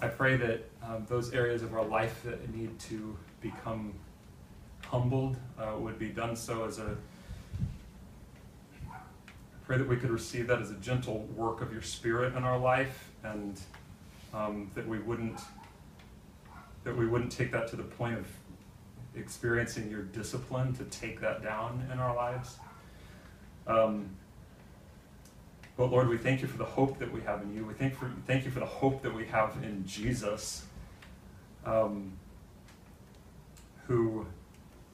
I 0.00 0.08
pray 0.08 0.38
that 0.38 0.64
um, 0.82 1.04
those 1.08 1.34
areas 1.34 1.62
of 1.62 1.74
our 1.74 1.84
life 1.84 2.22
that 2.22 2.54
need 2.54 2.78
to 2.80 3.18
become 3.42 3.92
humbled 4.86 5.36
uh, 5.58 5.76
would 5.78 5.98
be 5.98 6.08
done 6.08 6.36
so 6.36 6.64
as 6.64 6.78
a. 6.78 6.96
Pray 9.68 9.76
that 9.76 9.86
we 9.86 9.96
could 9.96 10.08
receive 10.08 10.46
that 10.46 10.62
as 10.62 10.70
a 10.70 10.76
gentle 10.76 11.28
work 11.36 11.60
of 11.60 11.70
your 11.70 11.82
Spirit 11.82 12.34
in 12.34 12.42
our 12.42 12.58
life, 12.58 13.10
and 13.22 13.60
um, 14.32 14.70
that 14.74 14.88
we 14.88 14.98
wouldn't 14.98 15.38
that 16.84 16.96
we 16.96 17.06
wouldn't 17.06 17.30
take 17.30 17.52
that 17.52 17.68
to 17.68 17.76
the 17.76 17.82
point 17.82 18.16
of 18.16 18.26
experiencing 19.14 19.90
your 19.90 20.00
discipline 20.00 20.72
to 20.72 20.84
take 20.84 21.20
that 21.20 21.42
down 21.42 21.86
in 21.92 21.98
our 21.98 22.16
lives. 22.16 22.56
Um, 23.66 24.08
but 25.76 25.90
Lord, 25.90 26.08
we 26.08 26.16
thank 26.16 26.40
you 26.40 26.48
for 26.48 26.56
the 26.56 26.64
hope 26.64 26.98
that 26.98 27.12
we 27.12 27.20
have 27.20 27.42
in 27.42 27.54
you. 27.54 27.66
We 27.66 27.74
thank 27.74 27.94
for 27.94 28.10
thank 28.26 28.46
you 28.46 28.50
for 28.50 28.60
the 28.60 28.64
hope 28.64 29.02
that 29.02 29.14
we 29.14 29.26
have 29.26 29.54
in 29.62 29.86
Jesus, 29.86 30.64
um, 31.66 32.12
who 33.86 34.24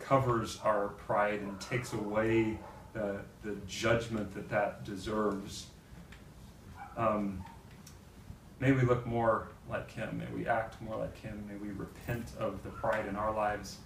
covers 0.01 0.59
our 0.65 0.89
pride 0.89 1.43
and 1.43 1.61
takes 1.61 1.93
away 1.93 2.59
the 2.95 3.21
the 3.43 3.57
judgment 3.67 4.35
that 4.35 4.49
that 4.49 4.85
deserves. 4.85 5.67
Um, 6.97 7.45
may 8.61 8.73
we 8.73 8.83
look 8.83 9.07
more 9.07 9.49
like 9.69 9.91
Him. 9.91 10.19
May 10.19 10.35
we 10.35 10.49
act 10.49 10.81
more 10.81 10.97
like 10.97 11.19
Him. 11.21 11.45
May 11.49 11.57
we 11.57 11.73
repent 11.73 12.31
of 12.39 12.63
the 12.63 12.71
pride 12.71 13.07
in 13.07 13.17
our 13.17 13.35
lives. 13.35 13.77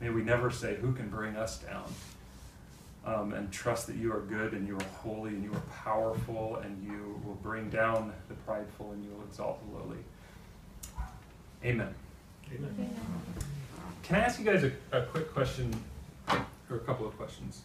May 0.00 0.08
we 0.10 0.22
never 0.22 0.50
say, 0.50 0.76
"Who 0.76 0.92
can 0.92 1.08
bring 1.08 1.36
us 1.36 1.58
down?" 1.58 1.92
um, 3.04 3.32
and 3.32 3.50
trust 3.50 3.86
that 3.88 3.96
you 3.96 4.12
are 4.12 4.20
good 4.20 4.52
and 4.52 4.66
you 4.66 4.76
are 4.76 4.84
holy 5.02 5.30
and 5.30 5.42
you 5.42 5.52
are 5.52 5.62
powerful 5.82 6.56
and 6.62 6.82
you 6.84 7.20
will 7.24 7.34
bring 7.36 7.68
down 7.68 8.12
the 8.28 8.34
prideful 8.34 8.92
and 8.92 9.04
you 9.04 9.10
will 9.10 9.24
exalt 9.24 9.60
the 9.66 9.78
lowly. 9.78 9.98
Amen. 11.64 11.94
Can 14.02 14.16
I 14.16 14.20
ask 14.20 14.38
you 14.38 14.44
guys 14.44 14.64
a, 14.64 14.72
a 14.96 15.02
quick 15.06 15.32
question 15.32 15.74
or 16.28 16.76
a 16.76 16.80
couple 16.80 17.06
of 17.06 17.16
questions? 17.16 17.62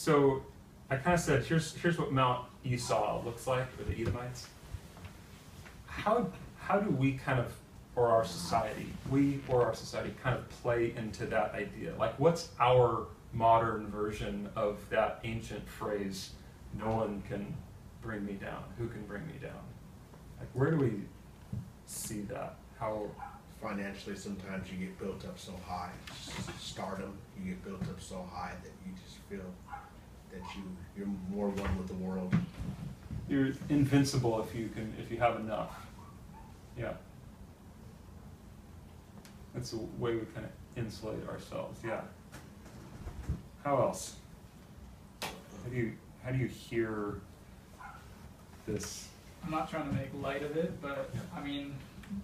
So 0.00 0.42
I 0.88 0.96
kind 0.96 1.12
of 1.12 1.20
said, 1.20 1.44
here's 1.44 1.74
here's 1.74 1.98
what 1.98 2.10
Mount 2.10 2.46
Esau 2.64 3.22
looks 3.22 3.46
like 3.46 3.70
for 3.76 3.82
the 3.82 4.00
Edomites. 4.00 4.48
How 5.84 6.26
how 6.58 6.80
do 6.80 6.88
we 6.88 7.12
kind 7.12 7.38
of 7.38 7.54
or 7.96 8.06
our 8.08 8.24
society, 8.24 8.86
we 9.10 9.40
or 9.46 9.66
our 9.66 9.74
society 9.74 10.14
kind 10.22 10.38
of 10.38 10.48
play 10.62 10.94
into 10.96 11.26
that 11.26 11.52
idea? 11.52 11.94
Like, 11.98 12.18
what's 12.18 12.48
our 12.58 13.08
modern 13.34 13.88
version 13.88 14.48
of 14.56 14.78
that 14.88 15.20
ancient 15.24 15.68
phrase, 15.68 16.30
no 16.78 16.90
one 16.92 17.22
can 17.28 17.54
bring 18.00 18.24
me 18.24 18.32
down? 18.32 18.64
Who 18.78 18.88
can 18.88 19.02
bring 19.02 19.26
me 19.26 19.34
down? 19.42 19.64
Like, 20.38 20.48
where 20.54 20.70
do 20.70 20.78
we 20.78 20.92
see 21.84 22.22
that? 22.22 22.54
How, 22.78 23.10
Financially, 23.60 24.16
sometimes 24.16 24.72
you 24.72 24.78
get 24.78 24.98
built 24.98 25.22
up 25.26 25.38
so 25.38 25.52
high, 25.66 25.90
stardom, 26.58 27.12
you 27.38 27.50
get 27.50 27.62
built 27.62 27.82
up 27.82 28.00
so 28.00 28.26
high 28.32 28.54
that 28.62 28.72
you 28.86 28.92
just 29.04 29.18
feel 29.28 29.44
that 30.32 30.42
you, 30.56 30.62
you're 30.96 31.08
more 31.30 31.48
one 31.48 31.78
with 31.78 31.88
the 31.88 31.94
world. 31.94 32.34
you're 33.28 33.52
invincible 33.68 34.40
if 34.42 34.54
you 34.54 34.68
can, 34.68 34.92
if 34.98 35.10
you 35.10 35.18
have 35.18 35.36
enough. 35.40 35.86
Yeah. 36.78 36.92
That's 39.54 39.70
the 39.70 39.78
way 39.98 40.14
we 40.14 40.20
kind 40.34 40.46
of 40.46 40.52
insulate 40.76 41.26
ourselves, 41.28 41.80
yeah. 41.84 42.02
How 43.64 43.78
else? 43.80 44.16
How 45.22 45.28
do 45.70 45.76
you, 45.76 45.92
how 46.24 46.30
do 46.30 46.38
you 46.38 46.46
hear 46.46 47.20
this? 48.66 49.08
I'm 49.44 49.50
not 49.50 49.70
trying 49.70 49.88
to 49.88 49.94
make 49.94 50.08
light 50.22 50.42
of 50.42 50.56
it, 50.56 50.80
but 50.80 51.10
Yeah. 51.14 51.20
I 51.36 51.42
mean, 51.42 51.74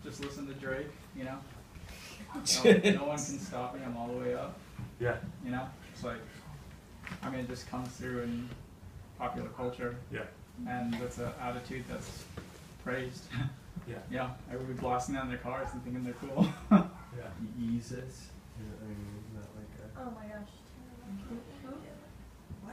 just 0.05 0.21
listen 0.23 0.47
to 0.47 0.55
Drake, 0.55 0.89
you 1.17 1.25
know? 1.25 1.39
No, 2.35 2.73
no 2.73 3.05
one 3.05 3.17
can 3.17 3.39
stop 3.39 3.75
me, 3.75 3.81
I'm 3.85 3.97
all 3.97 4.09
the 4.09 4.19
way 4.19 4.35
up, 4.35 4.59
Yeah, 5.01 5.17
you 5.45 5.51
know? 5.51 5.67
It's 5.93 6.05
like, 6.05 6.19
I 7.23 7.31
mean, 7.31 7.41
it 7.41 7.49
just 7.49 7.69
comes 7.69 7.89
through 7.89 8.23
in 8.23 8.49
popular 9.19 9.49
culture, 9.51 9.97
yeah, 10.13 10.21
and 10.69 10.95
that's 10.95 11.19
an 11.19 11.31
attitude 11.41 11.85
that's 11.89 12.25
praised. 12.85 13.25
yeah, 13.89 13.97
yeah, 14.11 14.31
everybody 14.53 14.79
blasting 14.79 15.15
down 15.15 15.29
their 15.29 15.39
cars 15.39 15.69
and 15.73 15.83
thinking 15.83 16.05
they're 16.05 16.15
cool. 16.15 16.47
yeah. 16.71 17.29
Yeezus. 17.61 18.31
I 18.59 18.87
mean, 18.87 19.07
isn't 19.19 19.35
that 19.35 19.49
like 19.57 19.73
a, 19.83 20.01
Oh 20.01 20.13
my 20.15 20.27
gosh. 20.33 20.49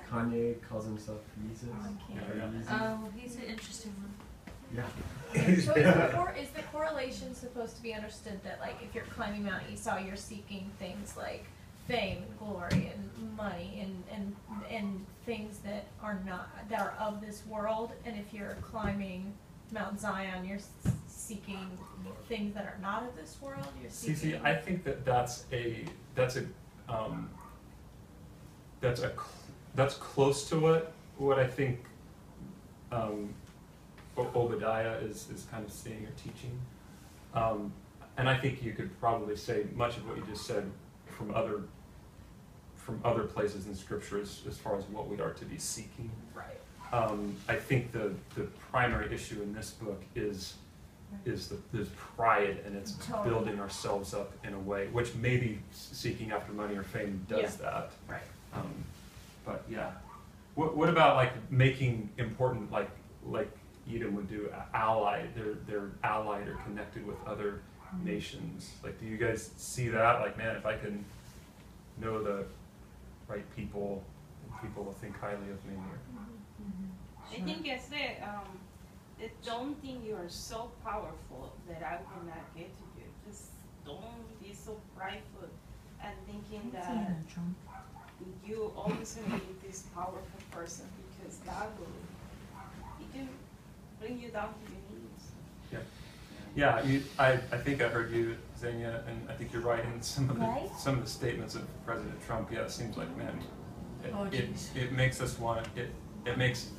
Kanye 0.10 0.56
calls 0.70 0.86
himself 0.86 1.22
Yeezus? 1.42 1.70
Oh, 1.74 1.90
yeah, 2.14 2.22
yeah. 2.38 2.98
Oh, 3.04 3.10
he's 3.16 3.36
an 3.36 3.44
interesting 3.44 3.94
one. 3.98 4.14
Yeah. 4.76 4.86
So 5.34 5.40
is 5.50 5.66
the, 5.66 6.12
cor- 6.16 6.36
is 6.40 6.50
the 6.50 6.62
correlation 6.64 7.34
supposed 7.34 7.76
to 7.78 7.82
be 7.82 7.94
understood 7.94 8.40
that 8.44 8.60
like 8.60 8.76
if 8.84 8.94
you're 8.94 9.06
climbing 9.06 9.44
Mount 9.44 9.64
Esau, 9.72 9.98
you're 10.00 10.16
seeking 10.16 10.70
things 10.80 11.16
like 11.18 11.46
fame 11.88 12.24
and 12.28 12.40
glory 12.40 12.92
and 12.94 13.36
money 13.38 13.80
and, 13.82 14.04
and 14.12 14.36
and 14.70 15.06
things 15.26 15.60
that 15.60 15.86
are 16.02 16.20
not 16.26 16.50
that 16.70 16.80
are 16.80 16.94
of 17.00 17.22
this 17.22 17.44
world, 17.48 17.92
and 18.06 18.18
if 18.18 18.34
you're 18.34 18.56
climbing 18.62 19.34
Mount 19.72 20.00
Zion, 20.00 20.46
you're 20.46 20.58
s- 20.58 20.70
seeking 21.08 21.78
things 22.28 22.54
that 22.54 22.66
are 22.66 22.78
not 22.82 23.04
of 23.04 23.16
this 23.16 23.38
world. 23.42 23.66
You're 23.82 23.90
See, 23.90 24.14
seeking. 24.14 24.40
see, 24.40 24.46
I 24.46 24.56
think 24.56 24.84
that 24.84 25.04
that's 25.06 25.46
a, 25.52 25.86
that's 26.16 26.36
a, 26.38 26.46
um, 26.90 27.30
that's 28.82 29.00
a, 29.02 29.10
cl- 29.10 29.26
that's 29.76 29.96
close 29.96 30.48
to 30.50 30.60
what, 30.60 30.92
what 31.18 31.40
I 31.40 31.48
think, 31.48 31.80
um, 32.92 33.34
O- 34.18 34.30
Obadiah 34.36 34.98
is, 34.98 35.28
is 35.34 35.48
kind 35.50 35.66
of 35.66 35.72
seeing 35.72 36.06
or 36.06 36.12
teaching. 36.22 36.60
Um, 37.34 37.72
and 38.18 38.30
I 38.30 38.38
think 38.38 38.62
you 38.64 38.74
could 38.74 38.98
probably 39.00 39.36
say 39.38 39.66
much 39.76 39.98
of 39.98 40.08
what 40.08 40.18
you 40.18 40.24
just 40.30 40.46
said 40.46 40.70
from 41.24 41.36
other, 41.36 41.62
from 42.76 43.00
other 43.04 43.24
places 43.24 43.68
in 43.68 43.76
scripture 43.76 44.20
as, 44.22 44.42
as 44.48 44.58
far 44.58 44.78
as 44.78 44.84
what 44.86 45.08
we 45.08 45.20
are 45.22 45.32
to 45.32 45.46
be 45.46 45.58
seeking. 45.58 46.10
right. 46.34 46.48
Um, 46.92 47.36
I 47.50 47.56
think 47.56 47.92
the, 47.92 48.14
the 48.36 48.44
primary 48.72 49.14
issue 49.14 49.42
in 49.42 49.54
this 49.54 49.72
book 49.72 50.04
is, 50.16 50.56
is 51.26 51.48
the, 51.48 51.58
this 51.72 51.90
pride 52.16 52.60
and 52.66 52.76
it's 52.76 52.94
Totally. 53.08 53.30
building 53.30 53.60
ourselves 53.60 54.14
up 54.14 54.32
in 54.44 54.54
a 54.54 54.60
way, 54.60 54.88
which 54.88 55.16
maybe 55.16 55.60
seeking 55.72 56.32
after 56.32 56.52
money 56.52 56.76
or 56.76 56.84
fame 56.84 57.26
does 57.28 57.56
that. 57.58 57.92
Right. 58.08 58.22
Um, 58.54 58.72
but 59.44 59.64
yeah, 59.68 59.90
what, 60.54 60.78
what 60.78 60.88
about 60.90 61.16
like 61.16 61.32
making 61.52 62.10
important, 62.20 62.72
like, 62.72 62.92
like 63.26 63.50
Edom 63.92 64.16
would 64.16 64.30
do, 64.30 64.52
a- 64.54 64.78
allied, 64.78 65.30
they're, 65.36 65.56
they're 65.66 65.90
allied 66.04 66.48
or 66.48 66.56
connected 66.66 67.08
with 67.08 67.18
other 67.26 67.62
nations? 68.04 68.72
Like, 68.84 69.00
do 69.00 69.06
you 69.06 69.18
guys 69.18 69.52
see 69.58 69.89
that? 69.89 70.22
Like, 70.22 70.38
man, 70.38 70.56
if 70.56 70.66
I 70.66 70.76
can 70.78 71.04
know 72.02 72.24
the 72.24 72.46
right 73.28 73.46
people, 73.56 74.04
people 74.62 74.84
will 74.84 74.94
think 74.94 75.20
highly 75.20 75.50
of 75.52 75.64
me 75.66 75.76
or. 75.76 76.00
I 77.32 77.41
think 77.41 77.68
it's 77.68 77.88
the 77.88 78.22
um, 78.24 78.60
the 79.20 79.30
don't 79.44 79.80
think 79.82 80.06
you 80.06 80.16
are 80.16 80.30
so 80.30 80.72
powerful 80.84 81.54
that 81.68 81.82
I 81.82 81.98
will 81.98 82.26
not 82.26 82.44
get 82.56 82.68
to 82.68 82.84
you. 83.00 83.08
Just 83.28 83.52
don't 83.86 84.39
be 84.41 84.54
so 84.54 84.78
prideful 84.96 85.50
and 86.04 86.14
thinking 86.28 86.72
that 86.74 87.18
you 88.46 88.72
always 88.76 89.16
gonna 89.16 89.39
be 89.39 89.68
this 89.68 89.84
powerful 89.96 90.41
person 90.52 90.86
because 91.20 91.38
God 91.46 91.68
will 91.80 91.88
he 93.00 93.06
can 93.18 93.28
bring 94.00 94.20
you 94.20 94.30
down 94.30 94.54
to 94.54 94.72
your 94.72 94.82
knees. 94.82 94.83
Yeah, 94.83 94.83
yeah. 96.56 96.84
You, 96.84 97.04
I, 97.20 97.34
I 97.51 97.58
think 97.58 97.82
I 97.82 97.88
heard 97.88 98.12
you, 98.12 98.36
Xenia, 98.60 99.04
and 99.08 99.30
I 99.30 99.34
think 99.34 99.54
you're 99.54 99.62
right 99.62 99.84
in 99.84 100.01
some 100.01 100.30
of 100.30 100.39
the 100.39 100.45
Right? 100.45 100.70
some 100.78 100.97
of 100.97 101.04
the 101.04 101.10
statements 101.10 101.56
of 101.56 101.64
President 101.86 102.16
Trump. 102.26 102.49
Yeah, 102.51 102.62
it 102.62 102.72
seems 102.72 102.97
like 102.97 103.16
man, 103.18 103.39
it 104.04 104.14
Oh, 104.16 104.26
it, 104.26 104.49
it 104.76 104.91
makes 104.91 105.22
us 105.22 105.39
want 105.39 105.66
it. 105.76 105.89
It 106.26 106.38
makes 106.38 106.70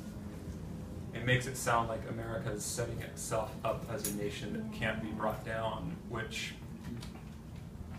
it 1.13 1.25
makes 1.25 1.47
it 1.47 1.57
sound 1.57 1.89
like 1.89 2.01
America 2.09 2.51
is 2.51 2.63
setting 2.63 2.99
itself 3.01 3.51
up 3.63 3.85
as 3.91 4.11
a 4.11 4.15
nation 4.15 4.53
that 4.53 4.77
can't 4.77 5.01
be 5.01 5.09
brought 5.09 5.45
down, 5.45 5.95
which 6.09 6.53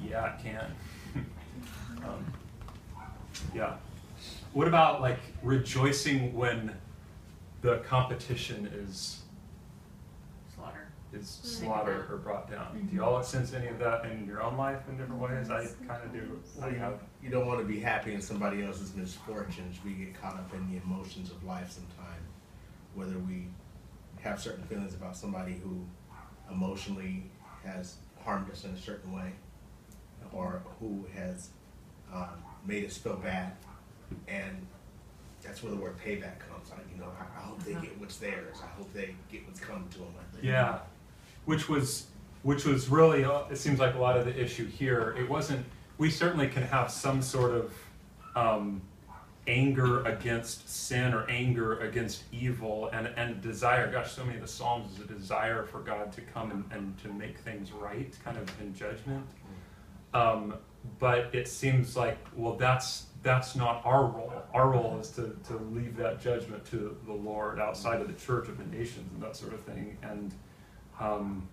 yeah, 0.07 0.35
it 0.35 0.43
can. 0.43 0.75
um, 2.05 2.33
yeah. 3.55 3.75
What 4.53 4.69
about 4.69 5.01
like 5.01 5.19
rejoicing 5.43 6.35
when 6.35 6.73
the 7.67 7.79
competition 7.79 8.71
is. 8.73 9.23
Is 11.21 11.29
slaughtered 11.43 12.11
or 12.11 12.17
brought 12.19 12.51
down. 12.51 12.87
Do 12.91 12.97
y'all 12.97 13.23
sense 13.23 13.53
any 13.53 13.69
of 13.69 13.79
that 13.79 14.05
in 14.07 14.27
your 14.27 14.43
own 14.43 14.57
life 14.57 14.81
in 14.89 14.97
different 14.97 15.21
ways? 15.21 15.51
I 15.51 15.67
kind 15.87 16.03
of 16.05 16.13
do. 16.13 16.41
I 16.63 16.69
You, 16.69 16.77
have. 16.77 17.01
you 17.23 17.31
don't 17.31 17.47
want 17.47 17.61
to 17.61 17.65
be 17.67 17.81
happy 17.81 18.15
in 18.15 18.21
somebody 18.21 18.63
else's 18.65 18.95
misfortunes. 18.95 19.77
We 19.85 19.93
get 19.93 20.21
caught 20.21 20.35
up 20.35 20.53
in 20.55 20.71
the 20.71 20.81
emotions 20.85 21.31
of 21.31 21.43
life 21.45 21.71
sometimes, 21.71 22.27
whether 22.95 23.19
we 23.19 23.47
have 24.23 24.41
certain 24.41 24.65
feelings 24.65 24.95
about 24.95 25.17
somebody 25.17 25.61
who 25.63 25.85
emotionally 26.51 27.25
has 27.65 27.97
harmed 28.25 28.51
us 28.51 28.65
in 28.65 28.71
a 28.71 28.79
certain 28.79 29.13
way, 29.13 29.33
or 30.33 30.63
who 30.81 31.05
has 31.15 31.51
um, 32.13 32.29
made 32.65 32.85
us 32.85 32.97
feel 32.97 33.17
bad, 33.17 33.53
and 34.29 34.67
that's 35.43 35.63
where 35.63 35.71
the 35.73 35.79
word 35.79 35.97
payback 36.05 36.39
comes. 36.41 36.71
I, 36.73 36.77
you 36.93 37.01
know, 37.01 37.09
I, 37.21 37.39
I 37.39 37.43
hope 37.43 37.63
they 37.63 37.75
get 37.75 37.99
what's 38.01 38.17
theirs. 38.17 38.57
I 38.63 38.67
hope 38.77 38.93
they 38.93 39.15
get 39.31 39.47
what's 39.47 39.61
coming 39.61 39.89
to 39.91 39.99
them. 39.99 40.15
I 40.19 40.33
think. 40.33 40.45
Yeah, 40.45 40.79
which 41.47 41.69
was 41.69 42.07
which 42.43 42.65
was 42.65 42.89
really 42.89 43.25
uh, 43.25 43.43
it 43.51 43.57
seems 43.57 43.81
like 43.81 43.95
a 43.95 43.99
lot 43.99 44.17
of 44.17 44.25
the 44.25 44.41
issue 44.41 44.67
here. 44.67 45.17
It 45.19 45.29
wasn't. 45.29 45.65
We 45.99 46.11
certainly 46.11 46.49
can 46.49 46.63
have 46.63 46.91
some 46.91 47.23
sort 47.23 47.53
of 47.53 47.73
um, 48.37 48.83
anger 49.47 50.05
against 50.05 50.69
sin 50.69 51.15
or 51.15 51.29
anger 51.31 51.79
against 51.81 52.25
evil 52.33 52.91
and 52.93 53.09
and 53.17 53.41
desire. 53.41 53.91
Gosh, 53.91 54.13
so 54.13 54.25
many 54.25 54.37
of 54.37 54.43
the 54.43 54.49
Psalms 54.49 54.93
is 54.95 55.05
a 55.05 55.07
desire 55.07 55.65
for 55.65 55.81
God 55.81 56.13
to 56.13 56.21
come 56.21 56.51
and, 56.51 56.65
and 56.71 56.99
to 56.99 57.09
make 57.09 57.39
things 57.39 57.73
right, 57.73 58.15
kind 58.23 58.37
of 58.37 58.61
in 58.61 58.75
judgment. 58.75 59.27
Um, 60.13 60.55
but 60.99 61.35
it 61.35 61.49
seems 61.49 61.97
like 61.97 62.19
well, 62.37 62.55
that's 62.55 63.07
that's 63.23 63.57
not 63.57 63.83
our 63.85 64.05
role. 64.05 64.33
Our 64.55 64.71
role 64.71 64.99
is 65.01 65.11
to, 65.11 65.37
to 65.49 65.57
leave 65.73 65.97
that 65.97 66.21
judgment 66.21 66.65
to 66.67 66.97
the 67.07 67.13
Lord 67.13 67.59
outside 67.59 68.01
of 68.01 68.07
the 68.07 68.15
church 68.15 68.49
of 68.49 68.57
the 68.57 68.65
nations 68.65 69.11
and 69.13 69.23
that 69.23 69.35
sort 69.35 69.53
of 69.53 69.61
thing. 69.63 69.99
And 70.03 70.33
um, 71.01 71.49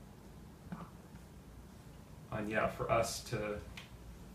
and 2.31 2.49
yeah, 2.49 2.67
for 2.67 2.89
us 2.91 3.21
to 3.25 3.59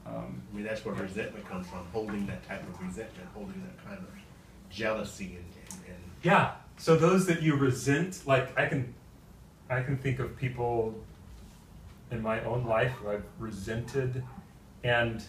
um, 0.08 0.42
I 0.52 0.56
mean, 0.56 0.64
that's 0.64 0.84
where 0.84 0.94
resentment 0.94 1.48
comes 1.48 1.66
from. 1.68 1.86
Holding 1.92 2.26
that 2.26 2.46
type 2.46 2.62
of 2.62 2.80
resentment, 2.80 3.28
holding 3.34 3.62
that 3.62 3.84
kind 3.84 3.98
of 3.98 4.08
jealousy, 4.70 5.36
and, 5.36 5.44
and, 5.70 5.94
and 5.94 6.04
yeah. 6.22 6.52
So 6.76 6.96
those 6.96 7.26
that 7.26 7.42
you 7.42 7.56
resent, 7.56 8.22
like 8.26 8.56
I 8.58 8.66
can, 8.66 8.94
I 9.68 9.82
can 9.82 9.96
think 9.96 10.18
of 10.18 10.36
people 10.36 10.94
in 12.10 12.22
my 12.22 12.42
own 12.44 12.64
life 12.64 12.92
who 12.92 13.10
I've 13.10 13.24
resented, 13.38 14.22
and 14.84 15.22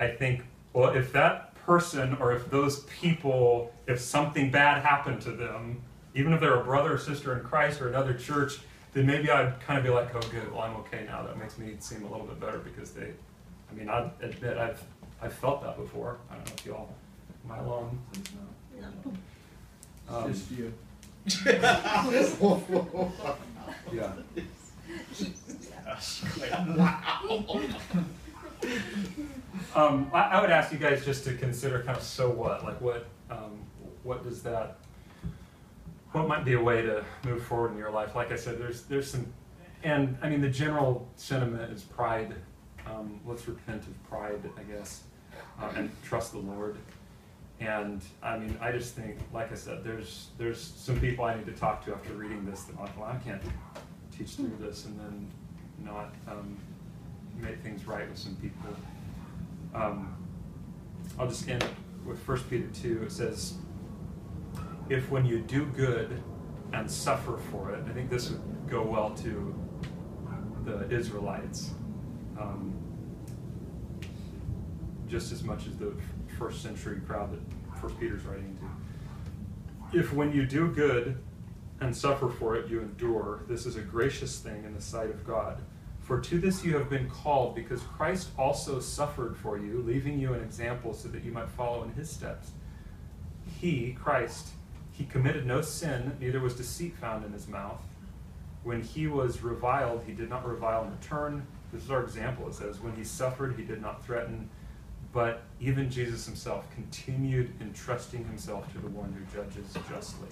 I 0.00 0.08
think, 0.08 0.44
well, 0.72 0.94
if 0.94 1.12
that 1.12 1.54
person 1.66 2.16
or 2.20 2.32
if 2.32 2.50
those 2.50 2.84
people, 2.84 3.72
if 3.86 4.00
something 4.00 4.50
bad 4.50 4.82
happened 4.82 5.20
to 5.22 5.32
them, 5.32 5.82
even 6.14 6.32
if 6.32 6.40
they're 6.40 6.60
a 6.60 6.64
brother 6.64 6.94
or 6.94 6.98
sister 6.98 7.36
in 7.38 7.44
Christ 7.44 7.80
or 7.80 7.88
another 7.88 8.14
church, 8.14 8.60
then 8.92 9.06
maybe 9.06 9.30
I'd 9.30 9.60
kind 9.60 9.78
of 9.78 9.84
be 9.84 9.90
like, 9.90 10.14
oh, 10.14 10.20
good, 10.30 10.52
well, 10.52 10.62
I'm 10.62 10.76
okay 10.76 11.04
now. 11.06 11.22
That 11.22 11.38
makes 11.38 11.58
me 11.58 11.74
seem 11.78 12.04
a 12.04 12.10
little 12.10 12.26
bit 12.26 12.40
better 12.40 12.58
because 12.58 12.92
they, 12.92 13.10
I 13.70 13.74
mean, 13.74 13.88
I 13.88 14.10
admit 14.20 14.58
I've 14.58 14.82
I've 15.20 15.32
felt 15.32 15.62
that 15.62 15.76
before. 15.76 16.18
I 16.30 16.34
don't 16.34 16.46
know 16.46 16.52
if 16.58 16.66
y'all, 16.66 16.88
am 17.44 17.52
I 17.52 17.58
alone? 17.58 17.98
Um, 20.10 20.32
Just 20.32 20.50
you. 20.50 20.72
yeah. 23.92 24.12
Um, 29.74 30.10
I, 30.12 30.22
I 30.22 30.40
would 30.40 30.50
ask 30.50 30.72
you 30.72 30.78
guys 30.78 31.04
just 31.04 31.24
to 31.24 31.34
consider 31.34 31.82
kind 31.82 31.96
of 31.96 32.02
so 32.02 32.30
what, 32.30 32.64
like 32.64 32.80
what, 32.80 33.06
um, 33.30 33.58
what 34.02 34.22
does 34.22 34.42
that, 34.42 34.78
what 36.12 36.28
might 36.28 36.44
be 36.44 36.52
a 36.54 36.62
way 36.62 36.82
to 36.82 37.04
move 37.24 37.42
forward 37.44 37.72
in 37.72 37.78
your 37.78 37.90
life? 37.90 38.14
Like 38.14 38.32
I 38.32 38.36
said, 38.36 38.58
there's 38.58 38.82
there's 38.82 39.10
some, 39.10 39.32
and 39.82 40.16
I 40.22 40.28
mean 40.28 40.40
the 40.40 40.50
general 40.50 41.08
sentiment 41.16 41.72
is 41.72 41.82
pride. 41.82 42.34
Um, 42.86 43.20
let's 43.26 43.46
repent 43.46 43.82
of 43.86 44.08
pride, 44.08 44.40
I 44.58 44.62
guess, 44.62 45.04
uh, 45.60 45.72
and 45.76 45.90
trust 46.02 46.32
the 46.32 46.38
Lord. 46.38 46.76
And 47.60 48.02
I 48.22 48.38
mean, 48.38 48.58
I 48.60 48.72
just 48.72 48.94
think, 48.94 49.18
like 49.32 49.52
I 49.52 49.54
said, 49.54 49.84
there's 49.84 50.28
there's 50.36 50.60
some 50.60 50.98
people 51.00 51.24
I 51.24 51.34
need 51.36 51.46
to 51.46 51.52
talk 51.52 51.84
to 51.86 51.94
after 51.94 52.12
reading 52.12 52.44
this 52.44 52.64
that 52.64 52.78
like, 52.78 52.96
well, 52.98 53.08
I 53.08 53.16
can't 53.18 53.42
teach 54.16 54.30
through 54.30 54.56
this 54.60 54.84
and 54.84 54.98
then 54.98 55.30
not 55.84 56.14
um, 56.28 56.56
make 57.40 57.60
things 57.60 57.86
right 57.86 58.08
with 58.08 58.18
some 58.18 58.36
people. 58.36 58.70
Um, 59.74 60.14
I'll 61.18 61.28
just 61.28 61.48
end 61.48 61.64
with 62.04 62.18
First 62.22 62.48
Peter 62.50 62.66
two. 62.74 63.02
It 63.04 63.12
says, 63.12 63.54
"If 64.88 65.10
when 65.10 65.24
you 65.24 65.40
do 65.40 65.66
good 65.66 66.22
and 66.72 66.90
suffer 66.90 67.38
for 67.50 67.72
it, 67.72 67.84
I 67.88 67.92
think 67.92 68.10
this 68.10 68.30
would 68.30 68.40
go 68.68 68.82
well 68.82 69.10
to 69.16 69.54
the 70.64 70.88
Israelites, 70.90 71.72
um, 72.38 72.74
just 75.08 75.32
as 75.32 75.42
much 75.42 75.66
as 75.66 75.76
the 75.76 75.94
first 76.38 76.62
century 76.62 77.00
crowd 77.00 77.32
that 77.32 77.40
First 77.80 77.98
Peter's 77.98 78.24
writing 78.24 78.56
to. 78.58 79.98
If 79.98 80.12
when 80.12 80.32
you 80.32 80.46
do 80.46 80.68
good 80.68 81.18
and 81.80 81.94
suffer 81.96 82.28
for 82.28 82.54
it, 82.56 82.68
you 82.68 82.80
endure, 82.80 83.42
this 83.48 83.66
is 83.66 83.76
a 83.76 83.82
gracious 83.82 84.38
thing 84.38 84.64
in 84.64 84.74
the 84.74 84.80
sight 84.80 85.10
of 85.10 85.26
God." 85.26 85.62
For 86.00 86.20
to 86.20 86.38
this 86.40 86.64
you 86.64 86.76
have 86.76 86.90
been 86.90 87.08
called, 87.08 87.54
because 87.54 87.80
Christ 87.82 88.30
also 88.36 88.80
suffered 88.80 89.36
for 89.36 89.56
you, 89.56 89.82
leaving 89.82 90.18
you 90.18 90.34
an 90.34 90.42
example 90.42 90.92
so 90.94 91.08
that 91.08 91.22
you 91.22 91.30
might 91.30 91.48
follow 91.48 91.84
in 91.84 91.92
his 91.92 92.10
steps. 92.10 92.50
He, 93.60 93.92
Christ, 93.92 94.48
he 94.92 95.04
committed 95.04 95.46
no 95.46 95.62
sin, 95.62 96.16
neither 96.20 96.38
was 96.38 96.54
deceit 96.54 96.96
found 96.96 97.24
in 97.24 97.32
his 97.32 97.48
mouth. 97.48 97.80
When 98.62 98.82
he 98.82 99.06
was 99.06 99.42
reviled, 99.42 100.04
he 100.06 100.12
did 100.12 100.28
not 100.28 100.46
revile 100.46 100.84
in 100.84 100.92
return. 100.92 101.46
This 101.72 101.82
is 101.84 101.90
our 101.90 102.02
example. 102.02 102.46
It 102.48 102.54
says, 102.54 102.80
When 102.80 102.94
he 102.94 103.02
suffered, 103.02 103.56
he 103.56 103.64
did 103.64 103.80
not 103.80 104.04
threaten, 104.04 104.50
but 105.12 105.42
even 105.60 105.90
Jesus 105.90 106.26
himself 106.26 106.70
continued 106.74 107.52
entrusting 107.60 108.24
himself 108.24 108.70
to 108.72 108.78
the 108.78 108.88
one 108.88 109.12
who 109.12 109.36
judges 109.36 109.74
justly. 109.88 110.28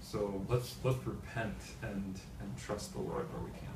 So 0.00 0.42
let's 0.48 0.76
let's 0.84 1.04
repent 1.04 1.56
and 1.82 2.20
and 2.40 2.56
trust 2.58 2.92
the 2.92 3.00
Lord 3.00 3.26
where 3.32 3.42
we 3.42 3.50
can. 3.58 3.75